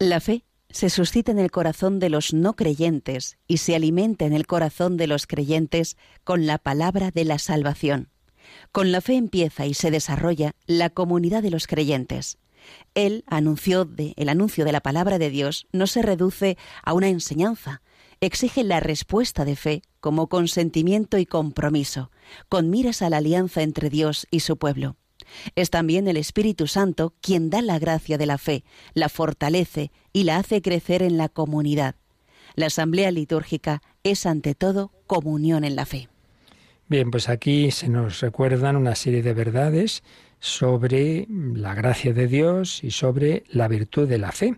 La 0.00 0.20
fe 0.20 0.44
se 0.70 0.90
suscita 0.90 1.32
en 1.32 1.38
el 1.38 1.50
corazón 1.50 1.98
de 1.98 2.10
los 2.10 2.34
no 2.34 2.54
creyentes 2.54 3.38
y 3.46 3.58
se 3.58 3.74
alimenta 3.74 4.24
en 4.24 4.32
el 4.32 4.46
corazón 4.46 4.96
de 4.96 5.06
los 5.06 5.26
creyentes 5.26 5.96
con 6.24 6.46
la 6.46 6.58
palabra 6.58 7.10
de 7.10 7.24
la 7.24 7.38
salvación. 7.38 8.08
Con 8.72 8.92
la 8.92 9.00
fe 9.00 9.14
empieza 9.14 9.66
y 9.66 9.74
se 9.74 9.90
desarrolla 9.90 10.52
la 10.66 10.90
comunidad 10.90 11.42
de 11.42 11.50
los 11.50 11.66
creyentes. 11.66 12.38
El 12.94 13.24
anuncio 13.26 13.84
de, 13.84 14.12
el 14.16 14.28
anuncio 14.28 14.64
de 14.64 14.72
la 14.72 14.80
palabra 14.80 15.18
de 15.18 15.30
Dios 15.30 15.66
no 15.72 15.86
se 15.86 16.02
reduce 16.02 16.58
a 16.82 16.92
una 16.92 17.08
enseñanza, 17.08 17.82
exige 18.20 18.64
la 18.64 18.80
respuesta 18.80 19.44
de 19.44 19.56
fe 19.56 19.82
como 20.00 20.28
consentimiento 20.28 21.18
y 21.18 21.26
compromiso, 21.26 22.10
con 22.48 22.68
miras 22.70 23.02
a 23.02 23.10
la 23.10 23.18
alianza 23.18 23.62
entre 23.62 23.90
Dios 23.90 24.26
y 24.30 24.40
su 24.40 24.56
pueblo. 24.58 24.96
Es 25.54 25.70
también 25.70 26.08
el 26.08 26.16
Espíritu 26.16 26.66
Santo 26.66 27.14
quien 27.20 27.50
da 27.50 27.62
la 27.62 27.78
gracia 27.78 28.18
de 28.18 28.26
la 28.26 28.38
fe, 28.38 28.64
la 28.94 29.08
fortalece 29.08 29.90
y 30.12 30.24
la 30.24 30.38
hace 30.38 30.62
crecer 30.62 31.02
en 31.02 31.16
la 31.16 31.28
comunidad. 31.28 31.96
La 32.54 32.66
asamblea 32.66 33.10
litúrgica 33.10 33.82
es 34.02 34.26
ante 34.26 34.54
todo 34.54 34.90
comunión 35.06 35.64
en 35.64 35.76
la 35.76 35.86
fe. 35.86 36.08
Bien, 36.88 37.10
pues 37.10 37.28
aquí 37.28 37.70
se 37.70 37.90
nos 37.90 38.20
recuerdan 38.20 38.74
una 38.74 38.94
serie 38.94 39.22
de 39.22 39.34
verdades 39.34 40.02
sobre 40.40 41.26
la 41.28 41.74
gracia 41.74 42.14
de 42.14 42.26
Dios 42.28 42.82
y 42.82 42.92
sobre 42.92 43.44
la 43.50 43.68
virtud 43.68 44.08
de 44.08 44.16
la 44.16 44.32
fe. 44.32 44.56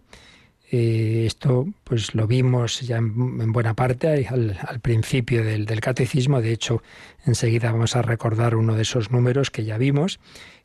Eh, 0.71 1.25
esto 1.27 1.67
pues 1.83 2.15
lo 2.15 2.29
vimos 2.29 2.83
ya 2.83 2.99
en, 2.99 3.51
buena 3.51 3.75
parte 3.75 4.29
al, 4.29 4.57
principio 4.81 5.43
del, 5.43 5.67
del, 5.67 5.81
catecismo. 5.81 6.41
De 6.41 6.53
hecho, 6.53 6.85
enseguida 7.27 7.73
vamos 7.73 7.97
a 7.97 8.03
recordar 8.03 8.55
uno 8.55 8.77
de 8.77 8.83
esos 8.83 9.11
números 9.11 9.51
que 9.51 9.65
ya 9.65 9.77
vimos 9.77 10.21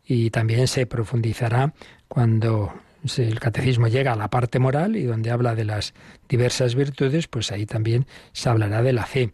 y 0.05 0.29
también 0.29 0.67
se 0.67 0.85
profundizará 0.85 1.73
cuando 2.07 2.71
el 3.17 3.39
catecismo 3.39 3.87
llega 3.87 4.13
a 4.13 4.15
la 4.15 4.29
parte 4.29 4.59
moral 4.59 4.95
y 4.95 5.03
donde 5.03 5.31
habla 5.31 5.55
de 5.55 5.65
las 5.65 5.95
diversas 6.29 6.75
virtudes, 6.75 7.27
pues 7.27 7.51
ahí 7.51 7.65
también 7.65 8.05
se 8.33 8.49
hablará 8.49 8.83
de 8.83 8.93
la 8.93 9.07
fe. 9.07 9.33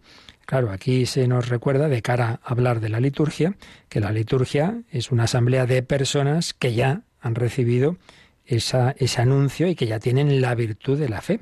Claro, 0.51 0.71
aquí 0.73 1.05
se 1.05 1.29
nos 1.29 1.47
recuerda, 1.47 1.87
de 1.87 2.01
cara 2.01 2.41
a 2.43 2.51
hablar 2.51 2.81
de 2.81 2.89
la 2.89 2.99
liturgia, 2.99 3.55
que 3.87 4.01
la 4.01 4.11
liturgia 4.11 4.81
es 4.91 5.09
una 5.09 5.23
asamblea 5.23 5.65
de 5.65 5.81
personas 5.81 6.53
que 6.53 6.73
ya 6.73 7.03
han 7.21 7.35
recibido 7.35 7.95
esa, 8.45 8.93
ese 8.97 9.21
anuncio 9.21 9.69
y 9.69 9.75
que 9.75 9.87
ya 9.87 9.99
tienen 9.99 10.41
la 10.41 10.53
virtud 10.53 10.99
de 10.99 11.07
la 11.07 11.21
fe. 11.21 11.39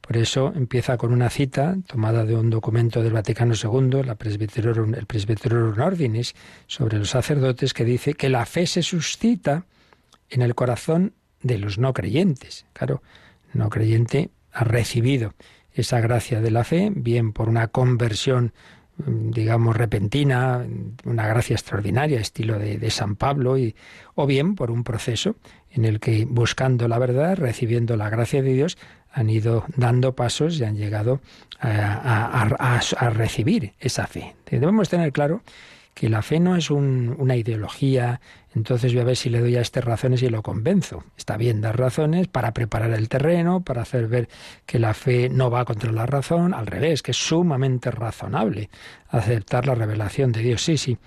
Por 0.00 0.16
eso 0.16 0.52
empieza 0.54 0.96
con 0.96 1.12
una 1.12 1.28
cita 1.28 1.76
tomada 1.88 2.24
de 2.24 2.36
un 2.36 2.50
documento 2.50 3.02
del 3.02 3.14
Vaticano 3.14 3.54
II, 3.54 3.98
el 3.98 5.06
Presbyterorum 5.06 5.80
Ordinis, 5.80 6.36
sobre 6.68 6.98
los 6.98 7.10
sacerdotes, 7.10 7.74
que 7.74 7.84
dice 7.84 8.14
que 8.14 8.28
la 8.28 8.46
fe 8.46 8.68
se 8.68 8.84
suscita 8.84 9.66
en 10.30 10.40
el 10.40 10.54
corazón 10.54 11.14
de 11.42 11.58
los 11.58 11.78
no 11.78 11.92
creyentes. 11.92 12.64
Claro, 12.74 13.02
no 13.54 13.70
creyente 13.70 14.30
ha 14.52 14.62
recibido 14.62 15.34
esa 15.74 16.00
gracia 16.00 16.40
de 16.40 16.50
la 16.50 16.64
fe, 16.64 16.92
bien 16.94 17.32
por 17.32 17.48
una 17.48 17.68
conversión 17.68 18.52
mm, 18.98 19.30
digamos, 19.30 19.76
repentina, 19.76 20.66
una 21.04 21.26
gracia 21.26 21.54
extraordinaria, 21.54 22.20
estilo 22.20 22.58
de, 22.58 22.90
San 22.90 23.16
Pablo, 23.16 23.58
y, 23.58 23.74
o 24.14 24.26
bien 24.26 24.54
por 24.54 24.70
un 24.70 24.84
proceso 24.84 25.36
en 25.70 25.84
el 25.84 26.00
que, 26.00 26.26
buscando 26.26 26.88
la 26.88 26.98
verdad, 26.98 27.36
recibiendo 27.36 27.96
la 27.96 28.10
gracia 28.10 28.42
de 28.42 28.52
Dios, 28.52 28.76
han 29.10 29.28
ido 29.28 29.64
dando 29.76 30.14
pasos 30.14 30.58
y 30.58 30.64
han 30.64 30.76
llegado 30.76 31.20
a 31.60 33.10
recibir 33.14 33.74
esa 33.78 34.06
fe. 34.06 34.34
Debemos 34.50 34.88
tener 34.88 35.12
claro 35.12 35.42
que 35.94 36.08
la 36.08 36.22
fe 36.22 36.40
no 36.40 36.56
es 36.56 36.70
una 36.70 37.36
ideología, 37.36 38.20
entonces 38.54 38.92
voy 38.92 39.00
a 39.00 39.04
ver 39.04 39.16
si 39.16 39.30
le 39.30 39.40
doy 39.40 39.56
a 39.56 39.60
estas 39.60 39.84
razones 39.84 40.22
y 40.22 40.28
lo 40.28 40.42
convenzo. 40.42 41.04
Está 41.16 41.36
bien 41.36 41.60
dar 41.60 41.78
razones 41.78 42.28
para 42.28 42.52
preparar 42.52 42.90
el 42.90 43.08
terreno, 43.08 43.62
para 43.62 43.82
hacer 43.82 44.08
ver 44.08 44.28
que 44.66 44.78
la 44.78 44.94
fe 44.94 45.28
no 45.28 45.50
va 45.50 45.64
contra 45.64 45.90
la 45.92 46.06
razón, 46.06 46.52
al 46.52 46.66
revés, 46.66 47.02
que 47.02 47.12
es 47.12 47.16
sumamente 47.16 47.90
razonable 47.90 48.68
aceptar 49.08 49.66
la 49.66 49.74
revelación 49.74 50.32
de 50.32 50.40
Dios, 50.40 50.62
sí, 50.62 50.76
sí, 50.76 50.98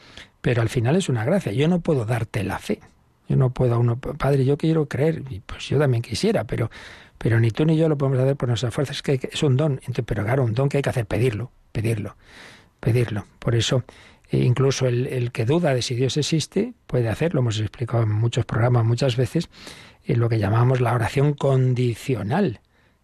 pero 0.42 0.62
al 0.62 0.70
final 0.70 0.96
es 0.96 1.10
una 1.10 1.26
gracia. 1.26 1.52
Yo 1.52 1.68
no 1.68 1.80
puedo 1.80 2.06
darte 2.06 2.44
la 2.44 2.60
fe. 2.60 2.80
Yo 3.28 3.36
no 3.36 3.50
puedo 3.50 3.76
a 3.76 3.78
uno, 3.80 3.98
padre, 3.98 4.46
yo 4.46 4.58
quiero 4.58 4.88
creer, 4.88 5.24
y 5.30 5.40
pues 5.40 5.68
yo 5.68 5.80
también 5.80 6.04
quisiera, 6.04 6.44
pero, 6.44 6.70
pero 7.18 7.40
ni 7.40 7.50
tú 7.50 7.66
ni 7.66 7.76
yo 7.76 7.90
lo 7.90 7.98
podemos 7.98 8.20
hacer 8.20 8.36
por 8.36 8.50
nuestras 8.50 8.74
fuerzas, 8.74 9.02
que 9.02 9.20
es 9.32 9.42
un 9.42 9.58
don. 9.58 9.82
pero 10.06 10.24
claro, 10.24 10.44
un 10.44 10.54
don 10.54 10.70
que 10.70 10.78
hay 10.78 10.84
que 10.84 10.90
hacer, 10.92 11.08
pedirlo, 11.08 11.52
pedirlo, 11.72 12.16
pedirlo. 12.80 13.26
Por 13.40 13.56
eso 13.56 13.84
e 14.36 14.44
incluso 14.44 14.88
el, 14.88 15.32
que 15.32 15.46
duda 15.46 15.74
de 15.74 15.82
si 15.82 15.96
Dios 15.96 16.18
existe 16.18 16.74
puede 16.88 17.08
hacerlo, 17.08 17.40
hemos 17.40 17.60
explicado 17.60 18.04
en 18.04 18.12
muchos 18.12 18.46
programas 18.46 18.84
muchas 18.84 19.16
veces, 19.16 19.50
en 20.04 20.20
lo 20.20 20.28
que 20.28 20.40
llamamos 20.40 20.82
la 20.82 20.94
oración 20.94 21.34
condicional. 21.34 22.60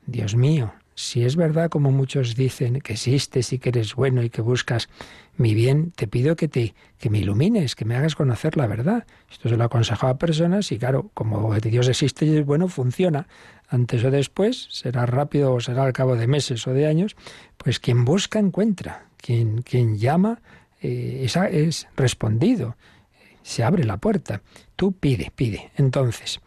Dios 0.06 0.36
mío, 0.36 0.74
si 0.94 1.24
es 1.24 1.38
verdad 1.38 1.70
como 1.70 1.92
muchos 1.92 2.36
dicen 2.36 2.82
que 2.82 2.94
existes 2.94 3.54
y 3.54 3.60
que 3.60 3.70
eres 3.70 3.96
bueno 3.96 4.24
y 4.24 4.30
que 4.30 4.42
buscas 4.42 4.90
mi 5.38 5.54
bien, 5.54 5.92
te 5.96 6.06
pido 6.06 6.36
que 6.36 6.50
te 6.50 6.76
que 7.00 7.10
me 7.10 7.20
ilumines, 7.20 7.76
que 7.76 7.86
me 7.86 7.96
hagas 7.96 8.16
conocer 8.16 8.58
la 8.58 8.68
verdad. 8.68 9.08
Esto 9.32 9.48
se 9.48 9.56
lo 9.56 9.64
he 9.64 9.66
aconsejado 9.66 10.12
a 10.12 10.18
personas 10.18 10.72
y 10.74 10.78
claro, 10.78 11.12
como 11.14 11.56
Dios 11.56 11.88
existe 11.88 12.26
y 12.26 12.38
es 12.38 12.46
bueno, 12.46 12.68
funciona. 12.68 13.28
Antes 13.70 14.04
o 14.04 14.12
después, 14.12 14.68
será 14.70 15.06
rápido 15.06 15.54
o 15.54 15.62
será 15.62 15.86
al 15.86 15.94
cabo 15.94 16.18
de 16.18 16.28
meses 16.28 16.68
o 16.68 16.74
de 16.74 16.88
años, 16.88 17.16
pues 17.56 17.80
quien 17.80 18.04
busca 18.04 18.38
encuentra, 18.38 19.06
quien, 19.18 19.62
quien 19.62 19.98
llama 19.98 20.42
eh, 20.82 21.22
esa 21.24 21.48
es 21.48 21.88
respondido. 21.96 22.76
Se 23.44 23.64
abre 23.64 23.84
la 23.84 23.98
puerta. 23.98 24.42
Tú 24.76 24.92
pide, 24.92 25.32
pide. 25.36 25.72
Entonces, 25.78 26.42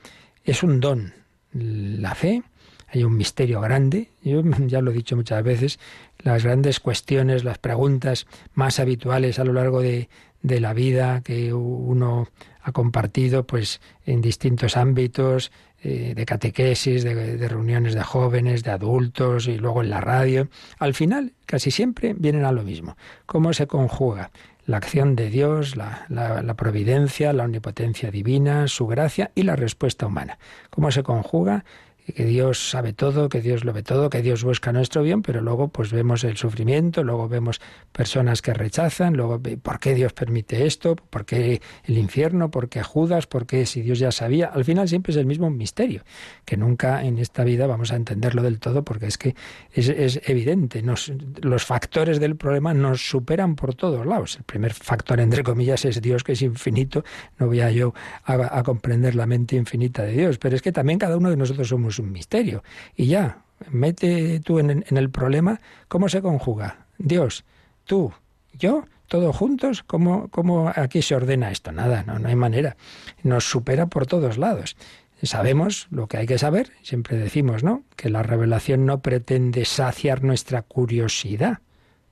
es 0.45 0.63
un 0.63 0.81
don. 0.81 1.13
La 1.53 2.15
fe, 2.15 2.43
hay 2.89 3.05
un 3.05 3.17
misterio 3.17 3.61
grande. 3.61 4.11
Yo 4.23 4.43
ya 4.67 4.81
lo 4.81 4.91
he 4.91 4.95
dicho 4.95 5.17
muchas 5.17 5.43
veces, 5.43 5.79
las 6.19 6.45
grandes 6.45 6.81
cuestiones, 6.81 7.45
las 7.45 7.59
preguntas 7.59 8.27
más 8.55 8.81
habituales 8.81 9.39
a 9.39 9.45
lo 9.45 9.53
largo 9.53 9.81
de, 9.81 10.09
de 10.43 10.61
la 10.61 10.75
vida 10.75 11.23
que 11.23 11.53
uno 11.53 12.29
ha 12.63 12.73
compartido 12.73 13.47
pues 13.47 13.81
en 14.05 14.21
distintos 14.21 14.77
ámbitos 14.77 15.53
eh, 15.87 16.15
de 16.17 16.25
catequesis, 16.25 17.05
de, 17.05 17.47
reuniones 17.47 17.95
de 17.95 18.03
jóvenes, 18.03 18.65
de 18.65 18.71
adultos 18.71 19.47
y 19.49 19.59
luego 19.59 19.83
en 19.83 19.91
la 19.91 20.01
radio. 20.01 20.49
Al 20.79 20.95
final, 20.95 21.35
casi 21.45 21.71
siempre 21.71 22.15
vienen 22.17 22.47
a 22.47 22.53
lo 22.53 22.63
mismo. 22.63 22.97
¿Cómo 23.27 23.53
se 23.53 23.67
conjuga 23.67 24.31
la 24.65 24.79
acción 24.79 25.15
de 25.15 25.29
Dios, 25.29 25.77
la, 25.77 26.07
la, 26.09 26.55
providencia, 26.55 27.35
la 27.35 27.45
omnipotencia 27.45 28.11
divina, 28.11 28.67
su 28.67 28.87
gracia 28.87 29.31
y 29.35 29.43
la 29.43 29.57
respuesta 29.57 30.07
humana? 30.07 30.39
¿Cómo 30.71 30.91
se 30.91 31.03
conjuga 31.03 31.67
que 32.13 32.25
Dios 32.25 32.71
sabe 32.71 32.93
todo, 32.93 33.29
que 33.29 33.41
Dios 33.41 33.65
lo 33.65 33.73
ve 33.73 33.83
todo, 33.83 34.11
que 34.11 34.21
Dios 34.21 34.45
busca 34.45 34.73
nuestro 34.73 35.03
bien, 35.03 35.23
pero 35.23 35.41
luego 35.41 35.69
pues 35.69 35.91
vemos 35.91 36.23
el 36.25 36.37
sufrimiento, 36.37 37.03
luego 37.03 37.29
vemos 37.29 37.61
personas 37.93 38.43
que 38.43 38.53
rechazan, 38.53 39.15
luego 39.15 39.41
¿por 39.41 39.79
qué 39.79 39.95
Dios 39.95 40.13
permite 40.13 40.67
esto? 40.67 40.97
¿Por 40.97 41.25
qué 41.25 41.63
el 41.85 41.99
infierno? 41.99 42.51
¿Por 42.51 42.69
qué 42.69 42.83
Judas? 42.83 43.27
¿Por 43.27 43.47
qué 43.47 43.65
si 43.65 43.81
Dios 43.81 43.99
ya 43.99 44.13
sabía? 44.13 44.47
Al 44.47 44.65
final 44.65 44.89
siempre 44.89 45.13
es 45.13 45.17
el 45.17 45.25
mismo 45.25 45.49
misterio, 45.49 46.03
que 46.45 46.59
nunca 46.59 47.05
en 47.05 47.19
esta 47.19 47.43
vida 47.43 47.67
vamos 47.67 47.91
a 47.91 47.97
entenderlo 47.97 48.43
del 48.43 48.61
todo 48.61 48.85
porque 48.85 49.07
es 49.07 49.17
que 49.17 49.35
es, 49.73 50.21
evidente, 50.27 50.83
los 50.83 51.65
factores 51.65 52.21
del 52.21 52.37
problema 52.37 52.75
nos 52.75 53.09
superan 53.09 53.57
por 53.57 53.75
todos 53.75 54.05
lados. 54.05 54.37
El 54.37 54.45
primer 54.45 54.75
factor, 54.75 55.21
entre 55.21 55.43
comillas, 55.43 55.85
es 55.87 56.03
Dios 56.03 56.23
que 56.23 56.33
es 56.33 56.43
infinito, 56.43 57.03
no 57.39 57.47
voy 57.47 57.61
a 57.61 57.71
yo 57.71 57.95
a 58.25 58.63
comprender 58.63 59.15
la 59.15 59.27
mente 59.27 59.57
infinita 59.57 60.03
de 60.03 60.13
Dios, 60.13 60.39
pero 60.39 60.55
es 60.55 60.63
que 60.63 60.73
también 60.73 60.99
cada 60.99 61.17
uno 61.17 61.31
de 61.31 61.37
nosotros 61.37 61.69
somos 61.69 61.94
un 61.99 62.13
misterio. 62.13 62.63
Y 62.97 63.07
ya, 63.07 63.45
mete 63.71 64.41
tú 64.41 64.59
en, 64.59 64.85
el 64.89 65.11
problema, 65.11 65.61
¿cómo 65.89 66.09
se 66.09 66.23
conjuga? 66.23 66.87
Dios, 66.99 67.45
tú, 67.85 68.13
yo, 68.53 68.85
todos 69.09 69.35
juntos, 69.37 69.83
¿cómo, 69.83 70.29
¿cómo, 70.29 70.73
aquí 70.75 71.03
se 71.03 71.15
ordena 71.15 71.51
esto? 71.51 71.73
Nada, 71.73 72.03
no, 72.05 72.19
no 72.19 72.29
hay 72.29 72.37
manera. 72.37 72.77
Nos 73.23 73.45
supera 73.45 73.87
por 73.87 74.07
todos 74.07 74.39
lados. 74.39 74.77
Sabemos 75.23 75.87
lo 75.91 76.07
que 76.07 76.19
hay 76.19 76.27
que 76.27 76.39
saber, 76.39 76.73
siempre 76.83 77.17
decimos, 77.17 77.63
¿no? 77.63 77.85
Que 77.97 78.11
la 78.11 78.23
revelación 78.23 78.85
no 78.85 79.01
pretende 79.01 79.65
saciar 79.65 80.23
nuestra 80.23 80.63
curiosidad. 80.63 81.61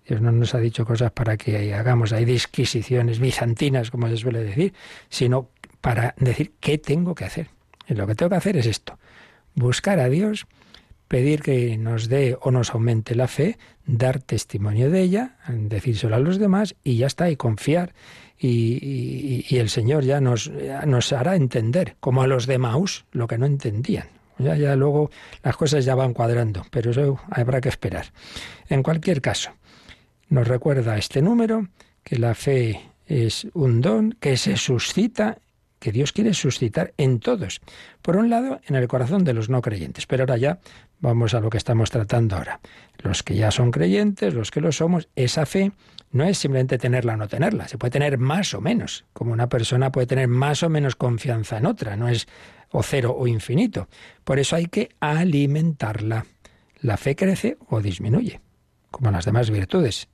Dios 0.06 0.20
no 0.20 0.32
nos 0.32 0.54
ha 0.54 0.58
dicho 0.58 0.84
cosas 0.84 1.12
para 1.12 1.36
que 1.36 1.74
hagamos 1.74 2.12
ahí 2.12 2.24
disquisiciones 2.24 3.18
bizantinas, 3.18 3.90
como 3.90 4.08
se 4.08 4.16
suele 4.16 4.42
decir, 4.42 4.72
sino 5.10 5.50
para 5.80 6.14
decir 6.18 6.54
qué 6.58 6.78
tengo 6.78 7.14
que 7.14 7.24
hacer. 7.24 7.50
Y 7.86 7.94
lo 7.94 8.06
que 8.06 8.14
tengo 8.14 8.30
que 8.30 8.36
hacer 8.36 8.56
es 8.56 8.66
esto 8.66 8.98
buscar 9.54 10.00
a 10.00 10.08
Dios, 10.08 10.46
pedir 11.08 11.42
que 11.42 11.76
nos 11.76 12.08
dé 12.08 12.38
o 12.40 12.50
nos 12.50 12.70
aumente 12.70 13.14
la 13.14 13.28
fe, 13.28 13.58
dar 13.86 14.20
testimonio 14.20 14.90
de 14.90 15.02
ella, 15.02 15.36
decírselo 15.48 16.16
a 16.16 16.18
los 16.18 16.38
demás 16.38 16.74
y 16.84 16.96
ya 16.96 17.06
está, 17.06 17.30
y 17.30 17.36
confiar. 17.36 17.92
Y, 18.38 19.56
el 19.56 19.68
Señor 19.68 20.04
ya 20.04 20.20
nos, 20.20 20.50
nos 20.86 21.12
hará 21.12 21.36
entender, 21.36 21.96
como 22.00 22.22
a 22.22 22.26
los 22.26 22.46
de 22.46 22.58
Maús, 22.58 23.04
lo 23.12 23.26
que 23.26 23.38
no 23.38 23.46
entendían. 23.46 24.06
Ya, 24.38 24.56
ya 24.56 24.74
luego 24.74 25.10
las 25.44 25.56
cosas 25.56 25.84
ya 25.84 25.94
van 25.94 26.14
cuadrando, 26.14 26.64
pero 26.70 26.90
eso 26.90 27.20
habrá 27.30 27.60
que 27.60 27.68
esperar. 27.68 28.06
En 28.68 28.82
cualquier 28.82 29.20
caso, 29.20 29.50
nos 30.28 30.48
recuerda 30.48 30.96
este 30.96 31.20
número 31.20 31.68
que 32.02 32.18
la 32.18 32.34
fe 32.34 32.80
es 33.06 33.46
un 33.52 33.82
don 33.82 34.16
que 34.18 34.36
se 34.36 34.56
suscita 34.56 35.38
que 35.82 35.90
Dios 35.90 36.12
quiere 36.12 36.32
suscitar 36.32 36.94
en 36.96 37.18
todos. 37.18 37.60
Por 38.02 38.16
un 38.16 38.30
lado, 38.30 38.60
en 38.68 38.76
el 38.76 38.86
corazón 38.86 39.24
de 39.24 39.32
los 39.32 39.48
no 39.48 39.60
creyentes. 39.62 40.06
Pero 40.06 40.22
ahora 40.22 40.36
ya 40.36 40.60
vamos 41.00 41.34
a 41.34 41.40
lo 41.40 41.50
que 41.50 41.58
estamos 41.58 41.90
tratando 41.90 42.36
ahora. 42.36 42.60
Los 42.98 43.24
que 43.24 43.34
ya 43.34 43.50
son 43.50 43.72
creyentes, 43.72 44.32
los 44.32 44.52
que 44.52 44.60
lo 44.60 44.70
somos, 44.70 45.08
esa 45.16 45.44
fe 45.44 45.72
no 46.12 46.22
es 46.22 46.38
simplemente 46.38 46.78
tenerla 46.78 47.14
o 47.14 47.16
no 47.16 47.26
tenerla. 47.26 47.66
Se 47.66 47.78
puede 47.78 47.90
tener 47.90 48.16
más 48.16 48.54
o 48.54 48.60
menos. 48.60 49.06
Como 49.12 49.32
una 49.32 49.48
persona 49.48 49.90
puede 49.90 50.06
tener 50.06 50.28
más 50.28 50.62
o 50.62 50.68
menos 50.68 50.94
confianza 50.94 51.58
en 51.58 51.66
otra. 51.66 51.96
No 51.96 52.08
es 52.08 52.28
o 52.70 52.84
cero 52.84 53.16
o 53.18 53.26
infinito. 53.26 53.88
Por 54.22 54.38
eso 54.38 54.54
hay 54.54 54.66
que 54.66 54.90
alimentarla. 55.00 56.26
La 56.80 56.96
fe 56.96 57.16
crece 57.16 57.56
o 57.68 57.80
disminuye, 57.80 58.40
como 58.92 59.10
las 59.10 59.24
demás 59.24 59.50
virtudes. 59.50 60.08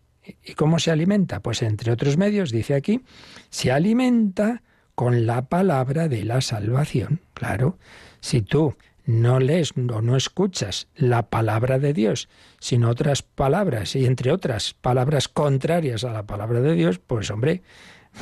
¿Y 0.44 0.54
cómo 0.54 0.78
se 0.78 0.90
alimenta? 0.90 1.40
Pues 1.40 1.60
entre 1.60 1.92
otros 1.92 2.16
medios, 2.16 2.52
dice 2.52 2.74
aquí, 2.74 3.02
se 3.50 3.70
alimenta 3.70 4.62
con 4.98 5.26
la 5.26 5.42
palabra 5.42 6.08
de 6.08 6.24
la 6.24 6.40
salvación. 6.40 7.20
Claro, 7.32 7.78
si 8.18 8.42
tú 8.42 8.74
no 9.04 9.38
lees 9.38 9.70
o 9.76 10.02
no 10.02 10.16
escuchas 10.16 10.88
la 10.96 11.30
palabra 11.30 11.78
de 11.78 11.92
Dios, 11.92 12.28
sino 12.58 12.90
otras 12.90 13.22
palabras, 13.22 13.94
y 13.94 14.06
entre 14.06 14.32
otras 14.32 14.74
palabras 14.74 15.28
contrarias 15.28 16.02
a 16.02 16.12
la 16.12 16.26
palabra 16.26 16.60
de 16.60 16.74
Dios, 16.74 16.98
pues 16.98 17.30
hombre, 17.30 17.62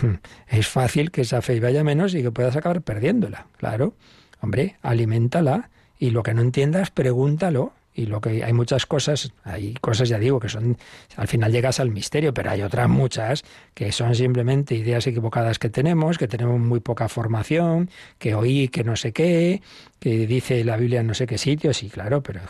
es 0.49 0.69
fácil 0.69 1.11
que 1.11 1.23
esa 1.23 1.41
fe 1.41 1.61
vaya 1.61 1.83
menos 1.83 2.15
y 2.15 2.21
que 2.21 2.31
puedas 2.31 2.57
acabar 2.57 2.83
perdiéndola. 2.83 3.47
Claro, 3.57 3.95
hombre, 4.43 4.77
aliméntala 4.83 5.71
y 5.99 6.11
lo 6.11 6.23
que 6.23 6.35
no 6.35 6.43
entiendas, 6.43 6.91
pregúntalo 6.91 7.73
y 7.97 8.05
lo 8.05 8.21
que 8.21 8.45
hay 8.45 8.53
muchas 8.53 8.85
cosas, 8.85 9.33
hay 9.43 9.73
cosas 9.81 10.11
ya 10.11 10.19
digo 10.19 10.39
que 10.39 10.51
son 10.51 10.77
al 11.17 11.29
final 11.29 11.51
llegas 11.51 11.81
al 11.81 11.91
misterio, 11.91 12.35
pero 12.35 12.51
hay 12.51 12.61
otras 12.61 12.91
muchas 12.91 13.43
que 13.73 13.91
son 13.91 14.15
simplemente 14.15 14.75
ideas 14.75 15.07
equivocadas 15.07 15.59
que 15.59 15.71
tenemos, 15.71 16.19
que 16.19 16.29
tenemos 16.29 16.61
muy 16.61 16.81
poca 16.81 17.09
formación, 17.09 17.89
que 18.19 18.35
oí 18.35 18.69
que 18.69 18.85
no 18.85 18.97
sé 18.97 19.13
qué, 19.13 19.63
que 19.99 20.27
dice 20.27 20.63
la 20.63 20.77
Biblia 20.77 21.01
en 21.01 21.07
no 21.07 21.15
sé 21.15 21.27
qué 21.27 21.39
sitios, 21.39 21.83
y 21.83 21.89
claro, 21.89 22.23
pero 22.23 22.41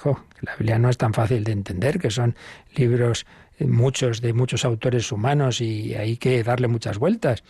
la 0.41 0.57
Biblia 0.57 0.81
no 0.81 0.91
es 0.91 0.99
tan 0.99 1.15
fácil 1.15 1.45
de 1.45 1.53
entender, 1.53 2.01
que 2.01 2.11
son 2.11 2.35
libros 2.75 3.25
eh, 3.59 3.67
muchos 3.67 4.21
de 4.21 4.33
muchos 4.33 4.65
autores 4.65 5.13
humanos 5.13 5.61
y 5.61 5.95
hay 5.95 6.17
que 6.17 6.43
darle 6.43 6.67
muchas 6.67 6.99
vueltas. 6.99 7.45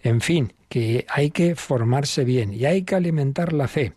En 0.00 0.20
fin, 0.20 0.52
que 0.68 1.04
hay 1.08 1.30
que 1.30 1.56
formarse 1.56 2.24
bien 2.24 2.54
y 2.54 2.64
hay 2.64 2.82
que 2.82 2.94
alimentar 2.94 3.52
la 3.52 3.66
fe. 3.66 3.94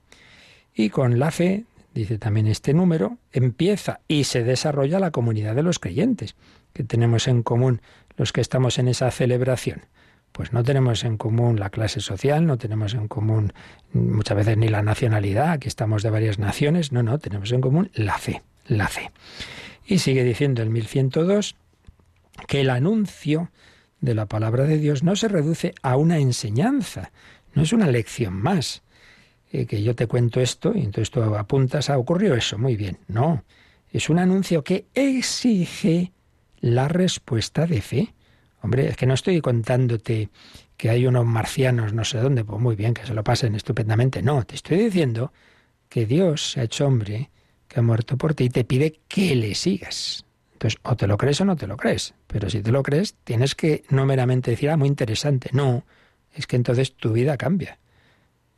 Y 0.73 0.89
con 0.89 1.19
la 1.19 1.31
fe 1.31 1.65
dice 1.97 2.17
también 2.17 2.47
este 2.47 2.73
número, 2.73 3.17
empieza 3.31 3.99
y 4.07 4.25
se 4.25 4.43
desarrolla 4.43 4.99
la 4.99 5.11
comunidad 5.11 5.55
de 5.55 5.63
los 5.63 5.79
creyentes, 5.79 6.35
que 6.73 6.83
tenemos 6.83 7.27
en 7.27 7.43
común 7.43 7.81
los 8.17 8.33
que 8.33 8.41
estamos 8.41 8.77
en 8.79 8.87
esa 8.87 9.09
celebración. 9.11 9.85
Pues 10.31 10.53
no 10.53 10.63
tenemos 10.63 11.03
en 11.03 11.17
común 11.17 11.59
la 11.59 11.69
clase 11.69 11.99
social, 11.99 12.45
no 12.45 12.57
tenemos 12.57 12.93
en 12.93 13.07
común 13.07 13.53
muchas 13.93 14.37
veces 14.37 14.57
ni 14.57 14.67
la 14.67 14.83
nacionalidad, 14.83 15.51
aquí 15.51 15.67
estamos 15.67 16.03
de 16.03 16.09
varias 16.09 16.37
naciones, 16.37 16.91
no, 16.91 17.01
no, 17.01 17.17
tenemos 17.17 17.51
en 17.51 17.61
común 17.61 17.89
la 17.93 18.17
fe, 18.17 18.43
la 18.67 18.87
fe. 18.87 19.11
Y 19.85 19.99
sigue 19.99 20.23
diciendo 20.23 20.61
el 20.61 20.69
1102 20.69 21.55
que 22.47 22.61
el 22.61 22.69
anuncio 22.69 23.49
de 24.01 24.13
la 24.13 24.27
palabra 24.27 24.65
de 24.65 24.77
Dios 24.77 25.01
no 25.01 25.15
se 25.15 25.27
reduce 25.27 25.73
a 25.81 25.97
una 25.97 26.19
enseñanza, 26.19 27.11
no 27.55 27.63
es 27.63 27.73
una 27.73 27.87
lección 27.87 28.35
más, 28.35 28.83
eh, 29.51 29.65
que 29.65 29.81
yo 29.81 29.95
te 29.95 30.07
cuento 30.07 30.41
esto 30.41 30.73
y 30.75 30.79
entonces 30.79 31.11
tú 31.11 31.21
apuntas, 31.21 31.89
ah, 31.89 31.97
ocurrió 31.97 32.35
eso, 32.35 32.57
muy 32.57 32.75
bien. 32.75 32.99
No, 33.07 33.43
es 33.91 34.09
un 34.09 34.19
anuncio 34.19 34.63
que 34.63 34.87
exige 34.93 36.11
la 36.59 36.87
respuesta 36.87 37.65
de 37.65 37.81
fe. 37.81 38.13
Hombre, 38.61 38.89
es 38.89 38.97
que 38.97 39.05
no 39.05 39.13
estoy 39.13 39.39
contándote 39.41 40.29
que 40.75 40.89
hay 40.89 41.07
unos 41.07 41.25
marcianos 41.25 41.93
no 41.93 42.03
sé 42.03 42.19
dónde, 42.19 42.43
pues 42.43 42.61
muy 42.61 42.75
bien, 42.75 42.93
que 42.93 43.05
se 43.05 43.13
lo 43.13 43.23
pasen 43.23 43.55
estupendamente. 43.55 44.21
No, 44.21 44.43
te 44.45 44.55
estoy 44.55 44.77
diciendo 44.77 45.31
que 45.89 46.05
Dios 46.05 46.51
se 46.51 46.61
ha 46.61 46.63
hecho 46.63 46.85
hombre, 46.85 47.29
que 47.67 47.79
ha 47.79 47.83
muerto 47.83 48.17
por 48.17 48.33
ti 48.33 48.45
y 48.45 48.49
te 48.49 48.63
pide 48.63 48.99
que 49.07 49.35
le 49.35 49.55
sigas. 49.55 50.25
Entonces, 50.53 50.79
o 50.83 50.95
te 50.95 51.07
lo 51.07 51.17
crees 51.17 51.39
o 51.41 51.45
no 51.45 51.55
te 51.55 51.67
lo 51.67 51.77
crees. 51.77 52.13
Pero 52.27 52.49
si 52.49 52.61
te 52.61 52.71
lo 52.71 52.83
crees, 52.83 53.15
tienes 53.23 53.55
que 53.55 53.83
no 53.89 54.05
meramente 54.05 54.51
decir, 54.51 54.69
ah, 54.69 54.77
muy 54.77 54.87
interesante. 54.87 55.49
No, 55.53 55.85
es 56.33 56.47
que 56.47 56.55
entonces 56.55 56.95
tu 56.95 57.13
vida 57.13 57.37
cambia. 57.37 57.79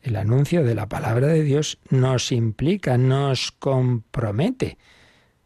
El 0.02 0.16
anuncio 0.16 0.64
de 0.64 0.76
la 0.76 0.88
palabra 0.88 1.28
de 1.28 1.44
Dios 1.44 1.80
nos 1.90 2.32
implica, 2.32 2.98
nos 2.98 3.52
compromete. 3.52 4.78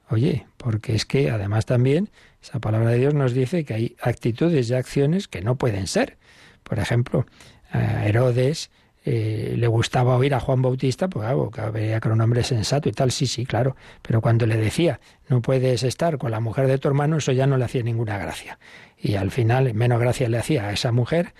Oye, 0.09 0.45
porque 0.57 0.95
es 0.95 1.05
que 1.05 1.31
además 1.31 1.65
también 1.65 2.09
esa 2.41 2.59
palabra 2.59 2.91
de 2.91 2.99
Dios 2.99 3.13
nos 3.13 3.33
dice 3.33 3.65
que 3.65 3.73
hay 3.73 3.95
actitudes 4.01 4.69
y 4.69 4.73
acciones 4.73 5.27
que 5.27 5.41
no 5.41 5.55
pueden 5.55 5.87
ser. 5.87 6.17
Por 6.63 6.77
ejemplo, 6.77 7.25
a 7.71 8.05
Herodes 8.05 8.69
eh, 9.05 9.55
le 9.57 9.67
gustaba 9.67 10.15
oír 10.15 10.33
a 10.33 10.39
Juan 10.39 10.61
Bautista, 10.61 11.09
pues 11.09 11.25
claro, 11.25 11.51
que 11.51 11.61
veía 11.71 11.99
que 11.99 12.07
era 12.07 12.15
un 12.15 12.21
hombre 12.21 12.43
sensato 12.43 12.87
y 12.87 12.93
tal, 12.93 13.11
sí, 13.11 13.27
sí, 13.27 13.45
claro. 13.45 13.75
Pero 14.01 14.21
cuando 14.21 14.45
le 14.45 14.55
decía, 14.55 14.99
no 15.27 15.41
puedes 15.41 15.83
estar 15.83 16.17
con 16.17 16.31
la 16.31 16.39
mujer 16.39 16.67
de 16.67 16.77
tu 16.77 16.87
hermano, 16.87 17.17
eso 17.17 17.31
ya 17.31 17.47
no 17.47 17.57
le 17.57 17.65
hacía 17.65 17.83
ninguna 17.83 18.17
gracia. 18.17 18.59
Y 18.97 19.15
al 19.15 19.31
final, 19.31 19.73
menos 19.73 19.99
gracia 19.99 20.29
le 20.29 20.37
hacía 20.37 20.67
a 20.67 20.73
esa 20.73 20.91
mujer 20.91 21.33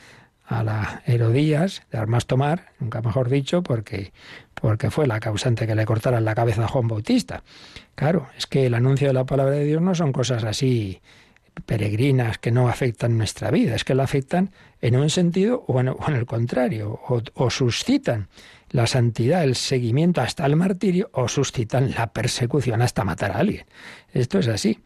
a 0.46 0.64
la 0.64 1.02
Herodías 1.06 1.84
de 1.92 1.98
Armas 1.98 2.26
Tomar, 2.26 2.72
nunca 2.80 3.02
mejor 3.02 3.30
dicho, 3.30 3.64
porque, 3.64 4.12
porque 4.54 4.92
fue 4.92 5.08
la 5.08 5.20
causante 5.20 5.68
que 5.68 5.76
le 5.76 5.86
cortaran 5.86 6.26
la 6.26 6.36
cabeza 6.36 6.66
a 6.66 6.68
Juan 6.68 6.88
Bautista. 6.88 7.44
Claro, 7.96 8.28
es 8.38 8.46
que 8.46 8.66
el 8.66 8.74
anuncio 8.74 9.08
de 9.08 9.14
la 9.14 9.26
palabra 9.26 9.56
de 9.56 9.66
Dios 9.66 9.82
no 9.82 9.96
son 9.96 10.12
cosas 10.12 10.44
así 10.44 11.02
peregrinas 11.66 12.40
que 12.40 12.52
no 12.52 12.68
afectan 12.68 13.18
nuestra 13.18 13.52
vida, 13.52 13.76
es 13.76 13.84
que 13.84 13.96
la 13.96 14.04
afectan 14.04 14.52
en 14.82 14.96
un 14.96 15.10
sentido 15.10 15.64
o 15.68 15.80
en, 15.80 15.96
el 16.08 16.26
contrario, 16.26 17.00
o, 17.08 17.22
o, 17.36 17.50
suscitan 17.50 18.28
la 18.72 18.88
santidad, 18.88 19.44
el 19.44 19.56
seguimiento 19.56 20.22
hasta 20.22 20.46
el 20.46 20.56
martirio, 20.56 21.10
o 21.14 21.28
suscitan 21.28 21.92
la 21.92 22.12
persecución 22.12 22.82
hasta 22.82 23.04
matar 23.04 23.32
a 23.32 23.38
alguien. 23.38 23.66
Esto 24.12 24.40
es 24.40 24.48
así. 24.48 24.80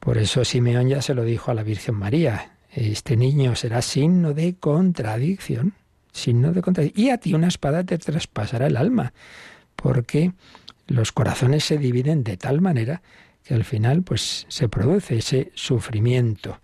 Por 0.00 0.18
eso 0.18 0.44
Simeón 0.44 0.88
ya 0.88 1.00
se 1.00 1.14
lo 1.14 1.24
dijo 1.24 1.50
a 1.50 1.54
la 1.54 1.62
Virgen 1.62 1.94
María, 1.94 2.52
este 2.72 3.16
niño 3.16 3.54
será 3.56 3.82
signo 3.82 4.32
de 4.32 4.54
contradicción, 4.54 5.74
signo 6.12 6.52
de 6.52 6.62
contradicción. 6.62 7.06
Y 7.06 7.10
a 7.10 7.18
ti 7.18 7.34
una 7.34 7.48
espada 7.48 7.84
te 7.84 7.98
traspasará 7.98 8.66
el 8.66 8.76
alma, 8.76 9.12
porque 9.76 10.32
los 10.86 11.12
corazones 11.12 11.64
se 11.64 11.78
dividen 11.78 12.24
de 12.24 12.36
tal 12.36 12.60
manera 12.60 13.02
que 13.44 13.54
al 13.54 13.64
final 13.64 14.02
pues 14.02 14.46
se 14.48 14.68
produce 14.68 15.18
ese 15.18 15.50
sufrimiento 15.54 16.60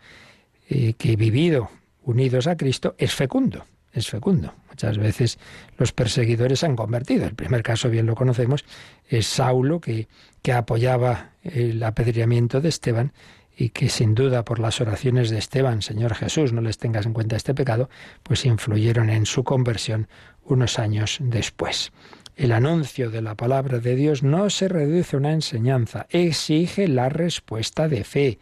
eh, 0.69 0.95
que 0.95 1.17
vivido 1.17 1.71
unidos 2.03 2.47
a 2.47 2.57
Cristo 2.57 2.95
es 2.99 3.15
fecundo, 3.15 3.65
es 3.93 4.09
fecundo. 4.09 4.55
Muchas 4.69 4.99
veces 4.99 5.39
los 5.79 5.93
perseguidores 5.93 6.61
se 6.61 6.67
han 6.67 6.77
convertido. 6.77 7.25
El 7.25 7.35
primer 7.35 7.63
caso, 7.63 7.89
bien 7.89 8.07
lo 8.07 8.15
conocemos, 8.15 8.65
es 9.09 9.27
Saulo, 9.27 9.81
que, 9.81 10.07
que 10.43 10.53
apoyaba 10.53 11.31
el 11.43 11.83
apedreamiento 11.83 12.61
de 12.61 12.69
Esteban 12.69 13.13
y 13.57 13.71
que 13.71 13.89
sin 13.89 14.15
duda 14.15 14.45
por 14.45 14.59
las 14.59 14.81
oraciones 14.81 15.31
de 15.31 15.39
Esteban, 15.39 15.81
Señor 15.81 16.15
Jesús, 16.15 16.53
no 16.53 16.61
les 16.61 16.77
tengas 16.77 17.07
en 17.07 17.15
cuenta 17.15 17.37
este 17.37 17.55
pecado, 17.55 17.89
pues 18.23 18.45
influyeron 18.45 19.09
en 19.09 19.25
su 19.25 19.45
conversión 19.45 20.09
unos 20.45 20.79
años 20.79 21.19
después. 21.23 21.93
El 22.37 22.53
anuncio 22.53 23.11
de 23.11 23.23
la 23.23 23.35
palabra 23.35 23.79
de 23.79 23.97
Dios 23.97 24.23
no 24.23 24.51
se 24.51 24.69
reduce 24.69 25.17
a 25.17 25.19
una 25.19 25.33
enseñanza, 25.33 26.07
exige 26.11 26.87
la 26.87 27.09
respuesta 27.09 27.89
de 27.89 28.05
fe, 28.05 28.39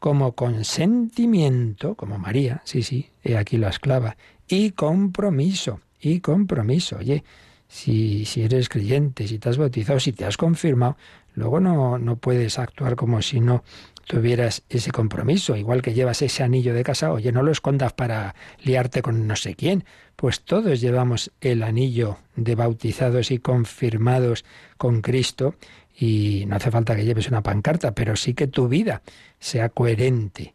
como 0.00 0.32
consentimiento, 0.32 1.94
como 1.94 2.18
María, 2.18 2.62
sí, 2.64 2.82
sí, 2.82 3.10
he 3.22 3.36
aquí 3.36 3.58
la 3.58 3.68
esclava, 3.68 4.16
y 4.48 4.72
compromiso, 4.72 5.80
y 6.00 6.20
compromiso. 6.20 6.96
Oye, 6.98 7.24
si, 7.68 8.24
si 8.24 8.42
eres 8.42 8.68
creyente, 8.68 9.28
si 9.28 9.38
te 9.38 9.48
has 9.48 9.56
bautizado, 9.56 10.00
si 10.00 10.12
te 10.12 10.24
has 10.24 10.36
confirmado, 10.36 10.96
luego 11.34 11.60
no, 11.60 11.98
no 11.98 12.16
puedes 12.16 12.58
actuar 12.58 12.96
como 12.96 13.22
si 13.22 13.40
no 13.40 13.62
tuvieras 14.08 14.62
ese 14.70 14.90
compromiso, 14.90 15.54
igual 15.54 15.82
que 15.82 15.92
llevas 15.92 16.22
ese 16.22 16.42
anillo 16.42 16.72
de 16.72 16.82
casa, 16.82 17.12
oye, 17.12 17.30
no 17.30 17.42
lo 17.42 17.52
escondas 17.52 17.92
para 17.92 18.34
liarte 18.64 19.02
con 19.02 19.26
no 19.26 19.36
sé 19.36 19.54
quién, 19.54 19.84
pues 20.16 20.40
todos 20.40 20.80
llevamos 20.80 21.30
el 21.42 21.62
anillo 21.62 22.16
de 22.34 22.54
bautizados 22.54 23.30
y 23.30 23.38
confirmados 23.38 24.46
con 24.78 25.02
Cristo 25.02 25.54
y 25.94 26.44
no 26.48 26.56
hace 26.56 26.70
falta 26.70 26.96
que 26.96 27.04
lleves 27.04 27.28
una 27.28 27.42
pancarta, 27.42 27.94
pero 27.94 28.16
sí 28.16 28.32
que 28.32 28.46
tu 28.46 28.66
vida 28.66 29.02
sea 29.40 29.68
coherente 29.68 30.54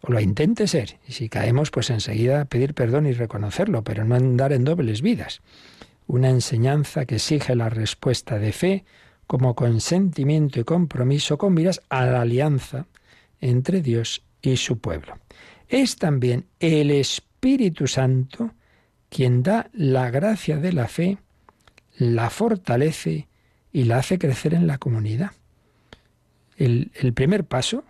o 0.00 0.10
lo 0.10 0.18
intente 0.18 0.66
ser. 0.66 0.96
Y 1.06 1.12
si 1.12 1.28
caemos, 1.28 1.70
pues 1.70 1.90
enseguida 1.90 2.46
pedir 2.46 2.72
perdón 2.72 3.06
y 3.06 3.12
reconocerlo, 3.12 3.84
pero 3.84 4.04
no 4.04 4.14
andar 4.14 4.54
en 4.54 4.64
dobles 4.64 5.02
vidas. 5.02 5.42
Una 6.06 6.30
enseñanza 6.30 7.04
que 7.04 7.16
exige 7.16 7.54
la 7.54 7.68
respuesta 7.68 8.38
de 8.38 8.52
fe 8.52 8.84
como 9.26 9.54
consentimiento 9.54 10.58
y 10.58 10.64
compromiso 10.64 11.36
con 11.36 11.52
miras 11.52 11.82
a 11.90 12.06
la 12.06 12.22
alianza 12.22 12.86
entre 13.44 13.82
Dios 13.82 14.22
y 14.40 14.56
su 14.56 14.78
pueblo. 14.78 15.18
Es 15.68 15.96
también 15.96 16.46
el 16.60 16.90
Espíritu 16.90 17.86
Santo 17.86 18.52
quien 19.10 19.42
da 19.42 19.68
la 19.72 20.10
gracia 20.10 20.56
de 20.56 20.72
la 20.72 20.88
fe, 20.88 21.18
la 21.98 22.30
fortalece 22.30 23.28
y 23.72 23.84
la 23.84 23.98
hace 23.98 24.18
crecer 24.18 24.54
en 24.54 24.66
la 24.66 24.78
comunidad. 24.78 25.32
El, 26.56 26.90
primer 27.14 27.44
paso 27.44 27.84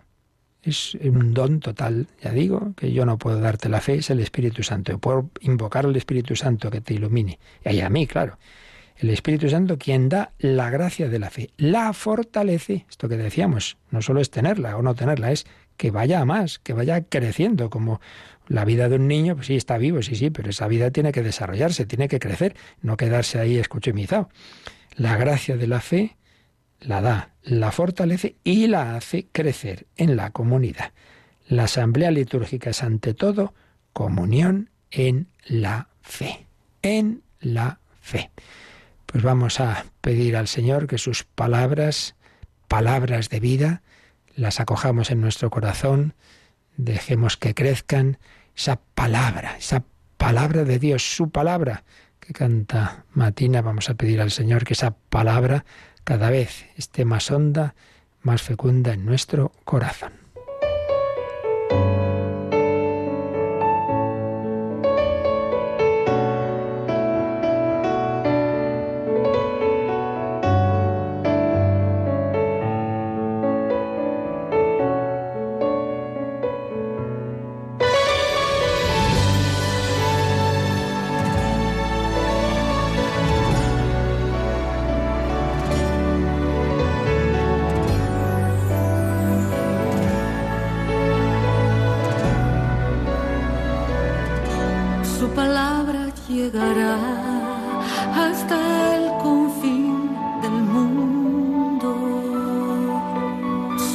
es 0.61 0.95
un 0.95 1.33
don 1.33 1.61
total, 1.61 2.07
ya 2.21 2.31
digo, 2.31 2.73
que 2.75 2.91
yo 2.91 3.05
no 3.05 3.17
puedo 3.17 3.39
darte 3.39 3.69
la 3.69 3.79
fe, 3.79 3.95
es 3.95 4.09
el 4.09 4.19
Espíritu 4.19 4.61
Santo. 4.61 4.91
Yo 4.91 4.99
puedo 4.99 5.29
invocar 5.39 5.85
al 5.85 5.95
Espíritu 5.95 6.35
Santo 6.35 6.69
que 6.69 6.81
te 6.81 6.93
ilumine. 6.93 7.39
Y 7.63 7.79
a 7.79 7.89
mí, 7.89 8.07
claro. 8.07 8.37
El 8.97 9.09
Espíritu 9.09 9.49
Santo 9.49 9.77
quien 9.77 10.07
da 10.07 10.31
la 10.39 10.69
gracia 10.69 11.09
de 11.09 11.19
la 11.19 11.29
fe, 11.29 11.49
la 11.57 11.91
fortalece, 11.93 12.85
esto 12.89 13.09
que 13.09 13.17
decíamos, 13.17 13.77
no 13.91 14.01
solo 14.01 14.21
es 14.21 14.29
tenerla 14.29 14.77
o 14.77 14.81
no 14.81 14.95
tenerla, 14.95 15.31
es 15.31 15.45
que 15.75 15.91
vaya 15.91 16.21
a 16.21 16.25
más, 16.25 16.59
que 16.59 16.73
vaya 16.73 17.01
creciendo, 17.01 17.69
como 17.69 17.99
la 18.47 18.63
vida 18.63 18.87
de 18.87 18.95
un 18.95 19.07
niño, 19.07 19.35
pues 19.35 19.47
sí, 19.47 19.55
está 19.55 19.77
vivo, 19.77 20.01
sí, 20.01 20.15
sí, 20.15 20.29
pero 20.29 20.49
esa 20.49 20.67
vida 20.67 20.91
tiene 20.91 21.11
que 21.11 21.23
desarrollarse, 21.23 21.85
tiene 21.85 22.07
que 22.07 22.19
crecer, 22.19 22.55
no 22.81 22.95
quedarse 22.95 23.39
ahí 23.39 23.57
escuchimizado. 23.57 24.29
La 24.95 25.17
gracia 25.17 25.57
de 25.57 25.67
la 25.67 25.81
fe 25.81 26.15
la 26.79 27.01
da, 27.01 27.33
la 27.43 27.71
fortalece 27.71 28.35
y 28.43 28.67
la 28.67 28.95
hace 28.95 29.27
crecer 29.31 29.87
en 29.97 30.15
la 30.15 30.31
comunidad. 30.31 30.93
La 31.47 31.63
asamblea 31.63 32.11
litúrgica 32.11 32.69
es 32.69 32.83
ante 32.83 33.13
todo 33.13 33.53
comunión 33.93 34.69
en 34.91 35.27
la 35.45 35.89
fe, 36.01 36.47
en 36.81 37.23
la 37.39 37.79
fe. 38.01 38.31
Pues 39.15 39.23
vamos 39.23 39.61
a 39.61 39.85
pedir 40.01 40.35
al 40.35 40.49
Señor 40.49 40.87
que 40.87 40.97
sus 40.97 41.23
palabras, 41.23 42.15
palabras 42.67 43.29
de 43.29 43.39
vida, 43.39 43.81
las 44.35 44.59
acojamos 44.59 45.09
en 45.09 45.21
nuestro 45.21 45.49
corazón, 45.49 46.15
dejemos 46.75 47.37
que 47.37 47.53
crezcan 47.53 48.17
esa 48.57 48.81
palabra, 48.93 49.55
esa 49.57 49.85
palabra 50.17 50.65
de 50.65 50.79
Dios, 50.79 51.15
su 51.15 51.29
palabra 51.29 51.85
que 52.19 52.33
canta 52.33 53.05
Matina, 53.13 53.61
vamos 53.61 53.89
a 53.89 53.93
pedir 53.93 54.19
al 54.19 54.31
Señor 54.31 54.65
que 54.65 54.73
esa 54.73 54.97
palabra 55.09 55.63
cada 56.03 56.29
vez 56.29 56.65
esté 56.75 57.05
más 57.05 57.31
honda, 57.31 57.73
más 58.21 58.41
fecunda 58.41 58.91
en 58.91 59.05
nuestro 59.05 59.53
corazón. 59.63 60.24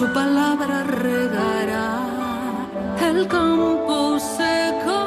su 0.01 0.11
palabra 0.15 0.83
regará 0.83 1.91
el 3.07 3.29
campo 3.29 4.19
seco 4.19 5.01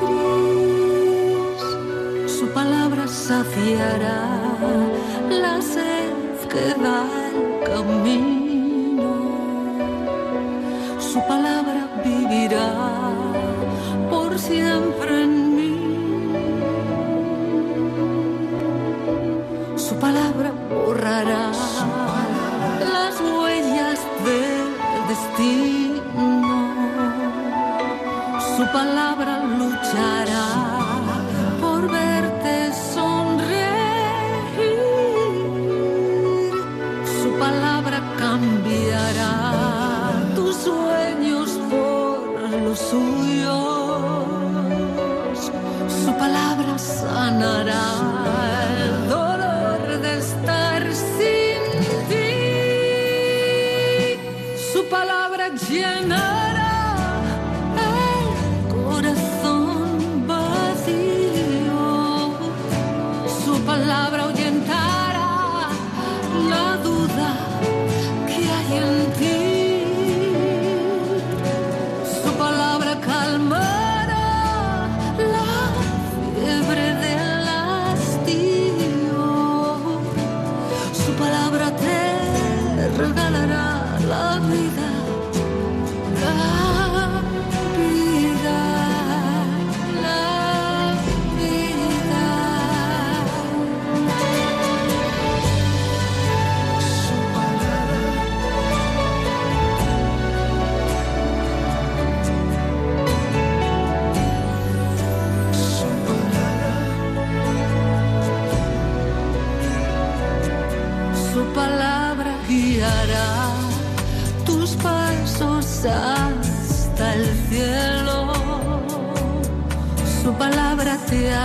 gris. 0.00 1.62
Su 2.38 2.46
palabra 2.54 3.06
saciará 3.06 4.20
la 5.28 5.60
sed 5.60 6.14
que 6.52 6.66
da 6.82 7.00
el 7.28 7.40
camino. 7.70 9.10
Su 10.98 11.20
palabra 11.32 11.80
vivirá 12.02 12.70
por 14.08 14.38
siempre 14.38 15.24
en 15.24 15.32
mí. 15.56 15.74
Su 19.76 19.94
palabra 19.96 20.52
borrará. 20.70 21.52
Su 28.56 28.64
palabra 28.72 29.38
lucha 29.44 30.17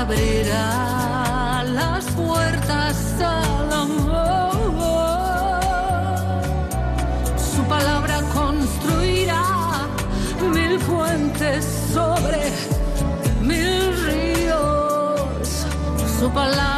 abrirá 0.04 1.64
las 1.64 2.04
puertas 2.12 2.97
al 3.22 3.72
amor. 3.72 4.51
Su 7.38 7.64
palabra 7.64 8.20
construirá 8.34 9.45
mil 10.54 10.78
fuentes 10.80 11.66
sobre 11.93 12.41
mil 13.41 13.80
ríos. 14.06 15.47
Su 16.20 16.30
palabra 16.32 16.72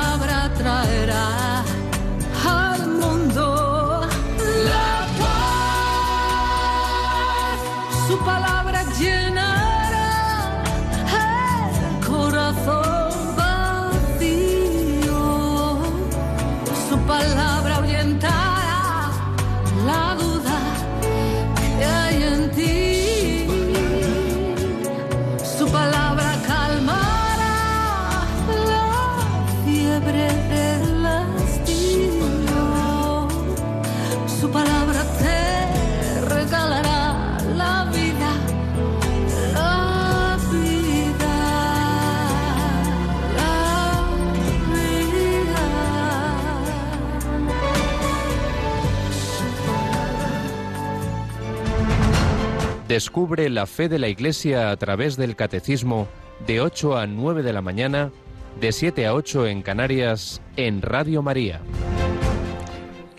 Descubre 52.95 53.49
la 53.49 53.65
fe 53.65 53.89
de 53.89 53.99
la 53.99 54.07
Iglesia 54.07 54.71
a 54.71 54.77
través 54.77 55.17
del 55.17 55.35
Catecismo 55.35 56.07
de 56.47 56.61
8 56.61 56.97
a 56.97 57.07
9 57.07 57.43
de 57.43 57.51
la 57.51 57.61
mañana, 57.61 58.13
de 58.61 58.71
7 58.71 59.05
a 59.05 59.13
8 59.13 59.47
en 59.47 59.63
Canarias, 59.63 60.41
en 60.55 60.81
Radio 60.81 61.21
María. 61.21 61.59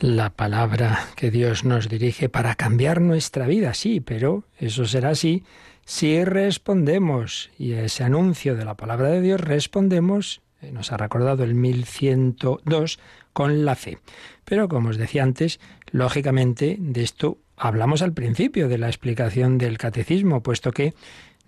La 0.01 0.31
palabra 0.31 1.01
que 1.15 1.31
Dios 1.31 1.67
nos 1.67 1.91
dirige 1.91 2.31
para 2.31 2.55
cambiar 2.55 3.03
nuestra 3.03 3.47
vida, 3.47 3.75
sí, 3.75 4.01
pero 4.01 4.45
eso 4.57 4.87
será 4.87 5.11
así 5.11 5.45
si 5.85 6.25
respondemos. 6.25 7.51
Y 7.59 7.75
a 7.75 7.83
ese 7.83 8.03
anuncio 8.03 8.57
de 8.57 8.65
la 8.65 8.79
palabra 8.79 9.11
de 9.11 9.21
Dios 9.21 9.43
respondemos, 9.43 10.41
eh, 10.63 10.73
nos 10.73 10.91
ha 10.91 10.97
recordado 10.97 11.45
el 11.45 11.55
1102, 11.55 12.99
con 13.35 13.67
la 13.67 13.75
fe. 13.75 13.99
Pero 14.47 14.69
como 14.69 14.89
os 14.89 14.97
decía 14.97 15.23
antes, 15.23 15.61
lógicamente 15.93 16.79
de 16.81 17.03
esto 17.03 17.37
hablamos 17.57 18.03
al 18.03 18.13
principio 18.13 18.69
de 18.69 18.79
la 18.79 18.89
explicación 18.89 19.59
del 19.59 19.79
catecismo, 19.79 20.43
puesto 20.43 20.73
que, 20.73 20.95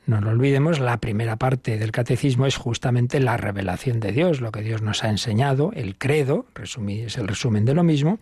no 0.07 0.23
lo 0.23 0.31
olvidemos, 0.31 0.81
la 0.81 0.97
primera 1.01 1.37
parte 1.37 1.77
del 1.77 1.93
catecismo 1.93 2.47
es 2.47 2.57
justamente 2.57 3.21
la 3.21 3.37
revelación 3.37 4.01
de 4.01 4.13
Dios, 4.13 4.41
lo 4.41 4.53
que 4.53 4.63
Dios 4.63 4.81
nos 4.81 5.05
ha 5.05 5.11
enseñado, 5.11 5.71
el 5.75 5.99
credo, 5.99 6.47
es 6.63 7.19
el 7.19 7.29
resumen 7.29 7.67
de 7.67 7.75
lo 7.75 7.83
mismo, 7.83 8.19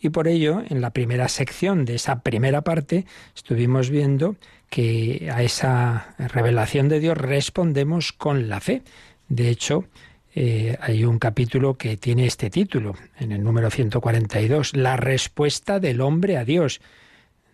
y 0.00 0.10
por 0.10 0.28
ello, 0.28 0.62
en 0.68 0.82
la 0.82 0.90
primera 0.90 1.28
sección 1.28 1.86
de 1.86 1.94
esa 1.94 2.20
primera 2.20 2.60
parte, 2.60 3.06
estuvimos 3.34 3.88
viendo 3.88 4.36
que 4.68 5.30
a 5.32 5.42
esa 5.42 6.14
revelación 6.18 6.88
de 6.88 7.00
Dios 7.00 7.16
respondemos 7.16 8.12
con 8.12 8.50
la 8.50 8.60
fe. 8.60 8.82
De 9.28 9.48
hecho, 9.48 9.86
eh, 10.34 10.76
hay 10.80 11.04
un 11.04 11.18
capítulo 11.18 11.74
que 11.74 11.96
tiene 11.96 12.26
este 12.26 12.50
título, 12.50 12.94
en 13.18 13.32
el 13.32 13.42
número 13.42 13.70
142, 13.70 14.76
La 14.76 14.96
respuesta 14.96 15.80
del 15.80 16.02
hombre 16.02 16.36
a 16.36 16.44
Dios 16.44 16.82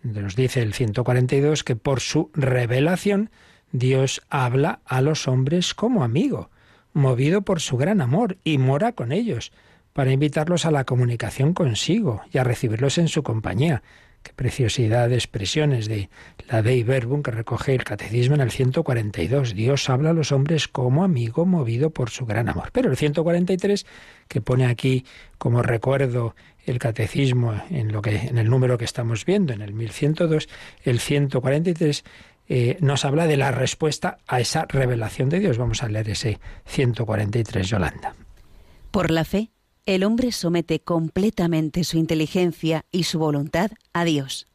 nos 0.03 0.35
dice 0.35 0.61
el 0.61 0.73
142 0.73 1.63
que 1.63 1.75
por 1.75 1.99
su 1.99 2.31
revelación 2.33 3.29
Dios 3.71 4.21
habla 4.29 4.79
a 4.85 5.01
los 5.01 5.27
hombres 5.27 5.73
como 5.73 6.03
amigo, 6.03 6.49
movido 6.93 7.41
por 7.41 7.59
su 7.59 7.77
gran 7.77 8.01
amor, 8.01 8.37
y 8.43 8.57
mora 8.57 8.93
con 8.93 9.11
ellos, 9.11 9.51
para 9.93 10.11
invitarlos 10.11 10.65
a 10.65 10.71
la 10.71 10.83
comunicación 10.83 11.53
consigo 11.53 12.21
y 12.31 12.37
a 12.37 12.43
recibirlos 12.43 12.97
en 12.97 13.07
su 13.07 13.23
compañía. 13.23 13.83
Qué 14.27 14.33
preciosidad 14.33 15.07
de 15.07 15.15
expresiones 15.15 15.87
de 15.87 16.09
la 16.49 16.61
Dei 16.61 16.83
Verbum 16.83 17.23
que 17.23 17.31
recoge 17.31 17.73
el 17.73 17.85
Catecismo 17.85 18.35
en 18.35 18.41
el 18.41 18.51
142. 18.51 19.55
Dios 19.55 19.89
habla 19.89 20.09
a 20.09 20.13
los 20.13 20.33
hombres 20.33 20.67
como 20.67 21.05
amigo 21.05 21.45
movido 21.45 21.91
por 21.91 22.09
su 22.09 22.25
gran 22.25 22.49
amor. 22.49 22.71
Pero 22.73 22.91
el 22.91 22.97
143, 22.97 23.85
que 24.27 24.41
pone 24.41 24.65
aquí 24.65 25.05
como 25.37 25.61
recuerdo 25.61 26.35
el 26.65 26.77
catecismo 26.77 27.53
en, 27.69 27.93
lo 27.93 28.01
que, 28.01 28.17
en 28.17 28.37
el 28.37 28.49
número 28.49 28.77
que 28.77 28.83
estamos 28.83 29.23
viendo, 29.23 29.53
en 29.53 29.61
el 29.61 29.71
1102, 29.71 30.49
el 30.83 30.99
143 30.99 32.03
eh, 32.49 32.77
nos 32.81 33.05
habla 33.05 33.27
de 33.27 33.37
la 33.37 33.51
respuesta 33.51 34.17
a 34.27 34.41
esa 34.41 34.65
revelación 34.67 35.29
de 35.29 35.39
Dios. 35.39 35.57
Vamos 35.57 35.83
a 35.83 35.87
leer 35.87 36.09
ese 36.09 36.41
143, 36.65 37.65
Yolanda. 37.65 38.13
Por 38.91 39.09
la 39.09 39.23
fe, 39.23 39.51
el 39.87 40.03
hombre 40.03 40.33
somete 40.33 40.81
completamente 40.81 41.85
su 41.85 41.97
inteligencia 41.97 42.85
y 42.91 43.03
su 43.03 43.19
voluntad 43.19 43.71
a 43.93 44.03
Dios. 44.03 44.45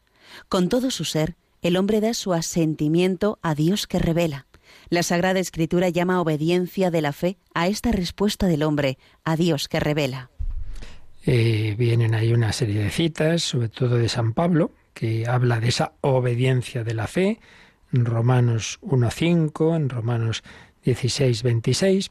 Con 0.50 0.68
todo 0.68 0.90
su 0.90 1.04
ser, 1.04 1.36
el 1.62 1.78
hombre 1.78 2.02
da 2.02 2.12
su 2.12 2.34
asentimiento 2.34 3.38
a 3.40 3.54
Dios 3.54 3.86
que 3.86 3.98
revela. 3.98 4.46
La 4.90 5.02
Sagrada 5.02 5.40
Escritura 5.40 5.88
llama 5.88 6.20
obediencia 6.20 6.90
de 6.90 7.00
la 7.00 7.12
fe 7.12 7.38
a 7.54 7.66
esta 7.66 7.92
respuesta 7.92 8.46
del 8.46 8.62
hombre, 8.62 8.98
a 9.24 9.36
Dios 9.36 9.68
que 9.68 9.80
revela. 9.80 10.30
Eh, 11.24 11.76
vienen 11.78 12.14
ahí 12.14 12.34
una 12.34 12.52
serie 12.52 12.82
de 12.82 12.90
citas, 12.90 13.42
sobre 13.42 13.70
todo 13.70 13.96
de 13.96 14.10
San 14.10 14.34
Pablo, 14.34 14.70
que 14.92 15.26
habla 15.26 15.60
de 15.60 15.68
esa 15.68 15.94
obediencia 16.02 16.84
de 16.84 16.92
la 16.92 17.06
fe, 17.06 17.40
en 17.90 18.04
Romanos 18.04 18.80
1.5, 18.82 19.76
en 19.76 19.88
Romanos 19.88 20.42
16.26. 20.84 22.10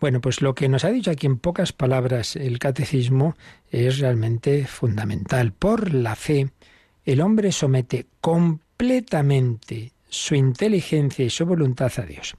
Bueno, 0.00 0.22
pues 0.22 0.40
lo 0.40 0.54
que 0.54 0.68
nos 0.68 0.84
ha 0.84 0.90
dicho 0.90 1.10
aquí 1.10 1.26
en 1.26 1.36
pocas 1.36 1.72
palabras 1.74 2.34
el 2.34 2.58
catecismo 2.58 3.36
es 3.70 3.98
realmente 3.98 4.66
fundamental. 4.66 5.52
Por 5.52 5.92
la 5.92 6.16
fe, 6.16 6.48
el 7.04 7.20
hombre 7.20 7.52
somete 7.52 8.06
completamente 8.22 9.92
su 10.08 10.34
inteligencia 10.34 11.24
y 11.24 11.30
su 11.30 11.44
voluntad 11.44 11.92
a 11.98 12.02
Dios. 12.02 12.34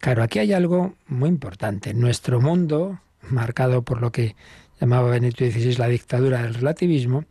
Claro, 0.00 0.22
aquí 0.22 0.38
hay 0.38 0.54
algo 0.54 0.94
muy 1.06 1.28
importante. 1.28 1.92
Nuestro 1.92 2.40
mundo, 2.40 3.00
marcado 3.20 3.82
por 3.82 4.00
lo 4.00 4.10
que 4.10 4.34
llamaba 4.80 5.10
Benito 5.10 5.44
XVI 5.44 5.76
la 5.76 5.88
dictadura 5.88 6.42
del 6.42 6.54
relativismo, 6.54 7.24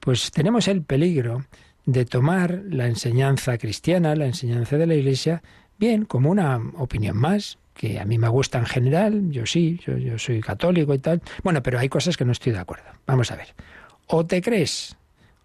pues 0.00 0.30
tenemos 0.30 0.68
el 0.68 0.82
peligro 0.82 1.44
de 1.84 2.06
tomar 2.06 2.62
la 2.68 2.86
enseñanza 2.86 3.58
cristiana, 3.58 4.16
la 4.16 4.26
enseñanza 4.26 4.78
de 4.78 4.86
la 4.86 4.94
Iglesia, 4.94 5.42
bien, 5.78 6.04
como 6.06 6.30
una 6.30 6.60
opinión 6.76 7.16
más, 7.16 7.58
que 7.78 8.00
a 8.00 8.04
mí 8.04 8.18
me 8.18 8.28
gusta 8.28 8.58
en 8.58 8.66
general, 8.66 9.30
yo 9.30 9.46
sí, 9.46 9.80
yo, 9.86 9.96
yo 9.96 10.18
soy 10.18 10.40
católico 10.40 10.92
y 10.92 10.98
tal. 10.98 11.22
Bueno, 11.44 11.62
pero 11.62 11.78
hay 11.78 11.88
cosas 11.88 12.16
que 12.16 12.24
no 12.24 12.32
estoy 12.32 12.52
de 12.52 12.58
acuerdo. 12.58 12.86
Vamos 13.06 13.30
a 13.30 13.36
ver. 13.36 13.54
O 14.08 14.26
te 14.26 14.42
crees 14.42 14.96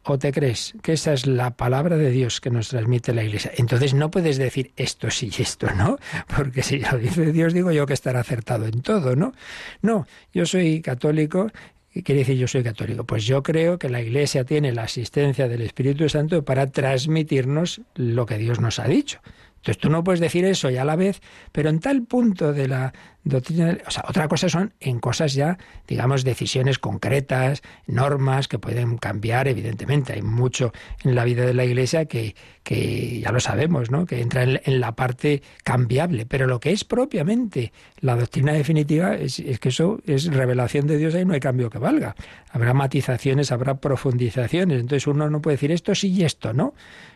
o 0.05 0.17
te 0.17 0.33
crees 0.33 0.73
que 0.81 0.93
esa 0.93 1.13
es 1.13 1.27
la 1.27 1.51
palabra 1.51 1.95
de 1.95 2.09
Dios 2.09 2.41
que 2.41 2.49
nos 2.49 2.69
transmite 2.69 3.13
la 3.13 3.23
Iglesia. 3.23 3.51
Entonces 3.55 3.93
no 3.93 4.11
puedes 4.11 4.37
decir 4.37 4.73
esto 4.75 5.11
sí 5.11 5.31
y 5.37 5.43
esto 5.43 5.67
no, 5.77 5.97
porque 6.35 6.63
si 6.63 6.79
lo 6.79 6.97
dice 6.97 7.31
Dios 7.31 7.53
digo 7.53 7.71
yo 7.71 7.85
que 7.85 7.93
estará 7.93 8.19
acertado 8.19 8.65
en 8.65 8.81
todo, 8.81 9.15
¿no? 9.15 9.33
No, 9.81 10.07
yo 10.33 10.45
soy 10.45 10.81
católico 10.81 11.51
¿Qué 11.93 12.01
quiere 12.01 12.19
decir 12.21 12.37
yo 12.37 12.47
soy 12.47 12.63
católico? 12.63 13.03
Pues 13.03 13.23
yo 13.23 13.43
creo 13.43 13.77
que 13.77 13.87
la 13.87 14.01
Iglesia 14.01 14.45
tiene 14.45 14.71
la 14.71 14.81
asistencia 14.81 15.47
del 15.47 15.61
Espíritu 15.61 16.09
Santo 16.09 16.43
para 16.43 16.71
transmitirnos 16.71 17.81
lo 17.93 18.25
que 18.25 18.39
Dios 18.39 18.59
nos 18.59 18.79
ha 18.79 18.87
dicho. 18.87 19.19
Entonces 19.63 19.79
tú 19.79 19.89
no 19.89 20.03
puedes 20.03 20.19
decir 20.19 20.43
eso 20.43 20.69
y 20.69 20.75
a 20.75 20.83
la 20.83 20.97
vez, 20.97 21.21
pero 21.53 21.69
en 21.69 21.79
tal 21.79 22.03
punto 22.03 22.51
de 22.51 22.67
la 22.67 22.91
doctrina, 23.23 23.77
o 23.87 23.91
sea, 23.91 24.03
otra 24.09 24.27
cosa 24.27 24.49
son 24.49 24.73
en 24.81 24.99
cosas 24.99 25.35
ya, 25.35 25.57
digamos, 25.87 26.25
decisiones 26.25 26.79
concretas, 26.79 27.61
normas 27.87 28.49
que 28.49 28.59
pueden 28.59 28.97
cambiar, 28.97 29.47
evidentemente. 29.47 30.11
Hay 30.11 30.21
mucho 30.21 30.73
en 31.05 31.15
la 31.15 31.23
vida 31.23 31.45
de 31.45 31.53
la 31.53 31.63
Iglesia 31.63 32.07
que, 32.07 32.35
que 32.63 33.21
ya 33.21 33.31
lo 33.31 33.39
sabemos, 33.39 33.89
¿no? 33.89 34.05
Que 34.05 34.19
entra 34.19 34.43
en, 34.43 34.81
la 34.81 34.97
parte 34.97 35.41
cambiable, 35.63 36.25
pero 36.25 36.45
lo 36.45 36.59
que 36.59 36.71
es 36.71 36.83
propiamente 36.83 37.71
la 38.01 38.17
doctrina 38.17 38.51
definitiva 38.51 39.15
es, 39.15 39.39
es 39.39 39.61
que 39.61 39.69
eso 39.69 40.01
es 40.05 40.25
revelación 40.25 40.87
de 40.87 40.97
Dios 40.97 41.15
y 41.15 41.23
no 41.23 41.35
hay 41.35 41.39
cambio 41.39 41.69
que 41.69 41.79
valga. 41.79 42.17
Habrá 42.51 42.73
matizaciones, 42.73 43.53
habrá 43.53 43.75
profundizaciones, 43.75 44.81
entonces 44.81 45.07
uno 45.07 45.29
no 45.29 45.41
puede 45.41 45.55
decir 45.55 45.71
esto 45.71 45.95
sí 45.95 46.09
y 46.09 46.25
esto 46.25 46.51
no. 46.51 46.73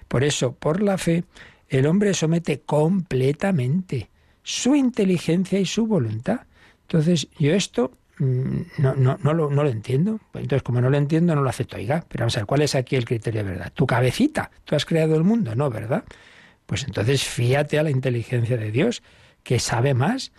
Por 0.07 0.23
eso, 0.23 0.53
por 0.53 0.81
la 0.81 0.97
fe, 0.97 1.25
el 1.69 1.85
hombre 1.85 2.13
somete 2.13 2.61
completamente 2.61 4.09
su 4.43 4.75
inteligencia 4.75 5.59
y 5.59 5.65
su 5.65 5.87
voluntad. 5.87 6.41
Entonces, 6.83 7.27
yo 7.37 7.53
esto 7.53 7.91
mm, 8.19 8.59
no, 8.77 8.95
no, 8.95 9.17
no, 9.21 9.33
lo, 9.33 9.49
no 9.49 9.63
lo 9.63 9.69
entiendo. 9.69 10.19
Pues 10.31 10.43
entonces, 10.43 10.63
como 10.63 10.79
no 10.79 10.89
lo 10.89 10.97
entiendo, 10.97 11.35
no 11.35 11.41
lo 11.41 11.49
acepto. 11.49 11.75
Oiga, 11.75 12.05
pero 12.07 12.23
vamos 12.23 12.37
a 12.37 12.41
ver, 12.41 12.47
¿cuál 12.47 12.61
es 12.61 12.75
aquí 12.75 12.95
el 12.95 13.05
criterio 13.05 13.43
de 13.43 13.51
verdad? 13.51 13.73
¿Tu 13.73 13.85
cabecita? 13.85 14.49
¿Tú 14.63 14.75
has 14.75 14.85
creado 14.85 15.15
el 15.15 15.23
mundo? 15.23 15.55
No, 15.55 15.69
¿verdad? 15.69 16.05
Pues 16.65 16.85
entonces 16.85 17.23
fíate 17.23 17.79
a 17.79 17.83
la 17.83 17.89
inteligencia 17.89 18.57
de 18.57 18.71
Dios, 18.71 19.03
que 19.43 19.59
sabe 19.59 19.93
más. 19.93 20.31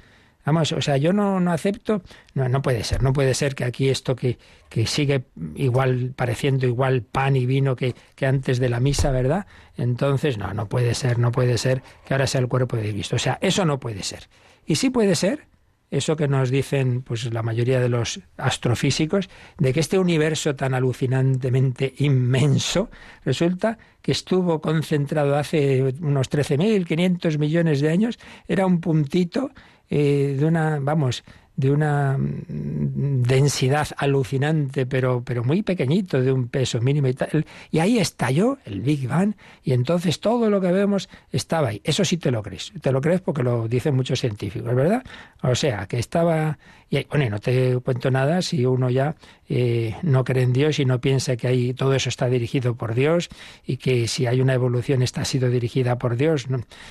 Vamos, 0.48 0.72
o 0.72 0.80
sea, 0.80 0.96
yo 0.96 1.12
no, 1.12 1.40
no 1.40 1.52
acepto, 1.52 2.00
no, 2.32 2.48
no 2.48 2.62
puede 2.62 2.82
ser, 2.82 3.02
no 3.02 3.12
puede 3.12 3.34
ser 3.34 3.54
que 3.54 3.64
aquí 3.64 3.90
esto 3.90 4.16
que, 4.16 4.38
que 4.70 4.86
sigue 4.86 5.26
igual, 5.56 6.14
pareciendo 6.16 6.66
igual 6.66 7.02
pan 7.02 7.36
y 7.36 7.44
vino 7.44 7.76
que, 7.76 7.94
que 8.14 8.24
antes 8.24 8.58
de 8.58 8.70
la 8.70 8.80
misa, 8.80 9.10
¿verdad? 9.10 9.46
Entonces, 9.76 10.38
no, 10.38 10.54
no 10.54 10.66
puede 10.66 10.94
ser, 10.94 11.18
no 11.18 11.32
puede 11.32 11.58
ser 11.58 11.82
que 12.06 12.14
ahora 12.14 12.26
sea 12.26 12.40
el 12.40 12.48
cuerpo 12.48 12.78
de 12.78 12.92
Cristo. 12.92 13.16
O 13.16 13.18
sea, 13.18 13.36
eso 13.42 13.66
no 13.66 13.78
puede 13.78 14.02
ser. 14.02 14.30
Y 14.64 14.76
sí 14.76 14.88
puede 14.88 15.16
ser 15.16 15.48
eso 15.90 16.16
que 16.16 16.28
nos 16.28 16.50
dicen 16.50 17.02
pues 17.02 17.32
la 17.32 17.42
mayoría 17.42 17.80
de 17.80 17.88
los 17.88 18.20
astrofísicos 18.36 19.28
de 19.58 19.72
que 19.72 19.80
este 19.80 19.98
universo 19.98 20.54
tan 20.54 20.74
alucinantemente 20.74 21.94
inmenso 21.98 22.90
resulta 23.24 23.78
que 24.02 24.12
estuvo 24.12 24.60
concentrado 24.60 25.36
hace 25.36 25.94
unos 26.00 26.30
13.500 26.30 27.38
millones 27.38 27.80
de 27.80 27.90
años 27.90 28.18
era 28.46 28.66
un 28.66 28.80
puntito 28.80 29.50
eh, 29.90 30.36
de 30.38 30.44
una 30.46 30.78
vamos 30.80 31.24
de 31.58 31.72
una 31.72 32.16
mm, 32.16 33.22
densidad 33.24 33.88
alucinante, 33.96 34.86
pero, 34.86 35.24
pero 35.24 35.42
muy 35.42 35.62
pequeñito, 35.62 36.22
de 36.22 36.30
un 36.30 36.46
peso 36.46 36.80
mínimo 36.80 37.08
y 37.08 37.14
tal. 37.14 37.44
Y 37.72 37.80
ahí 37.80 37.98
estalló 37.98 38.58
el 38.64 38.80
Big 38.80 39.08
Bang 39.08 39.34
y 39.64 39.72
entonces 39.72 40.20
todo 40.20 40.50
lo 40.50 40.60
que 40.60 40.70
vemos 40.70 41.08
estaba 41.32 41.68
ahí. 41.70 41.80
Eso 41.82 42.04
sí 42.04 42.16
te 42.16 42.30
lo 42.30 42.44
crees. 42.44 42.72
Te 42.80 42.92
lo 42.92 43.00
crees 43.00 43.20
porque 43.22 43.42
lo 43.42 43.66
dicen 43.66 43.96
muchos 43.96 44.20
científicos, 44.20 44.72
¿verdad? 44.72 45.02
O 45.42 45.54
sea, 45.56 45.86
que 45.86 45.98
estaba... 45.98 46.58
Y, 46.90 47.04
bueno, 47.06 47.28
no 47.28 47.40
te 47.40 47.76
cuento 47.80 48.12
nada 48.12 48.40
si 48.40 48.64
uno 48.64 48.88
ya 48.88 49.16
eh, 49.48 49.96
no 50.02 50.22
cree 50.22 50.44
en 50.44 50.52
Dios 50.52 50.78
y 50.78 50.84
no 50.84 51.00
piensa 51.00 51.36
que 51.36 51.48
ahí 51.48 51.74
todo 51.74 51.92
eso 51.92 52.08
está 52.08 52.28
dirigido 52.28 52.76
por 52.76 52.94
Dios 52.94 53.30
y 53.66 53.78
que 53.78 54.06
si 54.06 54.26
hay 54.26 54.40
una 54.40 54.54
evolución 54.54 55.02
está 55.02 55.24
sido 55.24 55.50
dirigida 55.50 55.98
por 55.98 56.16
Dios. 56.16 56.46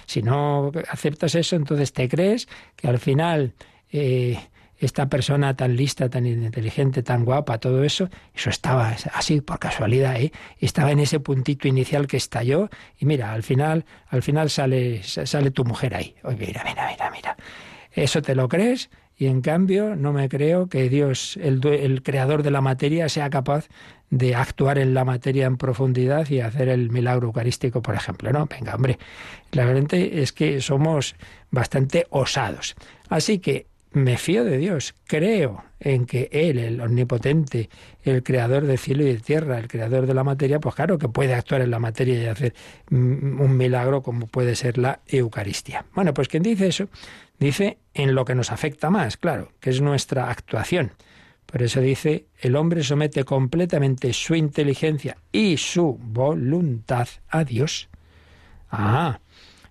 Si 0.08 0.22
no 0.22 0.74
aceptas 0.90 1.36
eso, 1.36 1.56
entonces 1.56 1.94
te 1.94 2.10
crees 2.10 2.50
que 2.76 2.90
al 2.90 3.00
final... 3.00 3.54
Eh, 3.94 4.38
esta 4.80 5.10
persona 5.10 5.56
tan 5.56 5.76
lista, 5.76 6.10
tan 6.10 6.26
inteligente, 6.26 7.04
tan 7.04 7.26
guapa, 7.26 7.58
todo 7.58 7.84
eso, 7.84 8.10
eso 8.34 8.50
estaba 8.50 8.96
así 9.14 9.42
por 9.42 9.60
casualidad, 9.60 10.20
¿eh? 10.20 10.32
estaba 10.60 10.92
en 10.92 11.00
ese 11.00 11.20
puntito 11.20 11.68
inicial 11.68 12.08
que 12.08 12.18
estalló 12.18 12.70
y 12.98 13.06
mira, 13.06 13.34
al 13.34 13.44
final, 13.44 13.86
al 14.10 14.22
final 14.22 14.50
sale, 14.50 15.04
sale 15.04 15.52
tu 15.52 15.66
mujer 15.66 15.96
ahí. 15.96 16.16
Oye, 16.24 16.38
mira, 16.38 16.64
mira, 16.64 16.88
mira, 16.90 17.12
mira. 17.12 17.38
Eso 17.92 18.22
te 18.22 18.36
lo 18.36 18.48
crees 18.48 18.90
y 19.18 19.26
en 19.26 19.42
cambio 19.42 19.96
no 19.96 20.14
me 20.14 20.30
creo 20.30 20.70
que 20.70 20.90
Dios, 20.90 21.38
el, 21.42 21.66
el 21.66 22.04
creador 22.04 22.44
de 22.44 22.52
la 22.52 22.62
materia, 22.62 23.10
sea 23.10 23.32
capaz 23.32 23.68
de 24.12 24.36
actuar 24.36 24.78
en 24.78 24.94
la 24.94 25.04
materia 25.04 25.48
en 25.48 25.58
profundidad 25.58 26.30
y 26.30 26.40
hacer 26.40 26.70
el 26.70 26.92
milagro 26.92 27.28
eucarístico, 27.28 27.82
por 27.82 27.96
ejemplo. 27.96 28.32
No, 28.32 28.46
venga, 28.46 28.76
hombre, 28.76 29.00
la 29.52 29.66
verdad 29.66 29.96
es 29.96 30.32
que 30.32 30.62
somos 30.62 31.16
bastante 31.50 32.06
osados. 32.12 32.76
Así 33.10 33.40
que 33.40 33.66
me 33.92 34.18
fío 34.18 34.44
de 34.44 34.58
Dios, 34.58 34.94
creo 35.06 35.64
en 35.80 36.06
que 36.06 36.30
Él, 36.32 36.60
el 36.60 36.82
omnipotente, 36.82 37.70
el 38.04 38.24
creador 38.24 38.66
de 38.66 38.78
cielo 38.78 39.04
y 39.04 39.14
de 39.14 39.20
tierra, 39.20 39.60
el 39.60 39.68
creador 39.68 40.06
de 40.06 40.14
la 40.14 40.24
materia, 40.24 40.60
pues 40.60 40.76
claro 40.76 40.98
que 40.98 41.10
puede 41.10 41.34
actuar 41.34 41.62
en 41.62 41.72
la 41.72 41.80
materia 41.80 42.22
y 42.22 42.26
hacer 42.26 42.54
un 42.90 43.58
milagro 43.58 44.02
como 44.02 44.28
puede 44.28 44.56
ser 44.56 44.78
la 44.78 45.00
Eucaristía. 45.08 45.86
Bueno, 45.94 46.14
pues 46.14 46.28
quien 46.28 46.44
dice 46.44 46.68
eso, 46.68 46.90
dice 47.40 47.78
en 47.94 48.16
lo 48.16 48.26
que 48.26 48.36
nos 48.36 48.52
afecta 48.52 48.90
más, 48.90 49.18
claro, 49.18 49.52
que 49.60 49.70
es 49.70 49.82
nuestra 49.82 50.30
actuación. 50.30 50.92
Por 51.46 51.62
eso 51.62 51.80
dice, 51.80 52.26
el 52.40 52.58
hombre 52.58 52.84
somete 52.84 53.24
completamente 53.24 54.12
su 54.12 54.36
inteligencia 54.36 55.18
y 55.32 55.56
su 55.58 55.98
voluntad 56.02 57.08
a 57.30 57.46
Dios. 57.46 57.88
Ah, 58.70 59.22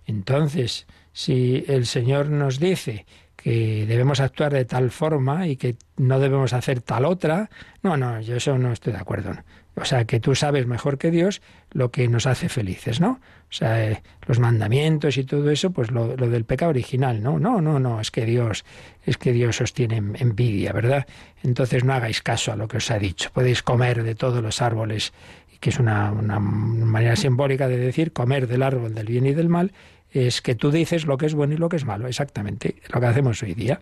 entonces, 0.07 0.87
si 1.17 1.65
el 1.67 1.87
Señor 1.87 2.29
nos 2.29 2.59
dice 2.59 3.07
que 3.35 3.87
debemos 3.87 4.19
actuar 4.19 4.53
de 4.53 4.65
tal 4.65 4.91
forma 4.91 5.47
y 5.47 5.57
que 5.57 5.75
no 5.95 6.19
debemos 6.19 6.53
hacer 6.53 6.81
tal 6.81 7.05
otra. 7.05 7.49
No, 7.81 7.97
no, 7.97 8.21
yo 8.21 8.35
eso 8.35 8.59
no 8.59 8.71
estoy 8.71 8.93
de 8.93 8.99
acuerdo. 8.99 9.31
O 9.75 9.83
sea, 9.83 10.05
que 10.05 10.19
tú 10.19 10.35
sabes 10.35 10.67
mejor 10.67 10.99
que 10.99 11.09
Dios 11.09 11.41
lo 11.71 11.89
que 11.89 12.07
nos 12.07 12.27
hace 12.27 12.49
felices, 12.49 13.01
¿no? 13.01 13.19
O 13.49 13.51
sea, 13.51 13.83
eh, 13.83 14.03
los 14.27 14.37
mandamientos 14.37 15.17
y 15.17 15.23
todo 15.23 15.49
eso, 15.49 15.71
pues 15.71 15.89
lo, 15.89 16.15
del 16.15 16.45
pecado 16.45 16.69
original, 16.69 17.23
¿no? 17.23 17.39
No, 17.39 17.61
no, 17.61 17.79
no, 17.79 17.99
es 17.99 18.11
que 18.11 18.23
Dios, 18.23 18.63
es 19.03 19.17
que 19.17 19.31
Dios 19.31 19.59
os 19.59 19.73
tiene 19.73 19.97
envidia, 19.97 20.71
¿verdad? 20.71 21.07
Entonces 21.41 21.83
no 21.83 21.93
hagáis 21.93 22.21
caso 22.21 22.51
a 22.51 22.55
lo 22.55 22.67
que 22.67 22.77
os 22.77 22.91
ha 22.91 22.99
dicho. 22.99 23.31
Podéis 23.33 23.63
comer 23.63 24.03
de 24.03 24.13
todos 24.13 24.43
los 24.43 24.61
árboles, 24.61 25.13
que 25.59 25.71
es 25.71 25.79
una 25.79 26.11
manera 26.11 27.15
simbólica 27.15 27.67
de 27.67 27.77
decir 27.77 28.13
comer 28.13 28.47
del 28.47 28.61
árbol 28.61 28.93
del 28.93 29.07
bien 29.07 29.25
y 29.25 29.33
del 29.33 29.49
mal, 29.49 29.73
es 30.11 30.41
que 30.41 30.55
tú 30.55 30.71
dices 30.71 31.05
lo 31.05 31.17
que 31.17 31.25
es 31.25 31.33
bueno 31.33 31.53
y 31.53 31.57
lo 31.57 31.69
que 31.69 31.77
es 31.77 31.85
malo, 31.85 32.07
exactamente 32.07 32.75
lo 32.93 32.99
que 32.99 33.05
hacemos 33.05 33.41
hoy 33.43 33.53
día. 33.53 33.79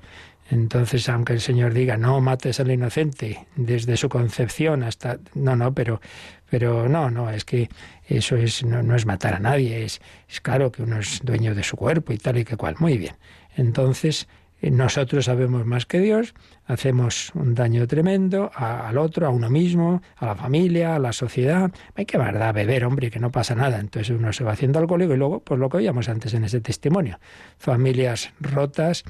Entonces, 0.49 1.09
aunque 1.09 1.34
el 1.34 1.41
Señor 1.41 1.73
diga 1.73 1.97
no 1.97 2.21
mates 2.21 2.59
al 2.59 2.71
inocente 2.71 3.47
desde 3.55 3.97
su 3.97 4.09
concepción 4.09 4.84
hasta 4.84 5.17
no, 5.34 5.55
no, 5.55 5.73
pero 5.73 6.01
pero 6.49 6.88
no, 6.88 7.09
no, 7.09 7.32
es 7.32 7.45
que 7.45 7.69
eso 8.07 8.36
es 8.36 8.63
no, 8.63 8.84
no 8.84 8.95
es 8.95 9.05
matar 9.05 9.34
a 9.34 9.39
nadie, 9.39 9.84
es, 9.84 10.01
es 10.30 10.41
claro 10.41 10.71
que 10.71 10.84
uno 10.84 10.99
es 10.99 11.21
dueño 11.23 11.55
de 11.55 11.63
su 11.63 11.76
cuerpo 11.76 12.13
y 12.13 12.17
tal 12.17 12.38
y 12.38 12.45
que 12.45 12.57
cual. 12.57 12.76
Muy 12.80 12.97
bien. 12.97 13.15
Entonces, 13.55 14.28
nosotros 14.72 15.26
sabemos 15.26 15.66
más 15.66 15.86
que 15.86 15.99
Dios, 15.99 16.34
hacemos 16.66 17.32
un 17.36 17.53
daño 17.55 17.88
tremendo 17.88 18.51
al 18.55 18.97
otro, 18.97 19.28
a 19.28 19.30
uno 19.30 19.49
mismo, 19.49 20.01
a 20.18 20.26
la 20.28 20.36
familia, 20.36 20.95
a 20.95 20.99
la 20.99 21.13
sociedad. 21.13 21.72
Hay 21.95 22.05
que 22.05 22.18
verdad 22.18 22.53
beber, 22.53 22.86
hombre, 22.86 23.11
que 23.11 23.20
no 23.20 23.32
pasa 23.32 23.55
nada. 23.55 23.80
Entonces 23.80 24.16
uno 24.18 24.34
se 24.34 24.43
va 24.43 24.53
haciendo 24.53 24.80
alcohólico 24.80 25.13
y 25.13 25.18
luego, 25.18 25.39
pues 25.41 25.59
lo 25.59 25.70
que 25.70 25.78
oíamos 25.78 26.09
antes 26.09 26.34
en 26.34 26.43
ese 26.43 26.61
testimonio, 26.61 27.20
familias 27.57 28.34
rotas 28.39 29.03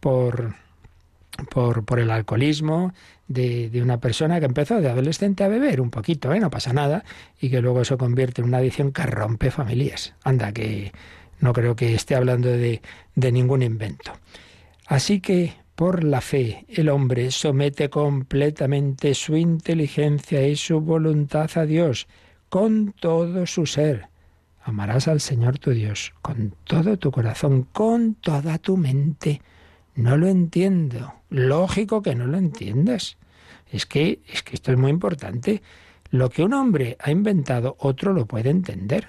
por 0.00 0.54
por, 1.50 1.84
por 1.84 1.98
el 1.98 2.10
alcoholismo 2.10 2.92
de, 3.28 3.70
de, 3.70 3.82
una 3.82 3.98
persona 3.98 4.38
que 4.38 4.46
empezó 4.46 4.80
de 4.80 4.90
adolescente 4.90 5.44
a 5.44 5.48
beber 5.48 5.80
un 5.80 5.90
poquito, 5.90 6.32
¿eh? 6.32 6.40
no 6.40 6.50
pasa 6.50 6.72
nada, 6.72 7.04
y 7.40 7.50
que 7.50 7.62
luego 7.62 7.80
eso 7.80 7.96
convierte 7.96 8.42
en 8.42 8.48
una 8.48 8.58
adicción 8.58 8.92
que 8.92 9.04
rompe 9.04 9.50
familias. 9.50 10.14
Anda, 10.24 10.52
que 10.52 10.92
no 11.40 11.52
creo 11.52 11.74
que 11.74 11.94
esté 11.94 12.14
hablando 12.14 12.48
de, 12.48 12.82
de 13.14 13.32
ningún 13.32 13.62
invento. 13.62 14.12
Así 14.86 15.20
que 15.20 15.54
por 15.74 16.04
la 16.04 16.20
fe 16.20 16.66
el 16.68 16.88
hombre 16.88 17.30
somete 17.30 17.88
completamente 17.88 19.14
su 19.14 19.36
inteligencia 19.36 20.46
y 20.46 20.56
su 20.56 20.80
voluntad 20.80 21.50
a 21.56 21.64
Dios 21.64 22.08
con 22.48 22.92
todo 22.92 23.46
su 23.46 23.66
ser. 23.66 24.08
Amarás 24.62 25.08
al 25.08 25.20
Señor 25.20 25.58
tu 25.58 25.70
Dios 25.70 26.12
con 26.20 26.54
todo 26.64 26.98
tu 26.98 27.10
corazón, 27.10 27.66
con 27.72 28.14
toda 28.14 28.58
tu 28.58 28.76
mente. 28.76 29.40
No 29.94 30.16
lo 30.16 30.28
entiendo. 30.28 31.14
Lógico 31.30 32.02
que 32.02 32.14
no 32.14 32.26
lo 32.26 32.38
entiendas. 32.38 33.16
Es 33.70 33.86
que, 33.86 34.20
es 34.28 34.42
que 34.42 34.54
esto 34.54 34.72
es 34.72 34.78
muy 34.78 34.90
importante. 34.90 35.62
Lo 36.10 36.28
que 36.28 36.42
un 36.42 36.52
hombre 36.52 36.96
ha 37.00 37.10
inventado, 37.10 37.76
otro 37.78 38.12
lo 38.12 38.26
puede 38.26 38.50
entender. 38.50 39.08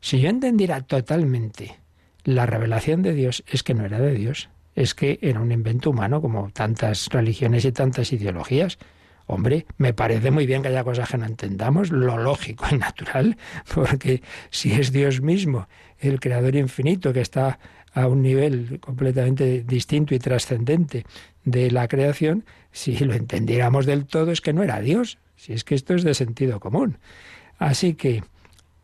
Si 0.00 0.20
yo 0.20 0.28
entendiera 0.28 0.82
totalmente 0.82 1.78
la 2.24 2.46
revelación 2.46 3.02
de 3.02 3.14
Dios, 3.14 3.42
es 3.46 3.62
que 3.62 3.74
no 3.74 3.84
era 3.84 3.98
de 3.98 4.14
Dios 4.14 4.50
es 4.74 4.94
que 4.94 5.18
era 5.22 5.40
un 5.40 5.52
invento 5.52 5.90
humano, 5.90 6.20
como 6.20 6.50
tantas 6.50 7.08
religiones 7.08 7.64
y 7.64 7.72
tantas 7.72 8.12
ideologías. 8.12 8.78
Hombre, 9.26 9.66
me 9.78 9.94
parece 9.94 10.30
muy 10.30 10.46
bien 10.46 10.62
que 10.62 10.68
haya 10.68 10.84
cosas 10.84 11.08
que 11.08 11.16
no 11.16 11.24
entendamos, 11.24 11.90
lo 11.90 12.18
lógico 12.18 12.66
y 12.70 12.76
natural, 12.76 13.38
porque 13.74 14.22
si 14.50 14.72
es 14.72 14.92
Dios 14.92 15.22
mismo, 15.22 15.68
el 15.98 16.20
creador 16.20 16.56
infinito, 16.56 17.12
que 17.12 17.20
está 17.20 17.58
a 17.94 18.08
un 18.08 18.22
nivel 18.22 18.80
completamente 18.80 19.62
distinto 19.62 20.14
y 20.14 20.18
trascendente 20.18 21.06
de 21.44 21.70
la 21.70 21.88
creación, 21.88 22.44
si 22.72 22.98
lo 22.98 23.14
entendiéramos 23.14 23.86
del 23.86 24.04
todo 24.04 24.32
es 24.32 24.40
que 24.40 24.52
no 24.52 24.62
era 24.62 24.80
Dios, 24.80 25.18
si 25.36 25.52
es 25.52 25.64
que 25.64 25.74
esto 25.74 25.94
es 25.94 26.02
de 26.02 26.14
sentido 26.14 26.60
común. 26.60 26.98
Así 27.58 27.94
que 27.94 28.24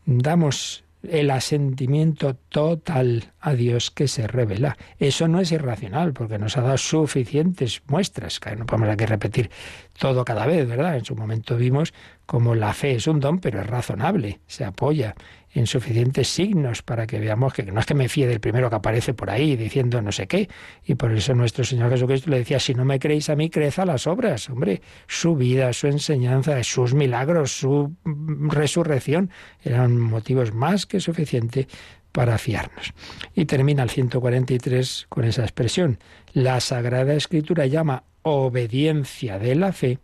damos 0.05 0.83
el 1.03 1.31
asentimiento 1.31 2.35
total 2.35 3.33
a 3.39 3.53
Dios 3.53 3.91
que 3.91 4.07
se 4.07 4.27
revela. 4.27 4.77
Eso 4.99 5.27
no 5.27 5.39
es 5.39 5.51
irracional, 5.51 6.13
porque 6.13 6.37
nos 6.37 6.57
ha 6.57 6.61
dado 6.61 6.77
suficientes 6.77 7.81
muestras, 7.87 8.39
que 8.39 8.55
no 8.55 8.65
podemos 8.65 8.89
aquí 8.89 9.05
repetir 9.05 9.49
todo 9.97 10.23
cada 10.25 10.45
vez, 10.45 10.67
¿verdad? 10.67 10.97
En 10.97 11.05
su 11.05 11.15
momento 11.15 11.57
vimos 11.57 11.93
como 12.25 12.55
la 12.55 12.73
fe 12.73 12.95
es 12.95 13.07
un 13.07 13.19
don, 13.19 13.39
pero 13.39 13.61
es 13.61 13.67
razonable, 13.67 14.39
se 14.47 14.63
apoya 14.63 15.15
en 15.53 15.67
suficientes 15.67 16.29
signos 16.29 16.81
para 16.81 17.07
que 17.07 17.19
veamos 17.19 17.53
que 17.53 17.63
no 17.63 17.79
es 17.79 17.85
que 17.85 17.93
me 17.93 18.07
fíe 18.07 18.27
del 18.27 18.39
primero 18.39 18.69
que 18.69 18.75
aparece 18.77 19.13
por 19.13 19.29
ahí 19.29 19.55
diciendo 19.55 20.01
no 20.01 20.11
sé 20.11 20.27
qué. 20.27 20.49
Y 20.85 20.95
por 20.95 21.11
eso 21.11 21.33
nuestro 21.35 21.63
Señor 21.63 21.91
Jesucristo 21.91 22.29
le 22.29 22.39
decía, 22.39 22.59
si 22.59 22.73
no 22.73 22.85
me 22.85 22.99
creéis 22.99 23.29
a 23.29 23.35
mí, 23.35 23.49
creed 23.49 23.73
a 23.77 23.85
las 23.85 24.07
obras. 24.07 24.49
Hombre, 24.49 24.81
su 25.07 25.35
vida, 25.35 25.73
su 25.73 25.87
enseñanza, 25.87 26.63
sus 26.63 26.93
milagros, 26.93 27.51
su 27.51 27.95
resurrección 28.05 29.29
eran 29.63 29.99
motivos 29.99 30.53
más 30.53 30.85
que 30.85 30.99
suficientes 30.99 31.67
para 32.11 32.37
fiarnos. 32.37 32.93
Y 33.35 33.45
termina 33.45 33.83
el 33.83 33.89
143 33.89 35.07
con 35.09 35.25
esa 35.25 35.43
expresión. 35.43 35.99
La 36.33 36.59
Sagrada 36.59 37.13
Escritura 37.13 37.65
llama 37.65 38.03
obediencia 38.23 39.39
de 39.39 39.55
la 39.55 39.73
fe 39.73 39.99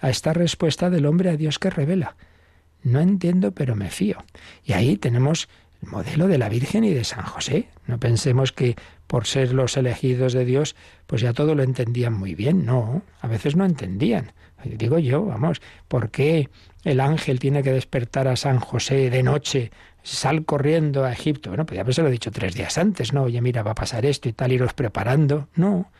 a 0.00 0.10
esta 0.10 0.32
respuesta 0.32 0.90
del 0.90 1.06
hombre 1.06 1.30
a 1.30 1.36
Dios 1.36 1.58
que 1.58 1.70
revela. 1.70 2.16
No 2.82 3.00
entiendo, 3.00 3.52
pero 3.52 3.76
me 3.76 3.90
fío. 3.90 4.18
Y 4.64 4.72
ahí 4.72 4.96
tenemos 4.96 5.48
el 5.82 5.88
modelo 5.88 6.28
de 6.28 6.38
la 6.38 6.48
Virgen 6.48 6.84
y 6.84 6.92
de 6.92 7.04
San 7.04 7.24
José. 7.24 7.68
No 7.86 7.98
pensemos 7.98 8.52
que 8.52 8.76
por 9.06 9.26
ser 9.26 9.52
los 9.52 9.76
elegidos 9.76 10.32
de 10.32 10.44
Dios, 10.44 10.76
pues 11.06 11.22
ya 11.22 11.32
todo 11.32 11.54
lo 11.54 11.62
entendían 11.62 12.14
muy 12.14 12.34
bien. 12.34 12.64
No, 12.64 13.02
a 13.20 13.26
veces 13.26 13.56
no 13.56 13.64
entendían. 13.64 14.32
Digo 14.64 14.98
yo, 14.98 15.24
vamos, 15.24 15.60
¿por 15.88 16.10
qué 16.10 16.48
el 16.84 17.00
ángel 17.00 17.40
tiene 17.40 17.62
que 17.62 17.72
despertar 17.72 18.28
a 18.28 18.36
San 18.36 18.60
José 18.60 19.10
de 19.10 19.22
noche? 19.22 19.70
Sal 20.04 20.44
corriendo 20.44 21.04
a 21.04 21.12
Egipto. 21.12 21.50
Bueno, 21.50 21.66
podría 21.66 21.82
haberse 21.82 22.02
lo 22.02 22.10
dicho 22.10 22.30
tres 22.30 22.54
días 22.54 22.78
antes, 22.78 23.12
¿no? 23.12 23.24
Oye, 23.24 23.40
mira, 23.40 23.62
va 23.62 23.72
a 23.72 23.76
pasar 23.76 24.06
esto 24.06 24.28
y 24.28 24.32
tal, 24.32 24.52
iros 24.52 24.72
preparando. 24.72 25.48
No, 25.56 25.90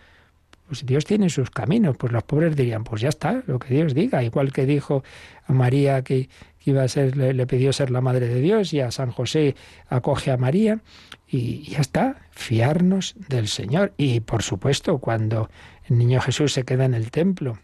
pues 0.72 0.87
Dios 0.87 1.05
tiene 1.05 1.28
sus 1.28 1.51
caminos, 1.51 1.97
pues 1.99 2.12
los 2.12 2.22
pobres 2.22 2.57
dirían, 2.57 2.83
pues 2.83 3.03
ya 3.03 3.11
está, 3.11 3.43
lo 3.47 3.59
que 3.59 3.74
Dios 3.74 3.93
diga, 3.95 4.22
igual 4.22 4.53
que 4.53 4.64
dijo 4.64 5.05
a 5.47 5.53
María 5.53 6.03
que, 6.03 6.30
iba 6.64 6.82
a 6.82 6.88
ser, 6.88 7.16
le, 7.16 7.46
pidió 7.46 7.72
ser 7.72 7.90
la 7.90 8.00
madre 8.00 8.28
de 8.28 8.40
Dios 8.40 8.72
y 8.72 8.80
a 8.80 8.90
San 8.90 9.10
José 9.10 9.56
acoge 9.88 10.30
a 10.30 10.36
María 10.36 10.80
y 11.28 11.62
ya 11.70 11.80
está, 11.80 12.16
fiarnos 12.30 13.14
del 13.28 13.48
Señor. 13.48 13.92
Y 13.96 14.20
por 14.20 14.42
supuesto, 14.42 14.98
cuando 14.98 15.50
el 15.88 15.98
niño 15.98 16.20
Jesús 16.20 16.52
se 16.52 16.64
queda 16.64 16.84
en 16.84 16.94
el 16.94 17.10
templo 17.10 17.58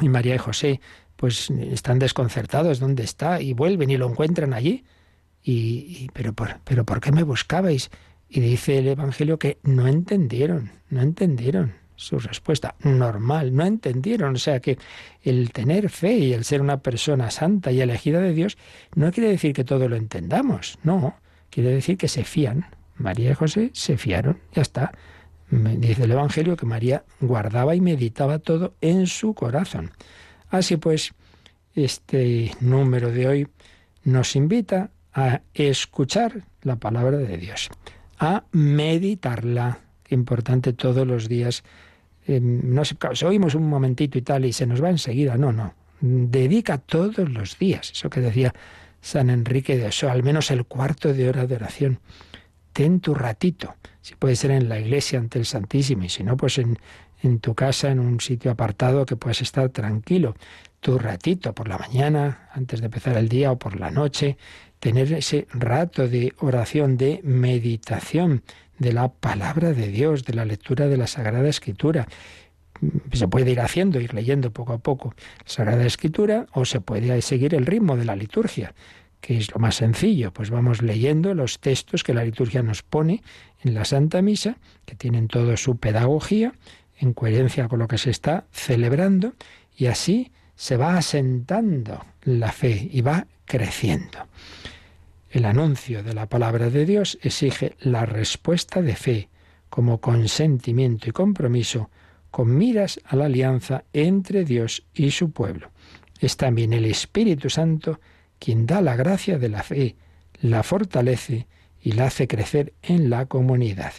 y 0.00 0.08
María 0.08 0.34
y 0.34 0.38
José 0.38 0.80
pues 1.16 1.50
están 1.50 1.98
desconcertados, 1.98 2.80
¿dónde 2.80 3.04
está? 3.04 3.40
Y 3.40 3.52
vuelven 3.52 3.90
y 3.90 3.96
lo 3.96 4.08
encuentran 4.08 4.52
allí. 4.52 4.84
Y, 5.42 6.08
pero, 6.12 6.32
por, 6.32 6.60
pero 6.64 6.84
¿por 6.84 7.00
qué 7.00 7.12
me 7.12 7.22
buscabais? 7.22 7.90
Y 8.28 8.40
dice 8.40 8.78
el 8.78 8.88
Evangelio 8.88 9.38
que 9.38 9.58
no 9.62 9.86
entendieron, 9.86 10.72
no 10.88 11.02
entendieron 11.02 11.83
su 11.96 12.18
respuesta 12.18 12.74
normal, 12.80 13.54
no 13.54 13.64
entendieron. 13.64 14.34
O 14.34 14.38
sea 14.38 14.60
que 14.60 14.78
el 15.22 15.52
tener 15.52 15.90
fe 15.90 16.14
y 16.14 16.32
el 16.32 16.44
ser 16.44 16.60
una 16.60 16.78
persona 16.78 17.30
santa 17.30 17.70
y 17.72 17.80
elegida 17.80 18.20
de 18.20 18.32
Dios 18.32 18.56
no 18.94 19.12
quiere 19.12 19.30
decir 19.30 19.52
que 19.52 19.64
todo 19.64 19.88
lo 19.88 19.96
entendamos, 19.96 20.78
no, 20.82 21.16
quiere 21.50 21.70
decir 21.70 21.96
que 21.96 22.08
se 22.08 22.24
fían. 22.24 22.66
María 22.96 23.32
y 23.32 23.34
José 23.34 23.70
se 23.72 23.96
fiaron, 23.96 24.38
ya 24.52 24.62
está. 24.62 24.92
Dice 25.50 26.04
el 26.04 26.12
Evangelio 26.12 26.56
que 26.56 26.66
María 26.66 27.04
guardaba 27.20 27.74
y 27.74 27.80
meditaba 27.80 28.38
todo 28.38 28.74
en 28.80 29.06
su 29.06 29.34
corazón. 29.34 29.92
Así 30.48 30.76
pues, 30.76 31.12
este 31.74 32.52
número 32.60 33.10
de 33.10 33.28
hoy 33.28 33.48
nos 34.04 34.36
invita 34.36 34.90
a 35.12 35.42
escuchar 35.52 36.44
la 36.62 36.76
palabra 36.76 37.18
de 37.18 37.36
Dios, 37.38 37.70
a 38.18 38.44
meditarla, 38.52 39.80
importante 40.10 40.72
todos 40.72 41.06
los 41.06 41.28
días. 41.28 41.64
Eh, 42.26 42.40
no 42.40 42.84
si 42.84 42.96
oímos 43.24 43.54
un 43.54 43.68
momentito 43.68 44.18
y 44.18 44.22
tal 44.22 44.44
y 44.44 44.52
se 44.52 44.66
nos 44.66 44.82
va 44.82 44.90
enseguida, 44.90 45.36
no, 45.36 45.52
no. 45.52 45.74
Dedica 46.00 46.78
todos 46.78 47.28
los 47.30 47.58
días, 47.58 47.92
eso 47.92 48.10
que 48.10 48.20
decía 48.20 48.54
San 49.00 49.30
Enrique 49.30 49.76
de 49.76 49.86
Oso, 49.86 50.10
al 50.10 50.22
menos 50.22 50.50
el 50.50 50.64
cuarto 50.64 51.12
de 51.12 51.28
hora 51.28 51.46
de 51.46 51.56
oración. 51.56 52.00
Ten 52.72 53.00
tu 53.00 53.14
ratito, 53.14 53.76
si 54.00 54.14
puede 54.14 54.36
ser 54.36 54.50
en 54.50 54.68
la 54.68 54.80
iglesia 54.80 55.18
ante 55.18 55.38
el 55.38 55.46
Santísimo, 55.46 56.04
y 56.04 56.08
si 56.08 56.24
no, 56.24 56.36
pues 56.36 56.58
en, 56.58 56.78
en 57.22 57.38
tu 57.38 57.54
casa, 57.54 57.90
en 57.90 58.00
un 58.00 58.20
sitio 58.20 58.50
apartado 58.50 59.06
que 59.06 59.16
puedas 59.16 59.40
estar 59.40 59.68
tranquilo. 59.70 60.34
Tu 60.80 60.98
ratito 60.98 61.54
por 61.54 61.68
la 61.68 61.78
mañana, 61.78 62.48
antes 62.52 62.80
de 62.80 62.86
empezar 62.86 63.16
el 63.16 63.28
día 63.28 63.52
o 63.52 63.58
por 63.58 63.80
la 63.80 63.90
noche, 63.90 64.36
tener 64.78 65.12
ese 65.14 65.46
rato 65.50 66.08
de 66.08 66.34
oración, 66.40 66.98
de 66.98 67.20
meditación, 67.24 68.42
de 68.78 68.92
la 68.92 69.08
palabra 69.08 69.72
de 69.72 69.88
Dios, 69.88 70.24
de 70.24 70.34
la 70.34 70.44
lectura 70.44 70.88
de 70.88 70.96
la 70.96 71.06
Sagrada 71.06 71.48
Escritura. 71.48 72.08
Se 73.12 73.28
puede 73.28 73.50
ir 73.52 73.60
haciendo, 73.60 74.00
ir 74.00 74.14
leyendo 74.14 74.50
poco 74.52 74.72
a 74.72 74.78
poco 74.78 75.14
la 75.38 75.48
Sagrada 75.50 75.84
Escritura 75.84 76.46
o 76.52 76.64
se 76.64 76.80
puede 76.80 77.20
seguir 77.22 77.54
el 77.54 77.66
ritmo 77.66 77.96
de 77.96 78.04
la 78.04 78.16
liturgia, 78.16 78.74
que 79.20 79.38
es 79.38 79.52
lo 79.52 79.60
más 79.60 79.76
sencillo. 79.76 80.32
Pues 80.32 80.50
vamos 80.50 80.82
leyendo 80.82 81.34
los 81.34 81.60
textos 81.60 82.02
que 82.02 82.14
la 82.14 82.24
liturgia 82.24 82.62
nos 82.62 82.82
pone 82.82 83.22
en 83.62 83.74
la 83.74 83.84
Santa 83.84 84.22
Misa, 84.22 84.56
que 84.84 84.94
tienen 84.94 85.28
toda 85.28 85.56
su 85.56 85.78
pedagogía, 85.78 86.52
en 86.98 87.12
coherencia 87.12 87.68
con 87.68 87.78
lo 87.78 87.88
que 87.88 87.98
se 87.98 88.10
está 88.10 88.44
celebrando, 88.52 89.32
y 89.76 89.86
así 89.86 90.30
se 90.56 90.76
va 90.76 90.96
asentando 90.96 92.04
la 92.22 92.52
fe 92.52 92.88
y 92.90 93.00
va 93.00 93.26
creciendo. 93.44 94.26
El 95.34 95.46
anuncio 95.46 96.04
de 96.04 96.14
la 96.14 96.28
palabra 96.28 96.70
de 96.70 96.86
Dios 96.86 97.18
exige 97.20 97.74
la 97.80 98.06
respuesta 98.06 98.80
de 98.80 98.94
fe 98.94 99.28
como 99.68 100.00
consentimiento 100.00 101.10
y 101.10 101.12
compromiso 101.12 101.90
con 102.30 102.56
miras 102.56 103.00
a 103.04 103.16
la 103.16 103.24
alianza 103.24 103.82
entre 103.92 104.44
Dios 104.44 104.86
y 104.94 105.10
su 105.10 105.32
pueblo. 105.32 105.72
Es 106.20 106.36
también 106.36 106.72
el 106.72 106.84
Espíritu 106.84 107.50
Santo 107.50 107.98
quien 108.38 108.64
da 108.64 108.80
la 108.80 108.94
gracia 108.94 109.36
de 109.36 109.48
la 109.48 109.64
fe, 109.64 109.96
la 110.40 110.62
fortalece 110.62 111.48
y 111.82 111.90
la 111.92 112.06
hace 112.06 112.28
crecer 112.28 112.72
en 112.84 113.10
la 113.10 113.26
comunidad. 113.26 113.92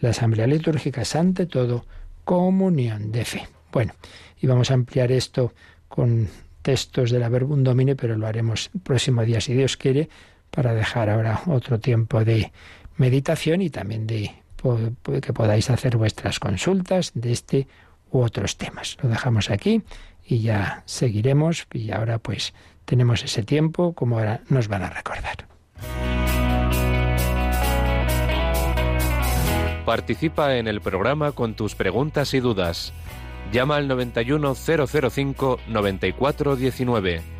La 0.00 0.10
asamblea 0.10 0.48
litúrgica 0.48 1.02
es 1.02 1.14
ante 1.14 1.46
todo 1.46 1.86
comunión 2.24 3.12
de 3.12 3.24
fe. 3.24 3.46
Bueno, 3.70 3.94
y 4.40 4.48
vamos 4.48 4.72
a 4.72 4.74
ampliar 4.74 5.12
esto 5.12 5.54
con 5.86 6.26
textos 6.62 7.12
de 7.12 7.20
la 7.20 7.28
Verbum 7.28 7.62
Domine, 7.62 7.94
pero 7.94 8.16
lo 8.16 8.26
haremos 8.26 8.72
el 8.74 8.80
próximo 8.80 9.24
día 9.24 9.40
si 9.40 9.54
Dios 9.54 9.76
quiere, 9.76 10.08
para 10.50 10.74
dejar 10.74 11.10
ahora 11.10 11.40
otro 11.46 11.78
tiempo 11.78 12.24
de 12.24 12.52
meditación 12.96 13.62
y 13.62 13.70
también 13.70 14.06
de 14.06 14.34
que 15.22 15.32
podáis 15.32 15.70
hacer 15.70 15.96
vuestras 15.96 16.38
consultas 16.38 17.12
de 17.14 17.32
este 17.32 17.66
u 18.10 18.20
otros 18.20 18.56
temas. 18.56 18.98
Lo 19.02 19.08
dejamos 19.08 19.50
aquí 19.50 19.82
y 20.24 20.40
ya 20.40 20.82
seguiremos 20.86 21.66
y 21.72 21.92
ahora 21.92 22.18
pues 22.18 22.52
tenemos 22.84 23.24
ese 23.24 23.42
tiempo 23.42 23.94
como 23.94 24.18
ahora 24.18 24.42
nos 24.48 24.68
van 24.68 24.82
a 24.82 24.90
recordar. 24.90 25.46
Participa 29.86 30.56
en 30.56 30.68
el 30.68 30.80
programa 30.80 31.32
con 31.32 31.54
tus 31.54 31.74
preguntas 31.74 32.34
y 32.34 32.40
dudas. 32.40 32.92
Llama 33.50 33.76
al 33.76 33.88
91005 33.88 35.58
9419 35.68 37.39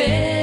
fit. 0.00 0.39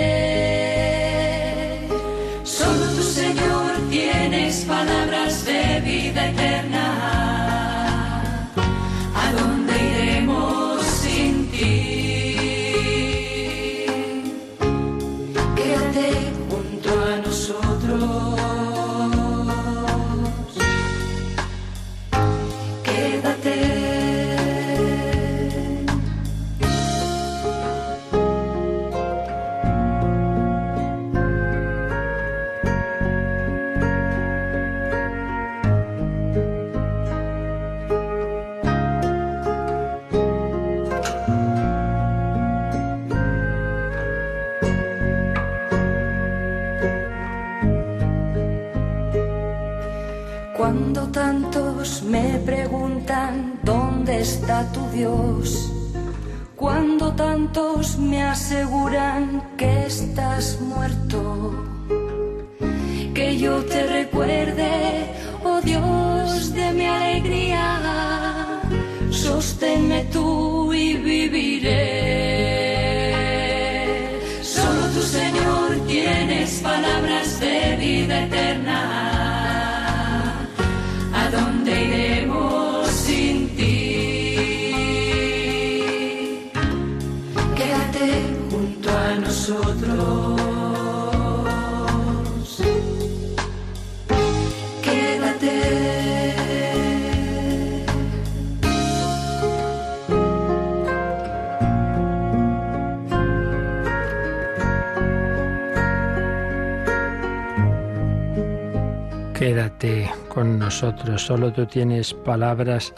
Quédate 109.37 110.09
con 110.29 110.57
nosotros, 110.57 111.21
solo 111.21 111.53
tú 111.53 111.67
tienes 111.67 112.15
palabras 112.15 112.95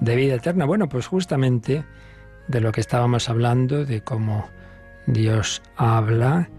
de 0.00 0.16
vida 0.16 0.34
eterna. 0.34 0.66
Bueno, 0.66 0.86
pues 0.86 1.06
justamente 1.06 1.82
de 2.46 2.60
lo 2.60 2.72
que 2.72 2.82
estábamos 2.82 3.30
hablando, 3.30 3.86
de 3.86 4.02
cómo 4.02 4.50
Dios 5.06 5.62
habla 5.76 6.50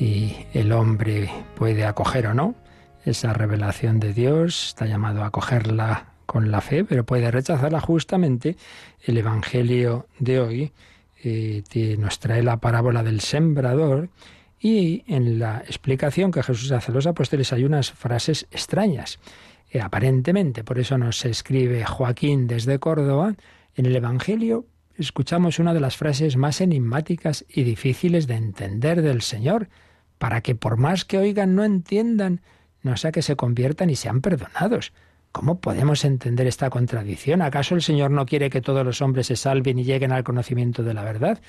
y 0.00 0.34
el 0.52 0.72
hombre 0.72 1.30
puede 1.54 1.84
acoger 1.84 2.26
o 2.26 2.34
no 2.34 2.56
esa 3.04 3.32
revelación 3.32 4.00
de 4.00 4.12
Dios, 4.12 4.70
está 4.70 4.86
llamado 4.86 5.22
a 5.22 5.26
acogerla 5.26 6.14
con 6.26 6.50
la 6.50 6.60
fe, 6.60 6.84
pero 6.84 7.04
puede 7.04 7.30
rechazarla 7.30 7.80
justamente. 7.80 8.56
El 9.00 9.16
Evangelio 9.16 10.08
de 10.18 10.40
hoy 10.40 10.72
eh, 11.22 11.62
nos 12.00 12.18
trae 12.18 12.42
la 12.42 12.56
parábola 12.56 13.04
del 13.04 13.20
sembrador 13.20 14.08
y 14.62 15.02
en 15.08 15.40
la 15.40 15.58
explicación 15.66 16.30
que 16.30 16.42
Jesús 16.42 16.70
hace 16.70 16.92
a 16.92 16.94
los 16.94 17.08
apóstoles 17.08 17.52
hay 17.52 17.64
unas 17.64 17.90
frases 17.90 18.46
extrañas. 18.52 19.18
Eh, 19.70 19.80
aparentemente, 19.80 20.62
por 20.62 20.78
eso 20.78 20.96
nos 20.96 21.24
escribe 21.24 21.84
Joaquín 21.84 22.46
desde 22.46 22.78
Córdoba, 22.78 23.34
en 23.74 23.86
el 23.86 23.96
Evangelio 23.96 24.66
escuchamos 24.96 25.58
una 25.58 25.74
de 25.74 25.80
las 25.80 25.96
frases 25.96 26.36
más 26.36 26.60
enigmáticas 26.60 27.44
y 27.48 27.64
difíciles 27.64 28.28
de 28.28 28.34
entender 28.34 29.02
del 29.02 29.22
Señor, 29.22 29.68
para 30.18 30.42
que 30.42 30.54
por 30.54 30.76
más 30.76 31.04
que 31.04 31.18
oigan 31.18 31.56
no 31.56 31.64
entiendan, 31.64 32.40
no 32.82 32.96
sea 32.96 33.10
que 33.10 33.22
se 33.22 33.34
conviertan 33.34 33.90
y 33.90 33.96
sean 33.96 34.20
perdonados. 34.20 34.92
¿Cómo 35.32 35.60
podemos 35.60 36.04
entender 36.04 36.46
esta 36.46 36.68
contradicción? 36.70 37.40
¿Acaso 37.42 37.74
el 37.74 37.82
Señor 37.82 38.10
no 38.10 38.26
quiere 38.26 38.50
que 38.50 38.60
todos 38.60 38.84
los 38.84 39.00
hombres 39.00 39.26
se 39.28 39.36
salven 39.36 39.78
y 39.78 39.84
lleguen 39.84 40.12
al 40.12 40.24
conocimiento 40.24 40.82
de 40.82 40.92
la 40.94 41.02
verdad? 41.02 41.40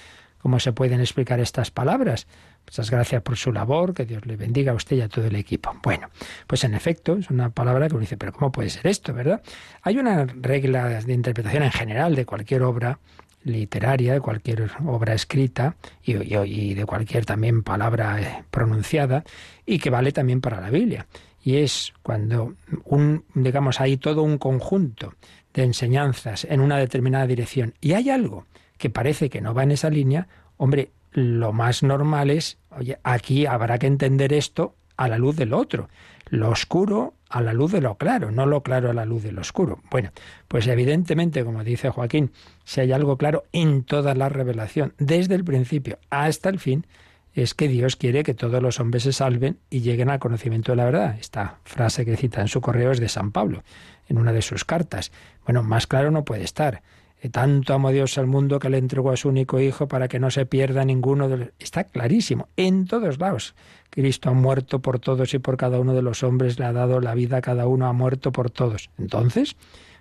¿Cómo 0.42 0.60
se 0.60 0.72
pueden 0.74 1.00
explicar 1.02 1.40
estas 1.40 1.70
palabras? 1.72 2.28
Muchas 2.66 2.90
gracias 2.92 3.22
por 3.22 3.36
su 3.38 3.52
labor, 3.52 3.94
que 3.94 4.06
Dios 4.06 4.26
le 4.26 4.36
bendiga 4.38 4.72
a 4.72 4.76
usted 4.76 4.98
y 4.98 5.02
a 5.02 5.10
todo 5.10 5.26
el 5.26 5.36
equipo. 5.36 5.74
Bueno, 5.84 6.10
pues 6.48 6.64
en 6.64 6.74
efecto, 6.76 7.16
es 7.18 7.30
una 7.30 7.50
palabra 7.50 7.88
que 7.88 7.96
uno 7.96 8.02
dice, 8.02 8.18
pero 8.18 8.32
¿cómo 8.34 8.52
puede 8.52 8.70
ser 8.70 8.88
esto, 8.88 9.14
verdad? 9.14 9.42
Hay 9.82 9.98
una 9.98 10.26
regla 10.26 11.02
de 11.02 11.14
interpretación 11.14 11.64
en 11.64 11.72
general 11.72 12.16
de 12.16 12.26
cualquier 12.26 12.64
obra 12.64 13.00
literaria, 13.44 14.14
de 14.14 14.22
cualquier 14.22 14.70
obra 14.86 15.14
escrita 15.14 15.76
y, 16.02 16.16
y- 16.34 16.74
de 16.74 16.86
cualquier 16.86 17.26
también 17.26 17.64
palabra 17.64 18.22
eh, 18.22 18.44
pronunciada 18.50 19.24
y 19.66 19.80
que 19.80 19.90
vale 19.90 20.14
también 20.14 20.40
para 20.40 20.62
la 20.62 20.70
Biblia. 20.70 21.06
Y 21.44 21.58
es 21.58 21.94
cuando 22.02 22.56
un, 22.86 23.26
digamos, 23.36 23.82
hay 23.82 23.98
todo 23.98 24.24
un 24.24 24.38
conjunto 24.38 25.14
de 25.54 25.64
enseñanzas 25.64 26.46
en 26.46 26.62
una 26.62 26.78
determinada 26.78 27.28
dirección 27.28 27.74
y 27.82 27.94
hay 27.94 28.10
algo 28.10 28.46
que 28.78 28.90
parece 28.90 29.30
que 29.30 29.42
no 29.42 29.54
va 29.54 29.64
en 29.64 29.72
esa 29.72 29.90
línea, 29.90 30.28
hombre, 30.58 30.92
lo 31.12 31.54
más 31.54 31.84
normal 31.84 32.30
es, 32.30 32.58
oye, 32.72 32.98
aquí 33.04 33.46
habrá 33.46 33.78
que 33.78 33.88
entender 33.88 34.34
esto 34.34 34.76
a 34.98 35.08
la 35.08 35.18
luz 35.18 35.36
del 35.36 35.54
otro. 35.54 35.90
Lo 36.30 36.50
oscuro 36.50 37.14
a 37.30 37.42
la 37.42 37.54
luz 37.54 37.72
de 37.72 37.82
lo 37.82 37.96
claro, 37.96 38.32
no 38.32 38.46
lo 38.46 38.64
claro 38.64 38.90
a 38.90 38.94
la 38.94 39.06
luz 39.06 39.24
de 39.24 39.32
lo 39.32 39.42
oscuro. 39.42 39.80
Bueno, 39.92 40.12
pues 40.48 40.68
evidentemente, 40.68 41.44
como 41.44 41.64
dice 41.64 41.90
Joaquín, 41.90 42.32
si 42.64 42.82
hay 42.82 42.92
algo 42.92 43.18
claro 43.18 43.44
en 43.52 43.84
toda 43.84 44.16
la 44.16 44.30
revelación, 44.30 44.94
desde 44.98 45.36
el 45.36 45.44
principio 45.44 46.00
hasta 46.10 46.50
el 46.50 46.60
fin, 46.60 46.86
es 47.34 47.54
que 47.54 47.68
Dios 47.68 47.96
quiere 47.96 48.24
que 48.24 48.34
todos 48.34 48.62
los 48.62 48.80
hombres 48.80 49.04
se 49.04 49.14
salven 49.14 49.58
y 49.70 49.82
lleguen 49.82 50.10
al 50.10 50.20
conocimiento 50.20 50.72
de 50.72 50.76
la 50.76 50.86
verdad. 50.86 51.18
Esta 51.20 51.58
frase 51.64 52.06
que 52.06 52.16
cita 52.16 52.42
en 52.42 52.48
su 52.48 52.62
correo 52.62 52.92
es 52.92 53.00
de 53.00 53.10
San 53.10 53.32
Pablo, 53.32 53.64
en 54.08 54.18
una 54.18 54.32
de 54.32 54.42
sus 54.42 54.66
cartas. 54.66 55.12
Bueno, 55.46 55.64
más 55.64 55.88
claro 55.88 56.12
no 56.12 56.24
puede 56.24 56.44
estar. 56.44 56.84
Eh, 57.22 57.30
Tanto 57.30 57.74
amó 57.74 57.92
Dios 57.92 58.18
al 58.18 58.28
mundo 58.28 58.60
que 58.60 58.70
le 58.70 58.78
entregó 58.78 59.12
a 59.12 59.18
su 59.18 59.30
único 59.30 59.60
Hijo 59.60 59.88
para 59.88 60.08
que 60.08 60.20
no 60.20 60.30
se 60.30 60.46
pierda 60.46 60.86
ninguno 60.86 61.28
de 61.28 61.38
los... 61.38 61.48
Está 61.58 61.86
clarísimo, 61.86 62.50
en 62.56 62.86
todos 62.86 63.18
lados. 63.18 63.56
Cristo 63.90 64.30
ha 64.30 64.34
muerto 64.34 64.80
por 64.80 65.00
todos 65.00 65.34
y 65.34 65.40
por 65.40 65.58
cada 65.58 65.80
uno 65.80 65.94
de 65.94 66.02
los 66.02 66.24
hombres, 66.24 66.60
le 66.60 66.66
ha 66.66 66.74
dado 66.74 67.00
la 67.00 67.16
vida 67.16 67.38
a 67.38 67.42
cada 67.42 67.66
uno, 67.66 67.88
ha 67.88 67.94
muerto 67.94 68.32
por 68.32 68.52
todos. 68.52 68.90
Entonces, 69.00 69.56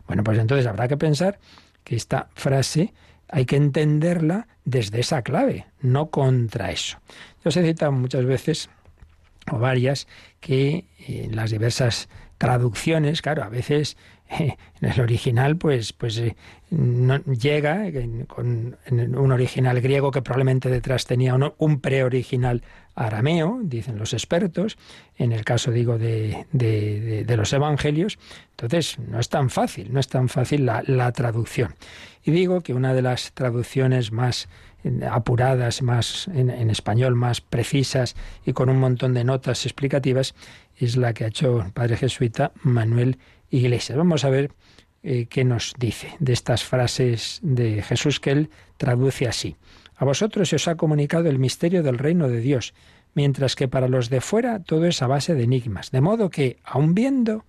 bueno, 0.06 0.24
pues 0.24 0.38
entonces 0.38 0.66
habrá 0.66 0.88
que 0.88 0.96
pensar 0.96 1.38
que 1.84 1.96
esta 1.96 2.28
frase 2.34 2.92
hay 3.32 3.46
que 3.46 3.56
entenderla 3.56 4.46
desde 4.64 5.00
esa 5.00 5.22
clave, 5.22 5.66
no 5.80 6.10
contra 6.10 6.70
eso. 6.70 6.98
Yo 7.42 7.48
os 7.48 7.56
he 7.56 7.64
citado 7.64 7.90
muchas 7.90 8.26
veces, 8.26 8.68
o 9.50 9.58
varias, 9.58 10.06
que 10.38 10.84
en 11.08 11.34
las 11.34 11.50
diversas 11.50 12.08
traducciones, 12.36 13.22
claro, 13.22 13.42
a 13.42 13.48
veces 13.48 13.96
eh, 14.21 14.21
en 14.38 14.56
el 14.80 15.00
original, 15.00 15.56
pues, 15.56 15.92
pues 15.92 16.18
eh, 16.18 16.36
no, 16.70 17.18
llega 17.24 17.84
con 18.26 18.76
en 18.86 19.16
un 19.16 19.32
original 19.32 19.80
griego 19.80 20.10
que 20.10 20.22
probablemente 20.22 20.68
detrás 20.70 21.04
tenía 21.04 21.34
un, 21.34 21.52
un 21.58 21.80
preoriginal 21.80 22.62
arameo, 22.94 23.60
dicen 23.62 23.98
los 23.98 24.12
expertos, 24.12 24.76
en 25.16 25.32
el 25.32 25.44
caso, 25.44 25.70
digo, 25.70 25.98
de, 25.98 26.46
de, 26.52 27.24
de, 27.24 27.36
los 27.36 27.52
evangelios. 27.52 28.18
Entonces, 28.50 28.98
no 28.98 29.18
es 29.18 29.28
tan 29.28 29.50
fácil, 29.50 29.92
no 29.92 30.00
es 30.00 30.08
tan 30.08 30.28
fácil 30.28 30.66
la, 30.66 30.82
la 30.86 31.12
traducción. 31.12 31.74
Y 32.24 32.30
digo 32.30 32.60
que 32.60 32.74
una 32.74 32.94
de 32.94 33.02
las 33.02 33.32
traducciones 33.32 34.12
más 34.12 34.48
apuradas, 35.10 35.80
más 35.80 36.28
en, 36.28 36.50
en, 36.50 36.68
español, 36.68 37.14
más 37.14 37.40
precisas 37.40 38.16
y 38.44 38.52
con 38.52 38.68
un 38.68 38.78
montón 38.78 39.14
de 39.14 39.24
notas 39.24 39.64
explicativas, 39.64 40.34
es 40.76 40.96
la 40.96 41.14
que 41.14 41.24
ha 41.24 41.28
hecho 41.28 41.62
el 41.62 41.72
padre 41.72 41.96
jesuita 41.96 42.52
Manuel 42.62 43.18
Iglesias. 43.52 43.96
Vamos 43.96 44.24
a 44.24 44.30
ver 44.30 44.50
eh, 45.04 45.26
qué 45.28 45.44
nos 45.44 45.74
dice 45.78 46.14
de 46.18 46.32
estas 46.32 46.64
frases 46.64 47.38
de 47.42 47.82
Jesús 47.82 48.18
que 48.18 48.30
él 48.32 48.50
traduce 48.76 49.28
así. 49.28 49.56
A 49.94 50.04
vosotros 50.04 50.48
se 50.48 50.56
os 50.56 50.66
ha 50.66 50.76
comunicado 50.76 51.28
el 51.28 51.38
misterio 51.38 51.84
del 51.84 51.98
reino 51.98 52.28
de 52.28 52.40
Dios, 52.40 52.74
mientras 53.14 53.54
que 53.54 53.68
para 53.68 53.88
los 53.88 54.10
de 54.10 54.20
fuera 54.20 54.60
todo 54.60 54.86
es 54.86 55.02
a 55.02 55.06
base 55.06 55.34
de 55.34 55.44
enigmas, 55.44 55.90
de 55.90 56.00
modo 56.00 56.30
que, 56.30 56.56
aun 56.64 56.94
viendo, 56.94 57.44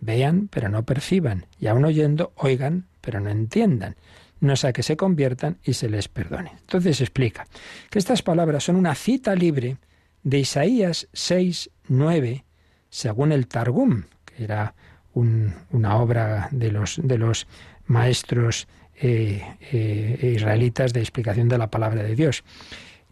vean 0.00 0.48
pero 0.48 0.68
no 0.68 0.84
perciban, 0.84 1.46
y 1.58 1.68
aun 1.68 1.84
oyendo, 1.84 2.32
oigan 2.36 2.86
pero 3.00 3.20
no 3.20 3.30
entiendan, 3.30 3.94
no 4.40 4.56
sea 4.56 4.72
que 4.72 4.82
se 4.82 4.96
conviertan 4.96 5.58
y 5.64 5.74
se 5.74 5.88
les 5.88 6.08
perdone. 6.08 6.52
Entonces 6.60 7.00
explica 7.00 7.46
que 7.88 7.98
estas 7.98 8.22
palabras 8.22 8.64
son 8.64 8.76
una 8.76 8.94
cita 8.94 9.34
libre 9.34 9.76
de 10.24 10.40
Isaías 10.40 11.08
6, 11.12 11.70
9, 11.88 12.44
según 12.90 13.30
el 13.30 13.46
Targum, 13.46 14.04
que 14.24 14.44
era 14.44 14.74
un, 15.16 15.54
una 15.70 15.96
obra 15.96 16.48
de 16.52 16.70
los, 16.70 17.00
de 17.02 17.16
los 17.18 17.46
maestros 17.86 18.68
eh, 19.00 19.42
eh, 19.72 20.32
israelitas 20.36 20.92
de 20.92 21.00
explicación 21.00 21.48
de 21.48 21.58
la 21.58 21.70
palabra 21.70 22.02
de 22.02 22.14
Dios. 22.14 22.44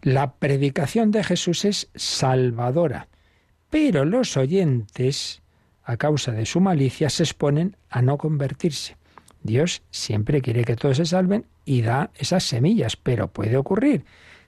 La 0.01 0.35
predicación 0.35 1.09
de 1.09 1.23
Jesús 1.23 1.65
es 1.65 1.89
salvadora, 1.95 3.07
pero 3.71 4.05
los 4.05 4.37
oyentes, 4.37 5.41
a 5.83 5.97
causa 5.97 6.31
de 6.31 6.45
su 6.45 6.61
malicia, 6.61 7.09
se 7.09 7.23
exponen 7.23 7.75
a 7.89 8.03
no 8.03 8.17
convertirse. 8.17 8.97
Dios 9.41 9.81
siempre 9.89 10.41
quiere 10.41 10.63
que 10.63 10.75
todos 10.75 10.97
se 10.97 11.05
salven 11.05 11.45
y 11.65 11.81
da 11.81 12.11
esas 12.15 12.43
semillas, 12.43 12.97
pero 12.97 13.29
puede 13.29 13.57
ocurrir 13.57 14.05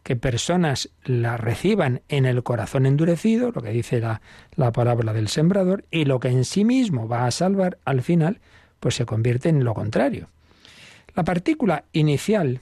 que 0.07 0.15
personas 0.15 0.89
la 1.03 1.35
reciban 1.35 2.01
en 2.07 2.25
el 2.25 2.41
corazón 2.41 2.85
endurecido, 2.85 3.51
lo 3.51 3.61
que 3.61 3.71
dice 3.71 3.99
la, 3.99 4.21
la, 4.55 4.71
palabra 4.71 5.11
del 5.11 5.27
sembrador, 5.27 5.83
y 5.91 6.05
lo 6.05 6.21
que 6.21 6.29
en 6.29 6.45
sí 6.45 6.63
mismo 6.63 7.09
va 7.09 7.25
a 7.25 7.31
salvar, 7.31 7.77
al 7.83 8.01
final, 8.01 8.39
pues 8.79 8.95
se 8.95 9.05
convierte 9.05 9.49
en 9.49 9.65
lo 9.65 9.73
contrario. 9.73 10.29
La 11.13 11.25
partícula 11.25 11.83
inicial, 11.91 12.61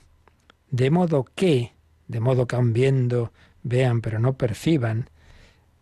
de 0.72 0.90
modo 0.90 1.24
que, 1.36 1.70
de 2.08 2.18
modo 2.18 2.48
que 2.48 2.56
aun 2.56 2.72
viendo, 2.72 3.32
vean, 3.62 4.00
pero 4.00 4.18
no 4.18 4.32
perciban, 4.32 5.08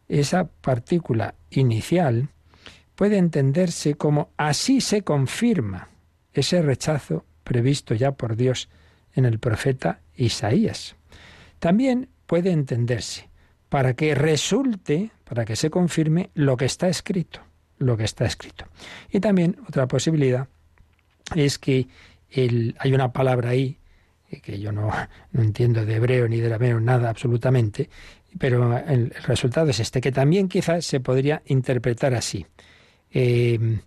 esa 0.06 0.50
partícula 0.60 1.34
inicial, 1.48 2.28
puede 2.94 3.16
entenderse 3.16 3.94
como 3.94 4.28
así 4.36 4.82
se 4.82 5.00
confirma 5.00 5.88
ese 6.34 6.60
rechazo 6.60 7.24
previsto 7.42 7.94
ya 7.94 8.12
por 8.12 8.36
Dios 8.36 8.68
en 9.14 9.24
el 9.24 9.38
profeta 9.38 10.00
Isaías. 10.14 10.94
También 11.64 12.10
puede 12.26 12.50
entenderse 12.50 13.30
para 13.70 13.94
que 13.94 14.14
resulte, 14.14 15.12
para 15.24 15.46
que 15.46 15.56
se 15.56 15.70
confirme 15.70 16.28
lo 16.34 16.58
que 16.58 16.66
está 16.66 16.88
escrito, 16.88 17.40
lo 17.78 17.96
que 17.96 18.04
está 18.04 18.26
escrito. 18.26 18.66
Y 19.10 19.18
también 19.20 19.56
otra 19.66 19.88
posibilidad 19.88 20.46
es 21.34 21.58
que 21.58 21.88
hay 22.36 22.92
una 22.92 23.14
palabra 23.14 23.48
ahí 23.48 23.78
eh, 24.30 24.42
que 24.42 24.60
yo 24.60 24.72
no, 24.72 24.90
entiendo 25.32 25.86
de 25.86 25.94
hebreo 25.94 26.28
ni 26.28 26.38
de 26.38 26.48
arameo 26.48 26.78
nada 26.80 27.08
absolutamente, 27.08 27.88
pero 28.38 28.76
el, 28.76 29.08
resultado 29.26 29.70
es 29.70 29.80
este, 29.80 30.02
que 30.02 30.12
también 30.12 30.48
quizás 30.48 30.84
se 30.84 31.00
podría 31.00 31.40
interpretar 31.46 32.12
así. 32.12 32.44
Eh, 33.10 33.78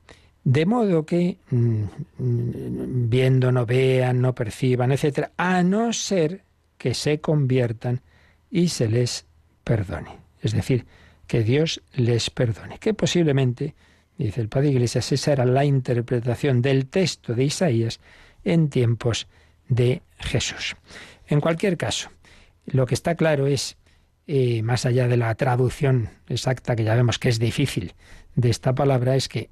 de 0.44 0.66
modo 0.66 1.06
que 1.06 1.38
mm, 1.52 1.84
mm, 2.18 3.08
viendo 3.08 3.52
no 3.52 3.68
vean, 3.68 4.20
no 4.20 4.34
perciban, 4.34 4.92
etcétera, 4.92 5.34
a 5.38 5.62
no 5.62 5.94
ser 5.94 6.47
que 6.78 6.94
se 6.94 7.20
conviertan 7.20 8.02
y 8.50 8.70
se 8.70 8.88
les 8.88 9.26
perdone. 9.64 10.18
Es 10.42 10.54
decir, 10.54 10.86
que 11.28 11.44
Dios 11.44 11.82
les 11.94 12.30
perdone. 12.30 12.80
Que 12.80 12.94
posiblemente, 12.94 13.76
dice 14.18 14.42
el 14.42 14.50
Padre 14.50 14.70
Iglesias, 14.70 15.12
esa 15.12 15.34
era 15.34 15.46
la 15.46 15.66
interpretación 15.66 16.62
del 16.62 16.88
texto 16.88 17.34
de 17.34 17.44
Isaías 17.44 18.00
en 18.44 18.70
tiempos 18.70 19.28
de 19.68 20.02
Jesús. 20.20 20.76
En 21.28 21.42
cualquier 21.42 21.78
caso, 21.78 22.10
lo 22.66 22.86
que 22.86 22.96
está 22.96 23.16
claro 23.16 23.48
es, 23.48 23.78
eh, 24.28 24.62
más 24.62 24.86
allá 24.86 25.08
de 25.08 25.18
la 25.18 25.34
traducción 25.36 26.10
exacta, 26.28 26.76
que 26.76 26.84
ya 26.84 26.96
vemos 26.96 27.20
que 27.20 27.30
es 27.30 27.40
difícil, 27.40 27.94
de 28.36 28.50
esta 28.50 28.74
palabra, 28.74 29.16
es 29.16 29.28
que 29.28 29.50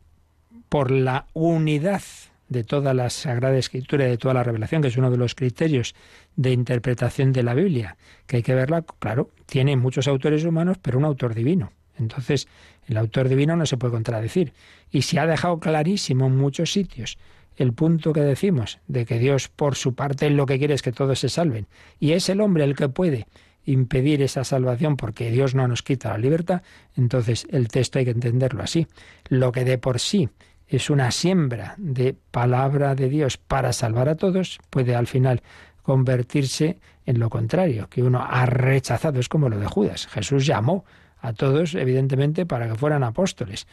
por 0.70 0.92
la 0.92 1.28
unidad 1.34 2.02
de 2.50 2.64
toda 2.64 2.94
la 2.94 3.10
Sagrada 3.10 3.58
Escritura 3.58 4.06
y 4.06 4.12
de 4.12 4.18
toda 4.18 4.34
la 4.34 4.44
revelación, 4.44 4.82
que 4.82 4.90
es 4.90 4.98
uno 4.98 5.12
de 5.12 5.18
los 5.18 5.36
criterios 5.36 5.96
de 6.36 6.52
interpretación 6.52 7.34
de 7.34 7.44
la 7.44 7.54
Biblia, 7.54 7.98
que 8.28 8.38
hay 8.38 8.44
que 8.44 8.56
verla, 8.56 8.84
claro, 9.00 9.32
tiene 9.46 9.76
muchos 9.78 10.08
autores 10.08 10.44
humanos, 10.46 10.78
pero 10.82 10.98
un 10.98 11.06
autor 11.06 11.34
divino. 11.34 11.72
Entonces, 11.98 12.48
el 12.88 12.98
autor 12.98 13.30
divino 13.30 13.56
no 13.56 13.66
se 13.66 13.78
puede 13.78 13.94
contradecir. 13.94 14.54
Y 14.92 15.04
se 15.04 15.20
ha 15.20 15.26
dejado 15.26 15.60
clarísimo 15.60 16.28
en 16.28 16.36
muchos 16.36 16.72
sitios 16.72 17.18
el 17.58 17.74
punto 17.74 18.14
que 18.14 18.22
decimos 18.22 18.80
de 18.88 19.06
que 19.06 19.20
Dios, 19.20 19.48
por 19.48 19.76
su 19.76 19.96
parte, 19.96 20.30
lo 20.30 20.46
que 20.46 20.60
quiere 20.60 20.74
es 20.74 20.82
que 20.82 20.92
todos 20.92 21.20
se 21.20 21.30
salven. 21.30 21.68
Y 22.00 22.12
es 22.12 22.30
el 22.30 22.42
hombre 22.42 22.64
el 22.64 22.76
que 22.76 22.90
puede 22.90 23.28
impedir 23.66 24.22
esa 24.22 24.44
salvación 24.44 24.98
porque 24.98 25.32
Dios 25.32 25.56
no 25.56 25.68
nos 25.68 25.82
quita 25.82 26.10
la 26.10 26.18
libertad, 26.18 26.62
entonces 26.96 27.48
el 27.50 27.68
texto 27.68 27.98
hay 27.98 28.06
que 28.06 28.12
entenderlo 28.12 28.62
así. 28.62 28.88
Lo 29.30 29.52
que 29.52 29.64
de 29.64 29.78
por 29.78 30.00
sí 30.00 30.30
es 30.68 30.90
una 30.90 31.12
siembra 31.12 31.76
de 31.78 32.16
palabra 32.32 32.96
de 32.96 33.10
Dios 33.10 33.38
para 33.38 33.74
salvar 33.74 34.10
a 34.10 34.16
todos, 34.16 34.60
puede 34.70 34.96
al 34.96 35.08
final 35.08 35.42
convertirse 35.84 36.80
en 37.06 37.20
lo 37.20 37.30
contrario, 37.30 37.88
que 37.90 38.02
uno 38.02 38.26
ha 38.28 38.46
rechazado, 38.48 39.20
es 39.20 39.30
como 39.30 39.50
lo 39.50 39.60
de 39.60 39.68
Judas. 39.68 40.08
Jesús 40.08 40.46
llamó 40.46 40.86
a 41.20 41.34
todos, 41.34 41.76
evidentemente, 41.76 42.46
para 42.46 42.68
que 42.68 42.76
fueran 42.76 43.04
apóstoles. 43.04 43.68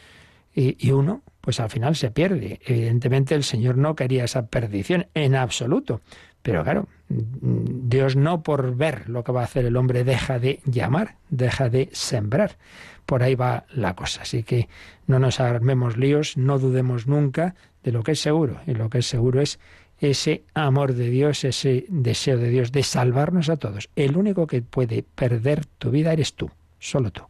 Y, 0.53 0.77
y, 0.87 0.91
uno, 0.91 1.23
pues 1.41 1.59
al 1.59 1.71
final 1.71 1.95
se 1.95 2.11
pierde. 2.11 2.59
Evidentemente 2.65 3.33
el 3.33 3.43
Señor 3.43 3.77
no 3.77 3.95
quería 3.95 4.25
esa 4.25 4.45
perdición 4.45 5.07
en 5.15 5.33
absoluto. 5.35 6.01
Pero 6.43 6.63
claro, 6.63 6.87
Dios 7.41 8.15
no 8.15 8.43
por 8.43 8.75
ver 8.75 9.09
lo 9.09 9.23
que 9.23 9.31
va 9.31 9.41
a 9.41 9.45
hacer 9.45 9.65
el 9.65 9.77
hombre 9.77 10.03
deja 10.03 10.39
de 10.39 10.59
llamar, 10.65 11.15
deja 11.29 11.69
de 11.69 11.89
sembrar 11.91 12.57
por 13.05 13.23
ahí 13.23 13.35
va 13.35 13.65
la 13.73 13.95
cosa. 13.95 14.21
Así 14.21 14.43
que 14.43 14.69
no 15.07 15.19
nos 15.19 15.39
armemos 15.39 15.97
líos, 15.97 16.37
no 16.37 16.59
dudemos 16.59 17.07
nunca 17.07 17.55
de 17.83 17.91
lo 17.91 18.03
que 18.03 18.13
es 18.13 18.19
seguro. 18.19 18.61
Y 18.65 18.73
lo 18.73 18.89
que 18.89 18.99
es 18.99 19.07
seguro 19.07 19.41
es 19.41 19.59
ese 19.99 20.43
amor 20.53 20.93
de 20.93 21.09
Dios, 21.09 21.43
ese 21.43 21.85
deseo 21.89 22.37
de 22.37 22.49
Dios 22.49 22.71
de 22.71 22.83
salvarnos 22.83 23.49
a 23.49 23.57
todos. 23.57 23.89
El 23.95 24.17
único 24.17 24.47
que 24.47 24.61
puede 24.61 25.03
perder 25.03 25.65
tu 25.65 25.91
vida 25.91 26.13
eres 26.13 26.33
tú, 26.33 26.49
solo 26.79 27.11
tú. 27.11 27.23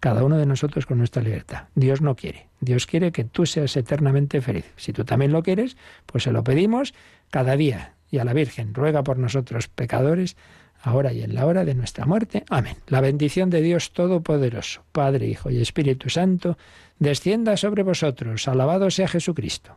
Cada 0.00 0.24
uno 0.24 0.36
de 0.36 0.46
nosotros 0.46 0.86
con 0.86 0.98
nuestra 0.98 1.22
libertad. 1.22 1.64
Dios 1.74 2.00
no 2.00 2.14
quiere. 2.16 2.48
Dios 2.60 2.86
quiere 2.86 3.12
que 3.12 3.24
tú 3.24 3.46
seas 3.46 3.76
eternamente 3.76 4.40
feliz. 4.40 4.72
Si 4.76 4.92
tú 4.92 5.04
también 5.04 5.32
lo 5.32 5.42
quieres, 5.42 5.76
pues 6.04 6.24
se 6.24 6.32
lo 6.32 6.44
pedimos 6.44 6.94
cada 7.30 7.56
día. 7.56 7.95
Y 8.16 8.18
a 8.18 8.24
la 8.24 8.32
Virgen, 8.32 8.72
ruega 8.72 9.04
por 9.04 9.18
nosotros 9.18 9.68
pecadores, 9.68 10.38
ahora 10.82 11.12
y 11.12 11.22
en 11.22 11.34
la 11.34 11.44
hora 11.44 11.66
de 11.66 11.74
nuestra 11.74 12.06
muerte. 12.06 12.44
Amén. 12.48 12.76
La 12.86 13.02
bendición 13.02 13.50
de 13.50 13.60
Dios 13.60 13.92
Todopoderoso, 13.92 14.84
Padre, 14.90 15.26
Hijo 15.26 15.50
y 15.50 15.60
Espíritu 15.60 16.08
Santo, 16.08 16.56
descienda 16.98 17.58
sobre 17.58 17.82
vosotros. 17.82 18.48
Alabado 18.48 18.90
sea 18.90 19.06
Jesucristo. 19.06 19.76